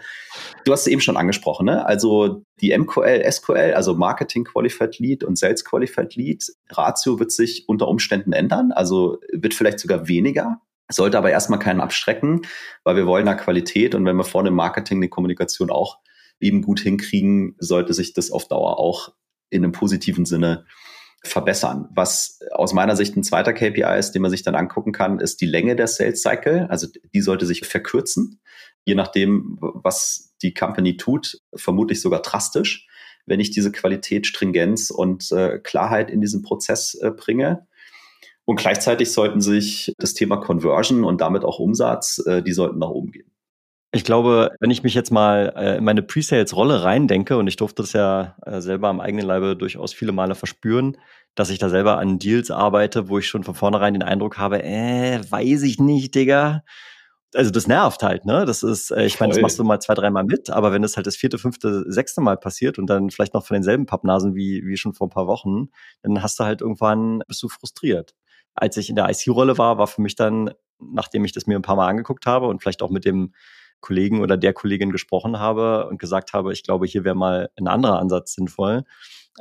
du 0.64 0.72
hast 0.72 0.82
es 0.82 0.88
eben 0.88 1.02
schon 1.02 1.18
angesprochen, 1.18 1.66
ne? 1.66 1.86
Also 1.86 2.44
die 2.62 2.78
MQL, 2.78 3.30
SQL, 3.30 3.74
also 3.76 3.96
Marketing 3.96 4.46
Qualified 4.46 5.00
Lead 5.00 5.24
und 5.24 5.38
Sales 5.38 5.66
Qualified 5.66 6.16
Lead, 6.16 6.46
Ratio 6.70 7.20
wird 7.20 7.32
sich 7.32 7.68
unter 7.68 7.88
Umständen 7.88 8.34
ändern. 8.34 8.72
Also 8.72 9.20
wird 9.34 9.54
vielleicht 9.54 9.80
sogar 9.80 10.08
weniger. 10.08 10.62
Sollte 10.92 11.18
aber 11.18 11.32
erstmal 11.32 11.60
keinen 11.60 11.82
abstrecken, 11.82 12.44
weil 12.84 12.96
wir 12.96 13.08
wollen 13.08 13.26
da 13.26 13.34
Qualität 13.34 13.96
und 13.96 14.06
wenn 14.06 14.16
wir 14.16 14.24
vorne 14.24 14.50
im 14.50 14.56
Marketing 14.56 15.02
die 15.02 15.10
Kommunikation 15.10 15.72
auch 15.72 15.98
eben 16.40 16.62
gut 16.62 16.80
hinkriegen, 16.80 17.56
sollte 17.58 17.94
sich 17.94 18.14
das 18.14 18.30
auf 18.30 18.48
Dauer 18.48 18.78
auch 18.78 19.14
in 19.50 19.64
einem 19.64 19.72
positiven 19.72 20.26
Sinne 20.26 20.66
verbessern. 21.28 21.90
Was 21.94 22.40
aus 22.52 22.74
meiner 22.74 22.96
Sicht 22.96 23.16
ein 23.16 23.24
zweiter 23.24 23.54
KPI 23.54 23.98
ist, 23.98 24.12
den 24.12 24.22
man 24.22 24.32
sich 24.32 24.44
dann 24.44 24.56
angucken 24.56 24.92
kann, 24.92 25.20
ist 25.20 25.42
die 25.42 25.46
Länge 25.46 25.76
der 25.76 25.88
Sales 25.88 26.22
Cycle. 26.22 26.68
Also 26.70 26.88
die 27.14 27.22
sollte 27.22 27.46
sich 27.46 27.62
verkürzen, 27.66 28.40
je 28.84 28.96
nachdem, 28.96 29.58
was 29.60 30.34
die 30.42 30.54
Company 30.54 30.98
tut, 30.98 31.40
vermutlich 31.56 32.02
sogar 32.02 32.22
drastisch, 32.22 32.88
wenn 33.26 33.40
ich 33.40 33.52
diese 33.52 33.72
Qualität, 33.72 34.28
Stringenz 34.28 34.92
und 34.92 35.32
äh, 35.32 35.60
Klarheit 35.60 36.12
in 36.12 36.22
diesen 36.22 36.42
Prozess 36.42 36.94
äh, 36.96 37.12
bringe. 37.12 37.68
Und 38.46 38.58
gleichzeitig 38.58 39.12
sollten 39.12 39.42
sich 39.42 39.94
das 39.98 40.14
Thema 40.14 40.38
Conversion 40.38 41.04
und 41.04 41.22
damit 41.22 41.44
auch 41.44 41.60
Umsatz, 41.60 42.22
äh, 42.26 42.44
die 42.44 42.54
sollten 42.54 42.78
nach 42.78 42.90
oben 42.90 43.12
gehen. 43.12 43.35
Ich 43.96 44.04
glaube, 44.04 44.52
wenn 44.60 44.72
ich 44.72 44.84
mich 44.84 44.94
jetzt 44.94 45.10
mal 45.10 45.54
äh, 45.56 45.78
in 45.78 45.86
meine 45.86 46.04
Pre-Sales-Rolle 46.04 46.84
reindenke, 46.84 47.38
und 47.38 47.48
ich 47.48 47.56
durfte 47.56 47.82
das 47.82 47.94
ja 47.94 48.36
äh, 48.46 48.60
selber 48.60 48.90
am 48.90 49.00
eigenen 49.00 49.26
Leibe 49.26 49.56
durchaus 49.56 49.94
viele 49.94 50.12
Male 50.12 50.36
verspüren, 50.36 50.98
dass 51.34 51.50
ich 51.50 51.60
da 51.60 51.70
selber 51.70 51.98
an 51.98 52.20
Deals 52.20 52.52
arbeite, 52.52 53.08
wo 53.08 53.20
ich 53.20 53.28
schon 53.28 53.46
von 53.46 53.56
vornherein 53.56 53.94
den 53.94 54.04
Eindruck 54.04 54.38
habe, 54.38 54.62
äh, 54.62 55.22
weiß 55.30 55.62
ich 55.62 55.80
nicht, 55.80 56.14
Digga. 56.14 56.64
Also 57.34 57.52
das 57.52 57.68
nervt 57.68 58.04
halt, 58.04 58.26
ne? 58.26 58.44
Das 58.44 58.64
ist, 58.64 58.92
äh, 58.92 59.06
ich 59.06 59.18
meine, 59.22 59.32
das 59.32 59.42
machst 59.42 59.60
du 59.60 59.64
mal 59.64 59.80
zwei, 59.80 59.94
dreimal 59.94 60.26
mit, 60.26 60.50
aber 60.50 60.74
wenn 60.74 60.84
es 60.84 60.98
halt 60.98 61.08
das 61.08 61.16
vierte, 61.16 61.38
fünfte, 61.38 61.90
sechste 61.90 62.20
Mal 62.20 62.36
passiert 62.36 62.78
und 62.78 62.88
dann 62.88 63.12
vielleicht 63.12 63.34
noch 63.34 63.46
von 63.46 63.56
denselben 63.56 63.86
Pappnasen 63.86 64.36
wie, 64.36 64.62
wie 64.66 64.76
schon 64.76 64.94
vor 64.94 65.08
ein 65.08 65.12
paar 65.12 65.28
Wochen, 65.28 65.70
dann 66.04 66.22
hast 66.22 66.38
du 66.38 66.44
halt 66.44 66.60
irgendwann, 66.60 67.22
bist 67.30 67.42
du 67.42 67.48
frustriert. 67.48 68.14
Als 68.56 68.76
ich 68.76 68.90
in 68.90 68.98
der 68.98 69.10
IC-Rolle 69.10 69.58
war, 69.58 69.78
war 69.78 69.88
für 69.88 70.02
mich 70.02 70.16
dann, 70.16 70.52
nachdem 70.80 71.24
ich 71.24 71.32
das 71.32 71.48
mir 71.48 71.58
ein 71.58 71.62
paar 71.62 71.78
Mal 71.78 71.88
angeguckt 71.88 72.26
habe 72.26 72.48
und 72.48 72.62
vielleicht 72.62 72.82
auch 72.82 72.90
mit 72.90 73.06
dem 73.06 73.32
Kollegen 73.86 74.22
oder 74.22 74.36
der 74.38 74.54
Kollegin 74.54 74.92
gesprochen 74.92 75.40
habe 75.40 75.88
und 75.88 76.00
gesagt 76.00 76.34
habe, 76.34 76.52
ich 76.52 76.64
glaube, 76.64 76.88
hier 76.88 77.04
wäre 77.04 77.16
mal 77.16 77.50
ein 77.56 77.68
anderer 77.68 78.00
Ansatz 78.00 78.34
sinnvoll. 78.34 78.84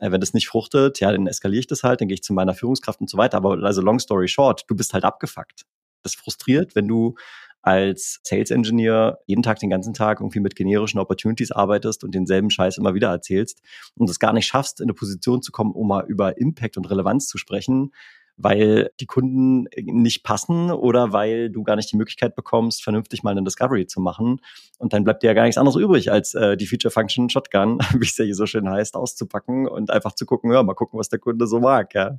Äh, 0.00 0.10
wenn 0.10 0.20
das 0.20 0.34
nicht 0.34 0.48
fruchtet, 0.48 1.00
ja, 1.00 1.10
dann 1.10 1.26
eskaliere 1.26 1.60
ich 1.60 1.66
das 1.66 1.82
halt, 1.82 2.00
dann 2.00 2.08
gehe 2.08 2.14
ich 2.14 2.22
zu 2.22 2.32
meiner 2.32 2.54
Führungskraft 2.54 3.00
und 3.00 3.08
so 3.08 3.16
weiter. 3.16 3.38
Aber 3.38 3.62
also 3.62 3.80
long 3.80 3.98
story 3.98 4.28
short, 4.28 4.64
du 4.68 4.76
bist 4.76 4.92
halt 4.92 5.04
abgefuckt. 5.04 5.64
Das 6.02 6.14
frustriert, 6.14 6.74
wenn 6.74 6.86
du 6.86 7.14
als 7.62 8.20
Sales 8.24 8.50
Engineer 8.50 9.20
jeden 9.26 9.42
Tag, 9.42 9.58
den 9.58 9.70
ganzen 9.70 9.94
Tag 9.94 10.20
irgendwie 10.20 10.40
mit 10.40 10.54
generischen 10.54 11.00
Opportunities 11.00 11.50
arbeitest 11.50 12.04
und 12.04 12.14
denselben 12.14 12.50
Scheiß 12.50 12.76
immer 12.76 12.92
wieder 12.92 13.08
erzählst 13.08 13.62
und 13.96 14.10
es 14.10 14.18
gar 14.18 14.34
nicht 14.34 14.46
schaffst, 14.46 14.80
in 14.80 14.84
eine 14.84 14.94
Position 14.94 15.40
zu 15.40 15.50
kommen, 15.50 15.72
um 15.72 15.88
mal 15.88 16.04
über 16.06 16.36
Impact 16.36 16.76
und 16.76 16.90
Relevanz 16.90 17.26
zu 17.26 17.38
sprechen, 17.38 17.92
weil 18.36 18.90
die 19.00 19.06
Kunden 19.06 19.66
nicht 19.76 20.24
passen 20.24 20.70
oder 20.70 21.12
weil 21.12 21.50
du 21.50 21.62
gar 21.62 21.76
nicht 21.76 21.92
die 21.92 21.96
Möglichkeit 21.96 22.34
bekommst, 22.34 22.82
vernünftig 22.82 23.22
mal 23.22 23.30
eine 23.30 23.44
Discovery 23.44 23.86
zu 23.86 24.00
machen. 24.00 24.40
Und 24.78 24.92
dann 24.92 25.04
bleibt 25.04 25.22
dir 25.22 25.28
ja 25.28 25.34
gar 25.34 25.44
nichts 25.44 25.58
anderes 25.58 25.76
übrig, 25.76 26.10
als 26.10 26.34
äh, 26.34 26.56
die 26.56 26.66
Feature 26.66 26.90
Function 26.90 27.30
Shotgun, 27.30 27.78
wie 27.98 28.06
es 28.06 28.16
ja 28.18 28.24
hier 28.24 28.34
so 28.34 28.46
schön 28.46 28.68
heißt, 28.68 28.96
auszupacken 28.96 29.68
und 29.68 29.90
einfach 29.90 30.12
zu 30.12 30.26
gucken, 30.26 30.52
ja, 30.52 30.62
mal 30.62 30.74
gucken, 30.74 30.98
was 30.98 31.08
der 31.08 31.18
Kunde 31.18 31.46
so 31.46 31.60
mag, 31.60 31.94
ja. 31.94 32.18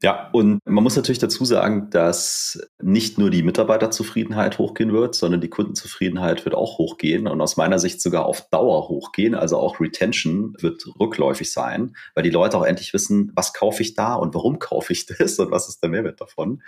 Ja, 0.00 0.30
und 0.32 0.60
man 0.64 0.84
muss 0.84 0.94
natürlich 0.94 1.18
dazu 1.18 1.44
sagen, 1.44 1.90
dass 1.90 2.60
nicht 2.80 3.18
nur 3.18 3.30
die 3.30 3.42
Mitarbeiterzufriedenheit 3.42 4.58
hochgehen 4.58 4.92
wird, 4.92 5.16
sondern 5.16 5.40
die 5.40 5.50
Kundenzufriedenheit 5.50 6.44
wird 6.44 6.54
auch 6.54 6.78
hochgehen 6.78 7.26
und 7.26 7.40
aus 7.40 7.56
meiner 7.56 7.80
Sicht 7.80 8.00
sogar 8.00 8.24
auf 8.24 8.48
Dauer 8.50 8.88
hochgehen. 8.88 9.34
Also 9.34 9.58
auch 9.58 9.80
Retention 9.80 10.54
wird 10.60 10.84
rückläufig 11.00 11.52
sein, 11.52 11.96
weil 12.14 12.22
die 12.22 12.30
Leute 12.30 12.56
auch 12.58 12.64
endlich 12.64 12.94
wissen, 12.94 13.32
was 13.34 13.52
kaufe 13.52 13.82
ich 13.82 13.94
da 13.94 14.14
und 14.14 14.36
warum 14.36 14.60
kaufe 14.60 14.92
ich 14.92 15.06
das 15.18 15.36
und 15.40 15.50
was 15.50 15.68
ist 15.68 15.82
der 15.82 15.90
Mehrwert 15.90 16.20
davon. 16.20 16.62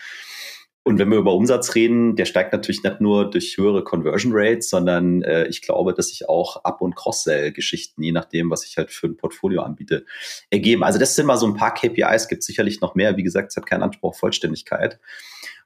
Und 0.91 0.99
wenn 0.99 1.09
wir 1.09 1.19
über 1.19 1.35
Umsatz 1.35 1.77
reden, 1.77 2.17
der 2.17 2.25
steigt 2.25 2.53
natürlich 2.53 2.83
nicht 2.83 3.01
nur 3.01 3.31
durch 3.31 3.57
höhere 3.57 3.85
Conversion 3.85 4.33
Rates, 4.35 4.69
sondern 4.71 5.23
äh, 5.23 5.47
ich 5.47 5.63
glaube, 5.63 5.95
dass 5.95 6.09
sich 6.09 6.29
auch 6.29 6.65
Up- 6.65 6.81
und 6.81 6.97
Cross-Sell-Geschichten, 6.97 8.03
je 8.03 8.11
nachdem, 8.11 8.51
was 8.51 8.67
ich 8.67 8.77
halt 8.77 8.91
für 8.91 9.07
ein 9.07 9.17
Portfolio 9.17 9.63
anbiete, 9.63 10.05
ergeben. 10.51 10.83
Also 10.83 10.99
das 10.99 11.15
sind 11.15 11.27
mal 11.27 11.37
so 11.37 11.47
ein 11.47 11.55
paar 11.55 11.75
KPIs, 11.75 12.27
gibt 12.27 12.43
sicherlich 12.43 12.81
noch 12.81 12.97
mehr. 12.97 13.17
Wie 13.17 13.23
gesagt, 13.23 13.51
es 13.53 13.57
hat 13.57 13.67
keinen 13.67 13.85
Anspruch 13.85 14.09
auf 14.11 14.19
Vollständigkeit. 14.19 14.99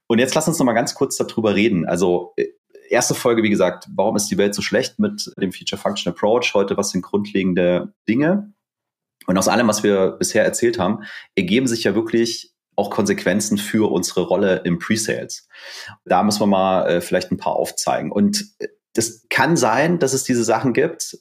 Und 0.08 0.18
jetzt 0.18 0.34
lass 0.34 0.46
uns 0.46 0.58
noch 0.58 0.66
mal 0.66 0.74
ganz 0.74 0.94
kurz 0.94 1.16
darüber 1.16 1.54
reden. 1.54 1.86
Also 1.86 2.34
äh, 2.36 2.48
erste 2.90 3.14
Folge, 3.14 3.42
wie 3.42 3.48
gesagt, 3.50 3.88
warum 3.94 4.16
ist 4.16 4.26
die 4.26 4.36
Welt 4.36 4.54
so 4.54 4.60
schlecht 4.60 4.98
mit 4.98 5.32
dem 5.40 5.52
Feature 5.52 5.80
Function 5.80 6.12
Approach? 6.12 6.52
Heute, 6.52 6.76
was 6.76 6.90
sind 6.90 7.00
grundlegende 7.00 7.94
Dinge? 8.06 8.52
Und 9.26 9.38
aus 9.38 9.48
allem, 9.48 9.68
was 9.68 9.82
wir 9.82 10.16
bisher 10.18 10.44
erzählt 10.44 10.78
haben, 10.78 11.04
ergeben 11.34 11.66
sich 11.66 11.84
ja 11.84 11.94
wirklich 11.94 12.53
auch 12.76 12.90
Konsequenzen 12.90 13.58
für 13.58 13.90
unsere 13.90 14.22
Rolle 14.22 14.62
im 14.64 14.78
Pre-Sales. 14.78 15.48
Da 16.04 16.22
müssen 16.22 16.40
wir 16.40 16.46
mal 16.46 16.88
äh, 16.88 17.00
vielleicht 17.00 17.30
ein 17.30 17.36
paar 17.36 17.56
aufzeigen. 17.56 18.10
Und 18.10 18.44
äh, 18.58 18.68
das 18.94 19.26
kann 19.28 19.56
sein, 19.56 19.98
dass 19.98 20.12
es 20.12 20.24
diese 20.24 20.44
Sachen 20.44 20.72
gibt. 20.72 21.18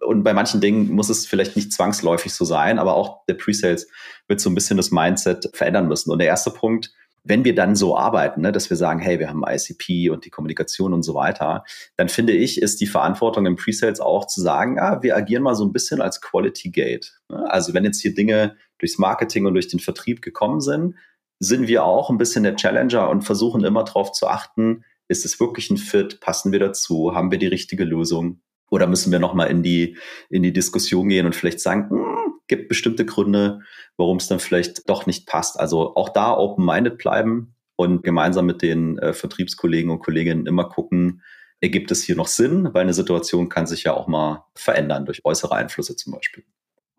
Und 0.00 0.22
bei 0.22 0.34
manchen 0.34 0.60
Dingen 0.60 0.90
muss 0.90 1.08
es 1.08 1.26
vielleicht 1.26 1.56
nicht 1.56 1.72
zwangsläufig 1.72 2.32
so 2.34 2.44
sein, 2.44 2.78
aber 2.78 2.94
auch 2.94 3.24
der 3.26 3.34
Pre-Sales 3.34 3.88
wird 4.28 4.40
so 4.40 4.50
ein 4.50 4.54
bisschen 4.54 4.76
das 4.76 4.90
Mindset 4.90 5.50
verändern 5.54 5.88
müssen. 5.88 6.10
Und 6.10 6.18
der 6.18 6.28
erste 6.28 6.50
Punkt, 6.50 6.92
wenn 7.24 7.44
wir 7.44 7.54
dann 7.54 7.74
so 7.74 7.96
arbeiten, 7.96 8.42
ne, 8.42 8.52
dass 8.52 8.68
wir 8.68 8.76
sagen, 8.76 9.00
hey, 9.00 9.18
wir 9.18 9.30
haben 9.30 9.42
ICP 9.46 10.10
und 10.10 10.26
die 10.26 10.30
Kommunikation 10.30 10.92
und 10.92 11.02
so 11.02 11.14
weiter, 11.14 11.64
dann 11.96 12.10
finde 12.10 12.34
ich, 12.34 12.60
ist 12.60 12.80
die 12.82 12.86
Verantwortung 12.86 13.46
im 13.46 13.56
Pre-Sales 13.56 14.00
auch 14.00 14.26
zu 14.26 14.42
sagen, 14.42 14.78
ah, 14.78 15.02
wir 15.02 15.16
agieren 15.16 15.42
mal 15.42 15.54
so 15.54 15.64
ein 15.64 15.72
bisschen 15.72 16.02
als 16.02 16.20
Quality 16.20 16.70
Gate. 16.70 17.18
Ne? 17.30 17.50
Also 17.50 17.72
wenn 17.72 17.84
jetzt 17.84 18.00
hier 18.00 18.14
Dinge 18.14 18.56
durchs 18.78 18.98
Marketing 18.98 19.46
und 19.46 19.54
durch 19.54 19.68
den 19.68 19.80
Vertrieb 19.80 20.22
gekommen 20.22 20.60
sind, 20.60 20.96
sind 21.38 21.68
wir 21.68 21.84
auch 21.84 22.10
ein 22.10 22.18
bisschen 22.18 22.44
der 22.44 22.56
Challenger 22.56 23.08
und 23.10 23.22
versuchen 23.22 23.64
immer 23.64 23.84
darauf 23.84 24.12
zu 24.12 24.26
achten, 24.26 24.84
ist 25.08 25.24
es 25.24 25.38
wirklich 25.40 25.70
ein 25.70 25.76
Fit, 25.76 26.20
passen 26.20 26.52
wir 26.52 26.58
dazu, 26.58 27.14
haben 27.14 27.30
wir 27.30 27.38
die 27.38 27.46
richtige 27.46 27.84
Lösung 27.84 28.40
Oder 28.70 28.86
müssen 28.86 29.12
wir 29.12 29.18
nochmal 29.18 29.50
in 29.50 29.62
die, 29.62 29.96
in 30.30 30.42
die 30.42 30.52
Diskussion 30.52 31.08
gehen 31.08 31.26
und 31.26 31.36
vielleicht 31.36 31.60
sagen, 31.60 31.90
hm, 31.90 32.34
gibt 32.48 32.68
bestimmte 32.68 33.04
Gründe, 33.04 33.60
warum 33.96 34.16
es 34.16 34.26
dann 34.26 34.40
vielleicht 34.40 34.88
doch 34.88 35.06
nicht 35.06 35.26
passt. 35.26 35.58
Also 35.60 35.94
auch 35.96 36.08
da 36.08 36.36
open-minded 36.36 36.98
bleiben 36.98 37.54
und 37.76 38.02
gemeinsam 38.02 38.46
mit 38.46 38.62
den 38.62 38.98
äh, 38.98 39.12
Vertriebskollegen 39.12 39.90
und 39.90 40.00
Kolleginnen 40.00 40.46
immer 40.46 40.68
gucken, 40.68 41.22
ergibt 41.60 41.90
es 41.90 42.02
hier 42.02 42.16
noch 42.16 42.26
Sinn, 42.26 42.68
weil 42.72 42.82
eine 42.82 42.94
Situation 42.94 43.48
kann 43.48 43.66
sich 43.66 43.84
ja 43.84 43.94
auch 43.94 44.06
mal 44.06 44.44
verändern 44.54 45.06
durch 45.06 45.24
äußere 45.24 45.54
Einflüsse 45.54 45.96
zum 45.96 46.12
Beispiel. 46.12 46.44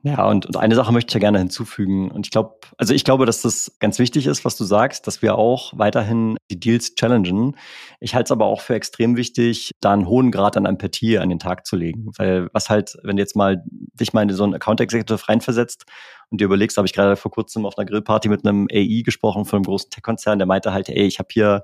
Ja, 0.06 0.28
und, 0.28 0.46
und 0.46 0.56
eine 0.56 0.76
Sache 0.76 0.94
möchte 0.94 1.10
ich 1.10 1.14
ja 1.16 1.20
gerne 1.20 1.40
hinzufügen. 1.40 2.12
Und 2.12 2.28
ich 2.28 2.32
glaube, 2.32 2.60
also 2.78 2.94
ich 2.94 3.04
glaube, 3.04 3.26
dass 3.26 3.42
das 3.42 3.76
ganz 3.80 3.98
wichtig 3.98 4.28
ist, 4.28 4.46
was 4.46 4.56
du 4.56 4.64
sagst, 4.64 5.08
dass 5.08 5.24
wir 5.24 5.36
auch 5.36 5.74
weiterhin 5.76 6.38
die 6.52 6.60
Deals 6.60 6.94
challengen. 6.94 7.58
Ich 8.00 8.14
halte 8.14 8.26
es 8.26 8.32
aber 8.32 8.46
auch 8.46 8.62
für 8.62 8.76
extrem 8.76 9.18
wichtig, 9.18 9.72
da 9.82 9.94
einen 9.94 10.08
hohen 10.08 10.30
Grad 10.30 10.58
an 10.58 10.68
Empathie 10.68 11.18
an 11.18 11.30
den 11.30 11.40
Tag 11.40 11.66
zu 11.66 11.76
legen. 11.76 12.12
Weil 12.20 12.50
was 12.54 12.70
halt, 12.70 12.96
wenn 13.02 13.16
du 13.18 13.24
jetzt 13.24 13.36
mal 13.36 13.64
dich 14.00 14.14
mal 14.14 14.22
in 14.22 14.30
so 14.30 14.44
einen 14.44 14.54
Account 14.54 14.80
Executive 14.80 15.28
reinversetzt 15.28 15.86
und 16.30 16.40
dir 16.40 16.46
überlegst, 16.46 16.78
habe 16.78 16.86
ich 16.86 16.94
gerade 16.94 17.16
vor 17.16 17.32
kurzem 17.32 17.66
auf 17.66 17.76
einer 17.76 17.88
Grillparty 17.88 18.30
mit 18.30 18.46
einem 18.46 18.68
AI 18.72 19.02
gesprochen 19.04 19.46
von 19.46 19.58
einem 19.58 19.66
großen 19.66 19.90
Tech-Konzern, 19.90 20.38
der 20.38 20.46
meinte 20.46 20.72
halt, 20.72 20.88
ey, 20.88 21.08
ich 21.08 21.18
habe 21.18 21.30
hier 21.32 21.64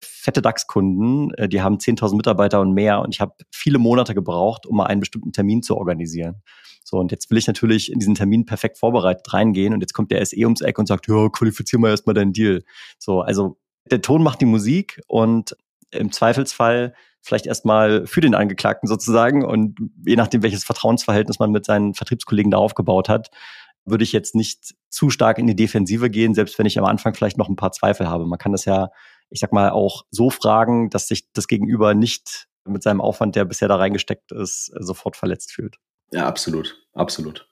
fette 0.00 0.42
DAX-Kunden, 0.42 1.34
äh, 1.34 1.48
die 1.48 1.60
haben 1.60 1.78
10.000 1.78 2.14
Mitarbeiter 2.14 2.60
und 2.60 2.72
mehr 2.72 3.00
und 3.00 3.16
ich 3.16 3.20
habe 3.20 3.34
viele 3.50 3.78
Monate 3.78 4.14
gebraucht, 4.14 4.64
um 4.64 4.76
mal 4.76 4.86
einen 4.86 5.00
bestimmten 5.00 5.32
Termin 5.32 5.64
zu 5.64 5.76
organisieren. 5.76 6.40
So, 6.90 6.98
und 6.98 7.12
jetzt 7.12 7.30
will 7.30 7.38
ich 7.38 7.46
natürlich 7.46 7.92
in 7.92 8.00
diesen 8.00 8.16
Termin 8.16 8.46
perfekt 8.46 8.76
vorbereitet 8.76 9.32
reingehen 9.32 9.72
und 9.72 9.80
jetzt 9.80 9.92
kommt 9.92 10.10
der 10.10 10.26
SE 10.26 10.36
ums 10.42 10.60
Eck 10.60 10.76
und 10.76 10.86
sagt, 10.86 11.06
ja, 11.06 11.28
qualifizier 11.28 11.78
mal 11.78 11.90
erstmal 11.90 12.14
deinen 12.14 12.32
Deal. 12.32 12.64
So, 12.98 13.20
also 13.20 13.58
der 13.88 14.02
Ton 14.02 14.24
macht 14.24 14.40
die 14.40 14.46
Musik 14.46 15.00
und 15.06 15.56
im 15.92 16.10
Zweifelsfall 16.10 16.94
vielleicht 17.22 17.46
erstmal 17.46 18.08
für 18.08 18.20
den 18.20 18.34
Angeklagten 18.34 18.88
sozusagen 18.88 19.44
und 19.44 19.78
je 20.04 20.16
nachdem, 20.16 20.42
welches 20.42 20.64
Vertrauensverhältnis 20.64 21.38
man 21.38 21.52
mit 21.52 21.64
seinen 21.64 21.94
Vertriebskollegen 21.94 22.50
da 22.50 22.58
aufgebaut 22.58 23.08
hat, 23.08 23.30
würde 23.84 24.02
ich 24.02 24.10
jetzt 24.10 24.34
nicht 24.34 24.74
zu 24.88 25.10
stark 25.10 25.38
in 25.38 25.46
die 25.46 25.54
Defensive 25.54 26.10
gehen, 26.10 26.34
selbst 26.34 26.58
wenn 26.58 26.66
ich 26.66 26.76
am 26.76 26.84
Anfang 26.86 27.14
vielleicht 27.14 27.38
noch 27.38 27.48
ein 27.48 27.56
paar 27.56 27.70
Zweifel 27.70 28.08
habe. 28.08 28.26
Man 28.26 28.38
kann 28.40 28.50
das 28.50 28.64
ja, 28.64 28.90
ich 29.28 29.38
sag 29.38 29.52
mal, 29.52 29.70
auch 29.70 30.06
so 30.10 30.28
fragen, 30.28 30.90
dass 30.90 31.06
sich 31.06 31.30
das 31.34 31.46
Gegenüber 31.46 31.94
nicht 31.94 32.48
mit 32.64 32.82
seinem 32.82 33.00
Aufwand, 33.00 33.36
der 33.36 33.44
bisher 33.44 33.68
da 33.68 33.76
reingesteckt 33.76 34.32
ist, 34.32 34.72
sofort 34.80 35.14
verletzt 35.14 35.52
fühlt. 35.52 35.76
Ja, 36.12 36.26
absolut, 36.26 36.86
absolut. 36.92 37.46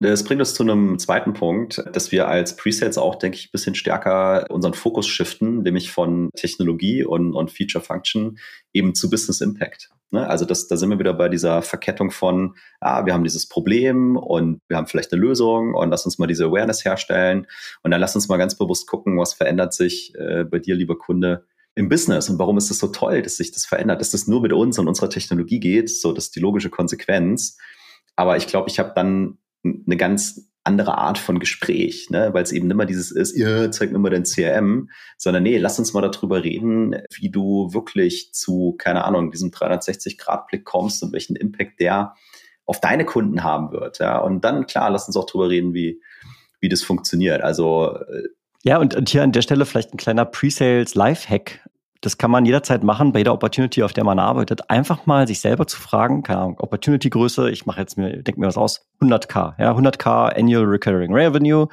Das 0.00 0.24
bringt 0.24 0.40
uns 0.40 0.54
zu 0.54 0.64
einem 0.64 0.98
zweiten 0.98 1.32
Punkt, 1.32 1.80
dass 1.92 2.10
wir 2.10 2.26
als 2.26 2.56
Presets 2.56 2.98
auch, 2.98 3.14
denke 3.14 3.36
ich, 3.36 3.46
ein 3.46 3.52
bisschen 3.52 3.76
stärker 3.76 4.46
unseren 4.50 4.74
Fokus 4.74 5.06
shiften, 5.06 5.62
nämlich 5.62 5.92
von 5.92 6.30
Technologie 6.34 7.04
und, 7.04 7.34
und 7.34 7.52
Feature 7.52 7.84
Function 7.84 8.38
eben 8.72 8.96
zu 8.96 9.08
Business 9.10 9.40
Impact. 9.40 9.90
Ne? 10.10 10.28
Also 10.28 10.44
das, 10.44 10.66
da 10.66 10.76
sind 10.76 10.90
wir 10.90 10.98
wieder 10.98 11.14
bei 11.14 11.28
dieser 11.28 11.62
Verkettung 11.62 12.10
von, 12.10 12.56
ah, 12.80 13.06
wir 13.06 13.14
haben 13.14 13.22
dieses 13.22 13.48
Problem 13.48 14.16
und 14.16 14.60
wir 14.66 14.76
haben 14.76 14.88
vielleicht 14.88 15.12
eine 15.12 15.22
Lösung 15.22 15.72
und 15.74 15.90
lass 15.90 16.04
uns 16.04 16.18
mal 16.18 16.26
diese 16.26 16.46
Awareness 16.46 16.84
herstellen 16.84 17.46
und 17.84 17.92
dann 17.92 18.00
lass 18.00 18.16
uns 18.16 18.28
mal 18.28 18.38
ganz 18.38 18.56
bewusst 18.58 18.88
gucken, 18.88 19.18
was 19.18 19.34
verändert 19.34 19.72
sich 19.72 20.14
äh, 20.16 20.42
bei 20.42 20.58
dir, 20.58 20.74
lieber 20.74 20.98
Kunde, 20.98 21.46
im 21.74 21.88
Business 21.88 22.28
und 22.28 22.38
warum 22.38 22.58
ist 22.58 22.70
es 22.70 22.78
so 22.78 22.88
toll, 22.88 23.22
dass 23.22 23.36
sich 23.36 23.52
das 23.52 23.64
verändert, 23.64 24.00
dass 24.00 24.10
das 24.10 24.26
nur 24.26 24.42
mit 24.42 24.52
uns 24.52 24.78
und 24.78 24.88
unserer 24.88 25.08
Technologie 25.10 25.60
geht, 25.60 25.88
so 25.88 26.12
das 26.12 26.24
ist 26.24 26.36
die 26.36 26.40
logische 26.40 26.70
Konsequenz. 26.70 27.56
Aber 28.14 28.36
ich 28.36 28.46
glaube, 28.46 28.68
ich 28.68 28.78
habe 28.78 28.92
dann 28.94 29.38
eine 29.64 29.96
ganz 29.96 30.52
andere 30.64 30.96
Art 30.98 31.18
von 31.18 31.40
Gespräch, 31.40 32.08
ne? 32.10 32.32
weil 32.32 32.42
es 32.42 32.52
eben 32.52 32.70
immer 32.70 32.86
dieses 32.86 33.10
ist, 33.10 33.32
ihr 33.32 33.70
zeigt 33.72 33.92
mir 33.92 33.98
mal 33.98 34.10
dein 34.10 34.24
CRM, 34.24 34.90
sondern 35.16 35.42
nee, 35.42 35.58
lass 35.58 35.78
uns 35.78 35.92
mal 35.92 36.02
darüber 36.02 36.44
reden, 36.44 36.96
wie 37.14 37.30
du 37.30 37.72
wirklich 37.72 38.32
zu, 38.32 38.76
keine 38.78 39.04
Ahnung, 39.04 39.32
diesem 39.32 39.50
360-Grad-Blick 39.50 40.64
kommst 40.64 41.02
und 41.02 41.12
welchen 41.12 41.36
Impact 41.36 41.80
der 41.80 42.14
auf 42.64 42.80
deine 42.80 43.04
Kunden 43.04 43.42
haben 43.42 43.72
wird. 43.72 43.98
Ja? 43.98 44.18
Und 44.18 44.44
dann, 44.44 44.66
klar, 44.66 44.90
lass 44.90 45.08
uns 45.08 45.16
auch 45.16 45.26
darüber 45.26 45.48
reden, 45.48 45.74
wie, 45.74 46.00
wie 46.60 46.68
das 46.68 46.82
funktioniert. 46.82 47.42
Also 47.42 47.96
äh, 47.96 48.28
ja, 48.62 48.78
und, 48.78 48.94
und 48.94 49.08
hier 49.08 49.22
an 49.22 49.32
der 49.32 49.42
Stelle 49.42 49.66
vielleicht 49.66 49.92
ein 49.92 49.96
kleiner 49.96 50.24
Pre-Sales 50.24 50.94
Life-Hack. 50.94 51.60
Das 52.00 52.18
kann 52.18 52.32
man 52.32 52.44
jederzeit 52.44 52.82
machen 52.82 53.12
bei 53.12 53.20
jeder 53.20 53.32
Opportunity, 53.32 53.82
auf 53.82 53.92
der 53.92 54.04
man 54.04 54.18
arbeitet. 54.18 54.68
Einfach 54.70 55.06
mal 55.06 55.28
sich 55.28 55.40
selber 55.40 55.68
zu 55.68 55.80
fragen, 55.80 56.22
keine 56.24 56.40
Ahnung, 56.40 56.58
Opportunity-Größe, 56.58 57.50
ich 57.50 57.64
mache 57.64 57.80
jetzt 57.80 57.96
mir, 57.96 58.22
denke 58.22 58.40
mir 58.40 58.48
was 58.48 58.56
aus, 58.56 58.88
100k, 59.00 59.54
ja, 59.60 59.72
100k 59.72 60.36
Annual 60.36 60.64
Recurring 60.64 61.14
Revenue, 61.14 61.68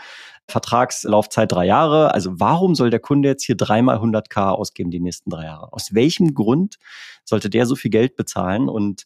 Vertragslaufzeit 0.47 1.51
drei 1.51 1.65
Jahre. 1.65 2.13
Also 2.13 2.39
warum 2.39 2.75
soll 2.75 2.89
der 2.89 2.99
Kunde 2.99 3.29
jetzt 3.29 3.43
hier 3.43 3.57
dreimal 3.57 3.97
100k 3.97 4.49
ausgeben 4.49 4.91
die 4.91 4.99
nächsten 4.99 5.29
drei 5.29 5.45
Jahre? 5.45 5.73
Aus 5.73 5.93
welchem 5.93 6.33
Grund 6.33 6.77
sollte 7.23 7.49
der 7.49 7.65
so 7.65 7.75
viel 7.75 7.91
Geld 7.91 8.15
bezahlen? 8.15 8.69
Und 8.69 9.05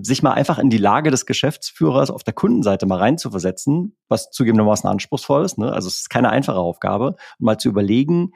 sich 0.00 0.22
mal 0.22 0.32
einfach 0.32 0.58
in 0.58 0.70
die 0.70 0.78
Lage 0.78 1.10
des 1.10 1.26
Geschäftsführers 1.26 2.10
auf 2.10 2.24
der 2.24 2.32
Kundenseite 2.32 2.86
mal 2.86 2.98
reinzuversetzen, 2.98 3.96
was 4.08 4.30
zugegebenermaßen 4.30 4.88
anspruchsvoll 4.88 5.44
ist. 5.44 5.58
Ne? 5.58 5.70
Also 5.70 5.88
es 5.88 6.00
ist 6.00 6.10
keine 6.10 6.30
einfache 6.30 6.58
Aufgabe, 6.58 7.16
mal 7.38 7.58
zu 7.58 7.68
überlegen, 7.68 8.32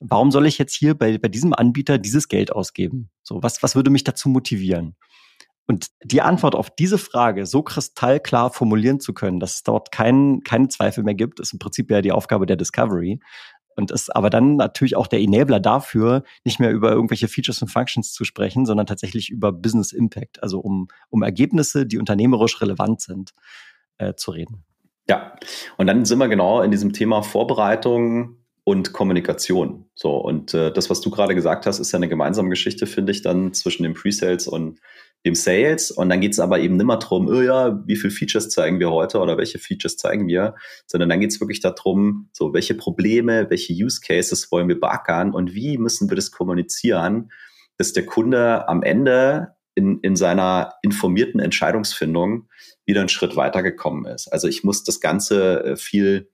warum 0.00 0.30
soll 0.30 0.46
ich 0.46 0.58
jetzt 0.58 0.74
hier 0.74 0.94
bei, 0.94 1.18
bei 1.18 1.28
diesem 1.28 1.52
Anbieter 1.52 1.98
dieses 1.98 2.28
Geld 2.28 2.52
ausgeben? 2.52 3.10
So, 3.22 3.42
was, 3.42 3.62
was 3.62 3.76
würde 3.76 3.90
mich 3.90 4.04
dazu 4.04 4.28
motivieren? 4.28 4.96
Und 5.66 5.88
die 6.02 6.20
Antwort 6.20 6.54
auf 6.54 6.70
diese 6.70 6.98
Frage 6.98 7.46
so 7.46 7.62
kristallklar 7.62 8.50
formulieren 8.50 9.00
zu 9.00 9.14
können, 9.14 9.40
dass 9.40 9.56
es 9.56 9.62
dort 9.62 9.92
keinen 9.92 10.42
keine 10.42 10.68
Zweifel 10.68 11.04
mehr 11.04 11.14
gibt, 11.14 11.40
ist 11.40 11.54
im 11.54 11.58
Prinzip 11.58 11.90
ja 11.90 12.02
die 12.02 12.12
Aufgabe 12.12 12.44
der 12.44 12.56
Discovery 12.56 13.18
und 13.76 13.90
ist 13.90 14.14
aber 14.14 14.30
dann 14.30 14.56
natürlich 14.56 14.96
auch 14.96 15.06
der 15.06 15.20
Enabler 15.20 15.60
dafür, 15.60 16.22
nicht 16.44 16.60
mehr 16.60 16.70
über 16.70 16.92
irgendwelche 16.92 17.28
Features 17.28 17.62
und 17.62 17.68
Functions 17.68 18.12
zu 18.12 18.24
sprechen, 18.24 18.66
sondern 18.66 18.86
tatsächlich 18.86 19.30
über 19.30 19.52
Business 19.52 19.92
Impact, 19.92 20.42
also 20.42 20.60
um, 20.60 20.88
um 21.10 21.22
Ergebnisse, 21.22 21.86
die 21.86 21.98
unternehmerisch 21.98 22.60
relevant 22.60 23.00
sind, 23.00 23.32
äh, 23.98 24.14
zu 24.14 24.30
reden. 24.30 24.64
Ja, 25.08 25.36
und 25.76 25.86
dann 25.86 26.04
sind 26.04 26.18
wir 26.18 26.28
genau 26.28 26.62
in 26.62 26.70
diesem 26.70 26.92
Thema 26.92 27.22
Vorbereitung 27.22 28.38
und 28.64 28.94
Kommunikation. 28.94 29.84
So, 29.94 30.16
und 30.16 30.54
äh, 30.54 30.72
das, 30.72 30.88
was 30.88 31.02
du 31.02 31.10
gerade 31.10 31.34
gesagt 31.34 31.66
hast, 31.66 31.78
ist 31.78 31.92
ja 31.92 31.98
eine 31.98 32.08
gemeinsame 32.08 32.48
Geschichte, 32.48 32.86
finde 32.86 33.12
ich, 33.12 33.20
dann 33.20 33.52
zwischen 33.52 33.82
den 33.82 33.92
Pre-Sales 33.92 34.48
und 34.48 34.80
dem 35.24 35.34
Sales. 35.34 35.90
Und 35.90 36.08
dann 36.08 36.20
geht 36.20 36.32
es 36.32 36.40
aber 36.40 36.60
eben 36.60 36.76
nimmer 36.76 36.98
drum, 36.98 37.28
oh 37.28 37.40
ja, 37.40 37.82
wie 37.86 37.96
viele 37.96 38.12
Features 38.12 38.50
zeigen 38.50 38.78
wir 38.78 38.90
heute 38.90 39.18
oder 39.18 39.38
welche 39.38 39.58
Features 39.58 39.96
zeigen 39.96 40.28
wir, 40.28 40.54
sondern 40.86 41.08
dann 41.08 41.20
geht 41.20 41.30
es 41.30 41.40
wirklich 41.40 41.60
darum, 41.60 42.28
so 42.32 42.52
welche 42.52 42.74
Probleme, 42.74 43.48
welche 43.48 43.72
Use 43.72 44.00
Cases 44.00 44.50
wollen 44.52 44.68
wir 44.68 44.78
beackern 44.78 45.32
und 45.32 45.54
wie 45.54 45.78
müssen 45.78 46.10
wir 46.10 46.16
das 46.16 46.30
kommunizieren, 46.30 47.30
dass 47.78 47.92
der 47.92 48.06
Kunde 48.06 48.68
am 48.68 48.82
Ende 48.82 49.54
in, 49.74 49.98
in 50.00 50.14
seiner 50.14 50.74
informierten 50.82 51.40
Entscheidungsfindung 51.40 52.48
wieder 52.86 53.00
einen 53.00 53.08
Schritt 53.08 53.34
weitergekommen 53.34 54.06
ist. 54.06 54.28
Also 54.28 54.46
ich 54.46 54.62
muss 54.62 54.84
das 54.84 55.00
Ganze 55.00 55.64
äh, 55.64 55.76
viel 55.76 56.28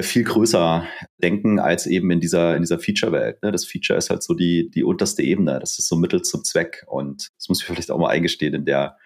viel 0.00 0.24
größer 0.24 0.86
denken 1.22 1.58
als 1.58 1.86
eben 1.86 2.10
in 2.10 2.20
dieser, 2.20 2.56
in 2.56 2.62
dieser 2.62 2.78
Feature-Welt. 2.78 3.42
Ne? 3.42 3.52
Das 3.52 3.66
Feature 3.66 3.98
ist 3.98 4.08
halt 4.08 4.22
so 4.22 4.34
die, 4.34 4.70
die 4.70 4.84
unterste 4.84 5.22
Ebene. 5.22 5.58
Das 5.60 5.78
ist 5.78 5.88
so 5.88 5.96
Mittel 5.96 6.22
zum 6.22 6.44
Zweck. 6.44 6.84
Und 6.86 7.28
das 7.38 7.48
muss 7.48 7.60
ich 7.60 7.66
vielleicht 7.66 7.90
auch 7.90 7.98
mal 7.98 8.08
eingestehen 8.08 8.54
in 8.54 8.64
der, 8.64 8.96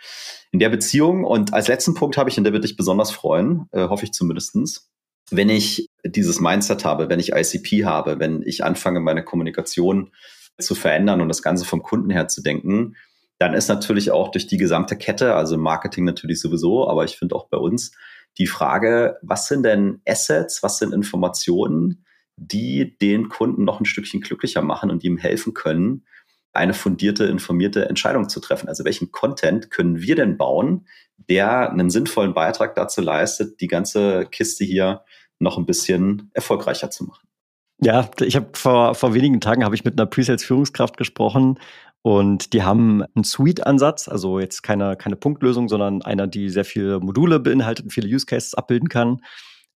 in 0.52 0.60
der 0.60 0.68
Beziehung. 0.68 1.24
Und 1.24 1.52
als 1.52 1.66
letzten 1.66 1.94
Punkt 1.94 2.16
habe 2.16 2.30
ich, 2.30 2.38
und 2.38 2.44
der 2.44 2.52
wird 2.52 2.64
dich 2.64 2.76
besonders 2.76 3.10
freuen, 3.10 3.66
äh, 3.72 3.88
hoffe 3.88 4.04
ich 4.04 4.12
zumindestens, 4.12 4.88
wenn 5.30 5.48
ich 5.48 5.88
dieses 6.04 6.40
Mindset 6.40 6.84
habe, 6.84 7.08
wenn 7.08 7.18
ich 7.18 7.32
ICP 7.32 7.84
habe, 7.84 8.20
wenn 8.20 8.42
ich 8.42 8.62
anfange, 8.62 9.00
meine 9.00 9.24
Kommunikation 9.24 10.12
zu 10.58 10.76
verändern 10.76 11.20
und 11.20 11.28
das 11.28 11.42
Ganze 11.42 11.64
vom 11.64 11.82
Kunden 11.82 12.10
her 12.10 12.28
zu 12.28 12.42
denken, 12.42 12.96
dann 13.38 13.52
ist 13.52 13.68
natürlich 13.68 14.12
auch 14.12 14.30
durch 14.30 14.46
die 14.46 14.56
gesamte 14.56 14.96
Kette, 14.96 15.34
also 15.34 15.58
Marketing 15.58 16.04
natürlich 16.04 16.40
sowieso, 16.40 16.88
aber 16.88 17.04
ich 17.04 17.18
finde 17.18 17.34
auch 17.34 17.48
bei 17.48 17.58
uns, 17.58 17.92
die 18.38 18.46
Frage, 18.46 19.18
was 19.22 19.48
sind 19.48 19.62
denn 19.62 20.00
Assets, 20.06 20.62
was 20.62 20.78
sind 20.78 20.92
Informationen, 20.92 22.04
die 22.36 22.96
den 22.98 23.28
Kunden 23.28 23.64
noch 23.64 23.80
ein 23.80 23.86
Stückchen 23.86 24.20
glücklicher 24.20 24.62
machen 24.62 24.90
und 24.90 25.04
ihm 25.04 25.16
helfen 25.16 25.54
können, 25.54 26.04
eine 26.52 26.74
fundierte, 26.74 27.24
informierte 27.24 27.88
Entscheidung 27.88 28.28
zu 28.28 28.40
treffen. 28.40 28.68
Also 28.68 28.84
welchen 28.84 29.12
Content 29.12 29.70
können 29.70 30.00
wir 30.00 30.16
denn 30.16 30.36
bauen, 30.36 30.86
der 31.28 31.70
einen 31.70 31.90
sinnvollen 31.90 32.34
Beitrag 32.34 32.74
dazu 32.74 33.00
leistet, 33.00 33.60
die 33.60 33.68
ganze 33.68 34.26
Kiste 34.30 34.64
hier 34.64 35.04
noch 35.38 35.58
ein 35.58 35.66
bisschen 35.66 36.30
erfolgreicher 36.34 36.90
zu 36.90 37.04
machen. 37.04 37.26
Ja, 37.82 38.10
ich 38.20 38.36
habe 38.36 38.48
vor, 38.54 38.94
vor 38.94 39.12
wenigen 39.12 39.40
Tagen 39.40 39.62
habe 39.62 39.74
ich 39.74 39.84
mit 39.84 39.98
einer 39.98 40.06
Presales-Führungskraft 40.06 40.96
gesprochen 40.96 41.58
und 42.02 42.52
die 42.52 42.62
haben 42.62 43.02
einen 43.14 43.24
Suite-Ansatz, 43.24 44.08
also 44.08 44.38
jetzt 44.38 44.62
keine, 44.62 44.96
keine 44.96 45.16
Punktlösung, 45.16 45.68
sondern 45.68 46.02
einer, 46.02 46.26
die 46.26 46.50
sehr 46.50 46.64
viele 46.64 47.00
Module 47.00 47.40
beinhaltet 47.40 47.86
und 47.86 47.90
viele 47.90 48.08
Use 48.08 48.26
Cases 48.26 48.54
abbilden 48.54 48.88
kann. 48.88 49.20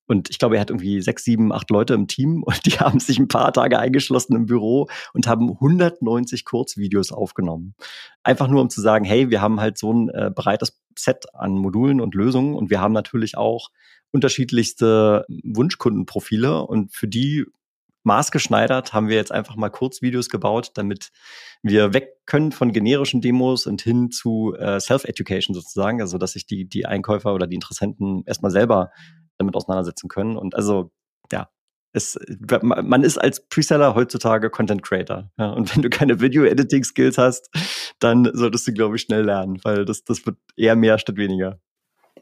Und 0.06 0.28
ich 0.28 0.40
glaube, 0.40 0.56
er 0.56 0.60
hat 0.60 0.70
irgendwie 0.70 1.00
sechs, 1.02 1.22
sieben, 1.22 1.52
acht 1.52 1.70
Leute 1.70 1.94
im 1.94 2.08
Team 2.08 2.42
und 2.46 2.66
die 2.66 2.80
haben 2.80 2.98
sich 2.98 3.18
ein 3.18 3.28
paar 3.28 3.52
Tage 3.52 3.78
eingeschlossen 3.78 4.34
im 4.34 4.46
Büro 4.46 4.88
und 5.12 5.28
haben 5.28 5.50
190 5.50 6.44
Kurzvideos 6.44 7.12
aufgenommen. 7.12 7.74
Einfach 8.24 8.48
nur, 8.48 8.60
um 8.60 8.70
zu 8.70 8.80
sagen, 8.80 9.04
hey, 9.04 9.30
wir 9.30 9.40
haben 9.40 9.60
halt 9.60 9.78
so 9.78 9.92
ein 9.92 10.08
äh, 10.08 10.30
breites 10.34 10.80
Set 10.98 11.26
an 11.34 11.52
Modulen 11.52 12.00
und 12.00 12.16
Lösungen 12.16 12.56
und 12.56 12.70
wir 12.70 12.80
haben 12.80 12.92
natürlich 12.92 13.36
auch 13.36 13.70
unterschiedlichste 14.10 15.24
Wunschkundenprofile 15.44 16.62
und 16.66 16.92
für 16.92 17.06
die 17.06 17.46
maßgeschneidert 18.04 18.92
haben 18.92 19.08
wir 19.08 19.16
jetzt 19.16 19.32
einfach 19.32 19.56
mal 19.56 19.70
Kurzvideos 19.70 20.28
gebaut, 20.28 20.72
damit 20.74 21.10
wir 21.62 21.92
weg 21.92 22.10
können 22.26 22.52
von 22.52 22.72
generischen 22.72 23.20
Demos 23.20 23.66
und 23.66 23.82
hin 23.82 24.10
zu 24.10 24.54
äh, 24.58 24.80
Self-Education 24.80 25.54
sozusagen, 25.54 26.00
also 26.00 26.18
dass 26.18 26.32
sich 26.32 26.46
die, 26.46 26.68
die 26.68 26.86
Einkäufer 26.86 27.34
oder 27.34 27.46
die 27.46 27.56
Interessenten 27.56 28.22
erstmal 28.26 28.50
selber 28.50 28.90
damit 29.38 29.54
auseinandersetzen 29.54 30.08
können. 30.08 30.36
Und 30.36 30.54
also, 30.54 30.90
ja, 31.32 31.48
es, 31.92 32.18
man 32.62 33.02
ist 33.02 33.18
als 33.18 33.46
Preseller 33.48 33.94
heutzutage 33.94 34.48
Content 34.50 34.82
Creator. 34.82 35.30
Ja, 35.38 35.50
und 35.50 35.74
wenn 35.74 35.82
du 35.82 35.90
keine 35.90 36.20
Video-Editing-Skills 36.20 37.18
hast, 37.18 37.50
dann 37.98 38.30
solltest 38.32 38.66
du, 38.68 38.72
glaube 38.72 38.96
ich, 38.96 39.02
schnell 39.02 39.24
lernen, 39.24 39.58
weil 39.64 39.84
das, 39.84 40.04
das 40.04 40.24
wird 40.24 40.36
eher 40.56 40.76
mehr 40.76 40.98
statt 40.98 41.16
weniger. 41.16 41.58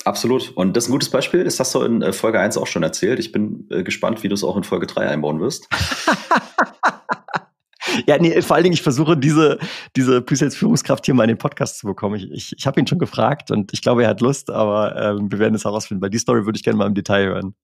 Absolut. 0.05 0.53
Und 0.57 0.77
das 0.77 0.85
ist 0.85 0.91
ein 0.91 0.93
gutes 0.93 1.11
Beispiel. 1.11 1.45
Das 1.45 1.61
hast 1.61 1.75
du 1.75 1.83
in 1.83 2.03
äh, 2.03 2.13
Folge 2.13 2.41
1 2.41 2.57
auch 2.57 2.67
schon 2.67 2.83
erzählt. 2.83 3.19
Ich 3.19 3.33
bin 3.33 3.67
äh, 3.71 3.83
gespannt, 3.83 4.23
wie 4.23 4.29
du 4.29 4.35
es 4.35 4.45
auch 4.45 4.57
in 4.57 4.65
Folge 4.65 4.87
3 4.87 5.09
einbauen 5.09 5.41
wirst. 5.41 5.69
ja, 8.07 8.19
nee, 8.19 8.41
vor 8.43 8.57
allen 8.57 8.65
Dingen, 8.65 8.75
ich 8.75 8.83
versuche 8.83 9.17
diese, 9.17 9.59
diese 9.97 10.23
Presales-Führungskraft 10.23 11.05
hier 11.05 11.15
mal 11.15 11.25
in 11.25 11.29
den 11.29 11.39
Podcast 11.39 11.79
zu 11.79 11.87
bekommen. 11.87 12.17
Ich, 12.17 12.31
ich, 12.31 12.55
ich 12.59 12.67
habe 12.67 12.81
ihn 12.81 12.87
schon 12.87 12.99
gefragt 12.99 13.51
und 13.51 13.73
ich 13.73 13.83
glaube, 13.83 14.05
er 14.05 14.11
hat 14.11 14.21
Lust, 14.21 14.51
aber 14.51 14.97
ähm, 14.97 15.31
wir 15.31 15.39
werden 15.39 15.55
es 15.55 15.65
herausfinden, 15.65 16.03
weil 16.03 16.11
die 16.11 16.19
Story 16.19 16.47
würde 16.47 16.57
ich 16.57 16.63
gerne 16.63 16.79
mal 16.79 16.87
im 16.87 16.95
Detail 16.95 17.27
hören. 17.27 17.55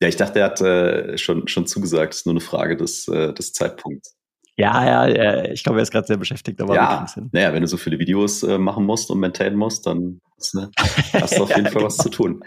Ja, 0.00 0.08
ich 0.08 0.16
dachte, 0.16 0.40
er 0.40 0.46
hat 0.46 0.60
äh, 0.60 1.18
schon, 1.18 1.48
schon 1.48 1.66
zugesagt. 1.66 2.14
Es 2.14 2.20
ist 2.20 2.26
nur 2.26 2.34
eine 2.34 2.40
Frage 2.40 2.76
des, 2.76 3.08
äh, 3.08 3.32
des 3.32 3.52
Zeitpunkts. 3.52 4.17
Ja, 4.58 5.06
ja, 5.06 5.44
ich 5.44 5.62
glaube, 5.62 5.78
er 5.78 5.82
ist 5.82 5.92
gerade 5.92 6.08
sehr 6.08 6.16
beschäftigt. 6.16 6.60
Aber 6.60 6.74
ja, 6.74 7.06
naja, 7.30 7.52
wenn 7.52 7.62
du 7.62 7.68
so 7.68 7.76
viele 7.76 8.00
Videos 8.00 8.42
äh, 8.42 8.58
machen 8.58 8.84
musst 8.84 9.08
und 9.08 9.20
maintainen 9.20 9.56
musst, 9.56 9.86
dann 9.86 10.20
hast, 10.36 10.54
ne, 10.56 10.70
hast 11.12 11.38
du 11.38 11.42
auf 11.44 11.50
jeden 11.50 11.66
ja, 11.66 11.70
Fall 11.70 11.84
was 11.84 11.96
zu 11.96 12.08
tun. 12.08 12.42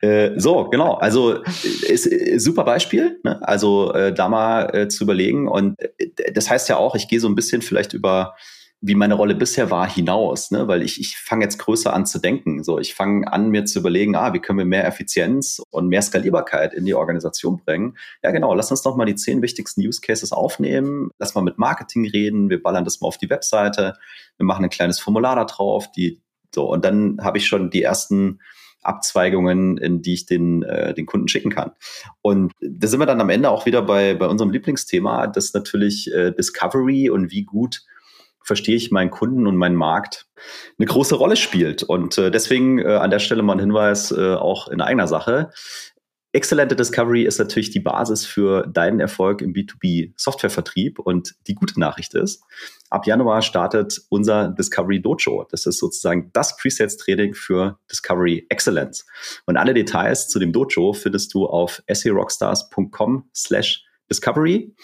Äh, 0.00 0.38
so, 0.38 0.68
genau. 0.68 0.94
Also 0.94 1.42
ist, 1.88 2.06
ist 2.06 2.44
super 2.44 2.64
Beispiel. 2.64 3.18
Ne? 3.24 3.40
Also 3.40 3.94
äh, 3.94 4.12
da 4.12 4.28
mal 4.28 4.74
äh, 4.74 4.88
zu 4.88 5.04
überlegen. 5.04 5.48
Und 5.48 5.80
äh, 5.80 6.32
das 6.34 6.50
heißt 6.50 6.68
ja 6.68 6.76
auch, 6.76 6.94
ich 6.94 7.08
gehe 7.08 7.18
so 7.18 7.28
ein 7.28 7.34
bisschen 7.34 7.62
vielleicht 7.62 7.94
über 7.94 8.34
wie 8.80 8.94
meine 8.94 9.14
Rolle 9.14 9.34
bisher 9.34 9.70
war, 9.70 9.90
hinaus, 9.90 10.52
ne? 10.52 10.68
weil 10.68 10.82
ich, 10.82 11.00
ich 11.00 11.18
fange 11.18 11.44
jetzt 11.44 11.58
größer 11.58 11.92
an 11.92 12.06
zu 12.06 12.20
denken. 12.20 12.62
So, 12.62 12.78
ich 12.78 12.94
fange 12.94 13.32
an, 13.32 13.50
mir 13.50 13.64
zu 13.64 13.80
überlegen, 13.80 14.14
ah, 14.14 14.32
wie 14.32 14.38
können 14.38 14.58
wir 14.58 14.64
mehr 14.64 14.86
Effizienz 14.86 15.60
und 15.70 15.88
mehr 15.88 16.02
Skalierbarkeit 16.02 16.74
in 16.74 16.84
die 16.84 16.94
Organisation 16.94 17.60
bringen. 17.64 17.96
Ja, 18.22 18.30
genau, 18.30 18.54
lass 18.54 18.70
uns 18.70 18.82
doch 18.82 18.96
mal 18.96 19.04
die 19.04 19.16
zehn 19.16 19.42
wichtigsten 19.42 19.80
Use 19.80 20.00
Cases 20.00 20.30
aufnehmen, 20.30 21.10
lass 21.18 21.34
mal 21.34 21.42
mit 21.42 21.58
Marketing 21.58 22.08
reden, 22.08 22.50
wir 22.50 22.62
ballern 22.62 22.84
das 22.84 23.00
mal 23.00 23.08
auf 23.08 23.18
die 23.18 23.30
Webseite, 23.30 23.94
wir 24.36 24.46
machen 24.46 24.64
ein 24.64 24.70
kleines 24.70 25.00
Formular 25.00 25.34
da 25.34 25.44
drauf, 25.44 25.90
die 25.90 26.22
so, 26.54 26.70
und 26.70 26.84
dann 26.84 27.18
habe 27.20 27.38
ich 27.38 27.46
schon 27.46 27.70
die 27.70 27.82
ersten 27.82 28.38
Abzweigungen, 28.82 29.76
in 29.76 30.02
die 30.02 30.14
ich 30.14 30.26
den, 30.26 30.62
äh, 30.62 30.94
den 30.94 31.04
Kunden 31.04 31.28
schicken 31.28 31.50
kann. 31.50 31.72
Und 32.22 32.52
da 32.60 32.86
sind 32.86 33.00
wir 33.00 33.06
dann 33.06 33.20
am 33.20 33.28
Ende 33.28 33.50
auch 33.50 33.66
wieder 33.66 33.82
bei, 33.82 34.14
bei 34.14 34.26
unserem 34.26 34.50
Lieblingsthema, 34.50 35.26
das 35.26 35.52
natürlich 35.52 36.12
äh, 36.12 36.32
Discovery 36.32 37.10
und 37.10 37.30
wie 37.30 37.42
gut 37.42 37.82
verstehe 38.48 38.76
ich 38.76 38.90
meinen 38.90 39.10
Kunden 39.10 39.46
und 39.46 39.56
meinen 39.56 39.76
Markt, 39.76 40.26
eine 40.78 40.86
große 40.86 41.14
Rolle 41.14 41.36
spielt. 41.36 41.84
Und 41.84 42.18
äh, 42.18 42.30
deswegen 42.30 42.78
äh, 42.78 42.86
an 42.86 43.10
der 43.10 43.20
Stelle 43.20 43.42
mal 43.42 43.52
ein 43.52 43.60
Hinweis 43.60 44.10
äh, 44.10 44.34
auch 44.34 44.68
in 44.68 44.80
eigener 44.80 45.06
Sache. 45.06 45.50
Exzellente 46.32 46.76
Discovery 46.76 47.24
ist 47.24 47.38
natürlich 47.38 47.70
die 47.70 47.80
Basis 47.80 48.24
für 48.24 48.66
deinen 48.66 49.00
Erfolg 49.00 49.42
im 49.42 49.52
B2B 49.52 50.12
Softwarevertrieb. 50.16 50.98
Und 50.98 51.34
die 51.46 51.54
gute 51.54 51.78
Nachricht 51.78 52.14
ist, 52.14 52.42
ab 52.90 53.06
Januar 53.06 53.42
startet 53.42 54.00
unser 54.08 54.48
Discovery 54.48 55.00
Dojo. 55.00 55.46
Das 55.50 55.66
ist 55.66 55.78
sozusagen 55.78 56.30
das 56.32 56.56
Presets-Training 56.56 57.34
für 57.34 57.78
Discovery 57.90 58.46
Excellence. 58.48 59.06
Und 59.46 59.56
alle 59.56 59.74
Details 59.74 60.28
zu 60.28 60.38
dem 60.38 60.52
Dojo 60.52 60.94
findest 60.94 61.34
du 61.34 61.46
auf 61.46 61.82
serockstars.com 61.90 63.28
slash 63.34 63.84
discovery. 64.10 64.74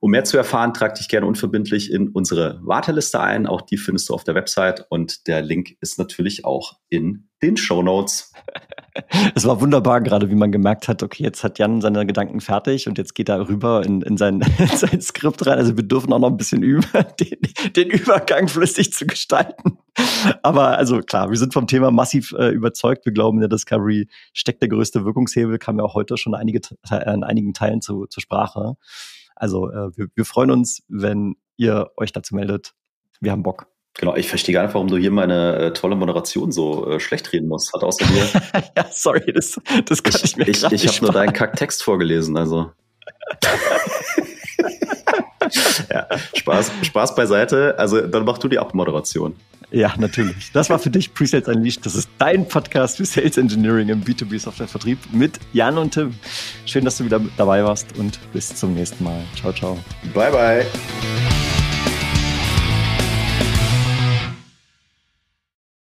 Um 0.00 0.12
mehr 0.12 0.24
zu 0.24 0.36
erfahren, 0.36 0.74
trag 0.74 0.94
dich 0.94 1.08
gerne 1.08 1.26
unverbindlich 1.26 1.92
in 1.92 2.08
unsere 2.08 2.60
Warteliste 2.62 3.20
ein. 3.20 3.46
Auch 3.46 3.62
die 3.62 3.76
findest 3.76 4.08
du 4.08 4.14
auf 4.14 4.24
der 4.24 4.34
Website 4.34 4.86
und 4.90 5.26
der 5.26 5.42
Link 5.42 5.76
ist 5.80 5.98
natürlich 5.98 6.44
auch 6.44 6.74
in 6.88 7.28
den 7.42 7.56
Show 7.56 7.82
Notes. 7.82 8.32
Es 9.36 9.46
war 9.46 9.60
wunderbar, 9.60 10.00
gerade 10.00 10.28
wie 10.28 10.34
man 10.34 10.50
gemerkt 10.50 10.88
hat, 10.88 11.04
okay, 11.04 11.22
jetzt 11.22 11.44
hat 11.44 11.60
Jan 11.60 11.80
seine 11.80 12.04
Gedanken 12.04 12.40
fertig 12.40 12.88
und 12.88 12.98
jetzt 12.98 13.14
geht 13.14 13.28
er 13.28 13.48
rüber 13.48 13.84
in, 13.86 14.02
in, 14.02 14.16
sein, 14.16 14.40
in 14.58 14.66
sein 14.66 15.00
Skript 15.00 15.46
rein. 15.46 15.56
Also 15.56 15.76
wir 15.76 15.84
dürfen 15.84 16.12
auch 16.12 16.18
noch 16.18 16.30
ein 16.30 16.36
bisschen 16.36 16.64
üben, 16.64 16.84
den, 17.20 17.72
den 17.76 17.90
Übergang 17.90 18.48
flüssig 18.48 18.92
zu 18.92 19.06
gestalten. 19.06 19.78
Aber 20.42 20.76
also 20.78 20.98
klar, 20.98 21.30
wir 21.30 21.38
sind 21.38 21.52
vom 21.52 21.68
Thema 21.68 21.92
massiv 21.92 22.32
äh, 22.32 22.48
überzeugt. 22.48 23.06
Wir 23.06 23.12
glauben, 23.12 23.38
in 23.38 23.42
der 23.42 23.48
Discovery 23.48 24.08
steckt 24.32 24.62
der 24.62 24.68
größte 24.68 25.04
Wirkungshebel, 25.04 25.58
kam 25.58 25.78
ja 25.78 25.84
auch 25.84 25.94
heute 25.94 26.16
schon 26.16 26.34
einige, 26.34 26.60
in 26.90 27.22
einigen 27.22 27.54
Teilen 27.54 27.80
zu, 27.80 28.06
zur 28.06 28.20
Sprache. 28.20 28.74
Also 29.38 29.70
äh, 29.70 29.96
wir, 29.96 30.08
wir 30.14 30.24
freuen 30.24 30.50
uns, 30.50 30.82
wenn 30.88 31.36
ihr 31.56 31.90
euch 31.96 32.12
dazu 32.12 32.34
meldet. 32.34 32.74
Wir 33.20 33.32
haben 33.32 33.42
Bock. 33.42 33.66
Genau, 33.94 34.14
ich 34.14 34.28
verstehe 34.28 34.52
gar 34.52 34.62
nicht, 34.62 34.74
warum 34.74 34.86
du 34.86 34.96
hier 34.96 35.10
meine 35.10 35.56
äh, 35.56 35.72
tolle 35.72 35.96
Moderation 35.96 36.52
so 36.52 36.88
äh, 36.88 37.00
schlecht 37.00 37.32
reden 37.32 37.48
musst. 37.48 37.72
Hat 37.72 37.82
außer 37.82 38.06
mir. 38.06 38.62
ja, 38.76 38.86
sorry, 38.92 39.32
das, 39.32 39.60
das 39.86 40.02
kann 40.02 40.14
ich, 40.16 40.24
ich 40.24 40.36
mir 40.36 40.48
Ich, 40.48 40.62
ich 40.62 40.86
habe 40.86 41.06
nur 41.06 41.12
deinen 41.12 41.32
Kacktext 41.32 41.82
vorgelesen, 41.82 42.36
also. 42.36 42.70
ja, 45.90 46.06
Spaß, 46.34 46.72
Spaß 46.82 47.14
beiseite. 47.14 47.78
Also 47.78 48.00
dann 48.00 48.24
mach 48.24 48.38
du 48.38 48.48
die 48.48 48.58
Abmoderation. 48.58 49.34
Ja, 49.70 49.94
natürlich. 49.98 50.50
Das 50.52 50.70
war 50.70 50.78
für 50.78 50.88
dich 50.90 51.12
Presales 51.12 51.46
Unleashed. 51.46 51.84
Das 51.84 51.94
ist 51.94 52.08
dein 52.18 52.48
Podcast 52.48 52.96
für 52.96 53.04
Sales 53.04 53.36
Engineering 53.36 53.90
im 53.90 54.02
B2B 54.02 54.38
Software 54.38 54.68
Vertrieb 54.68 54.98
mit 55.12 55.38
Jan 55.52 55.76
und 55.76 55.92
Tim. 55.92 56.14
Schön, 56.64 56.84
dass 56.84 56.96
du 56.96 57.04
wieder 57.04 57.20
dabei 57.36 57.62
warst 57.62 57.86
und 57.98 58.18
bis 58.32 58.54
zum 58.54 58.74
nächsten 58.74 59.04
Mal. 59.04 59.22
Ciao, 59.38 59.52
ciao. 59.52 59.78
Bye, 60.14 60.30
bye. 60.30 61.57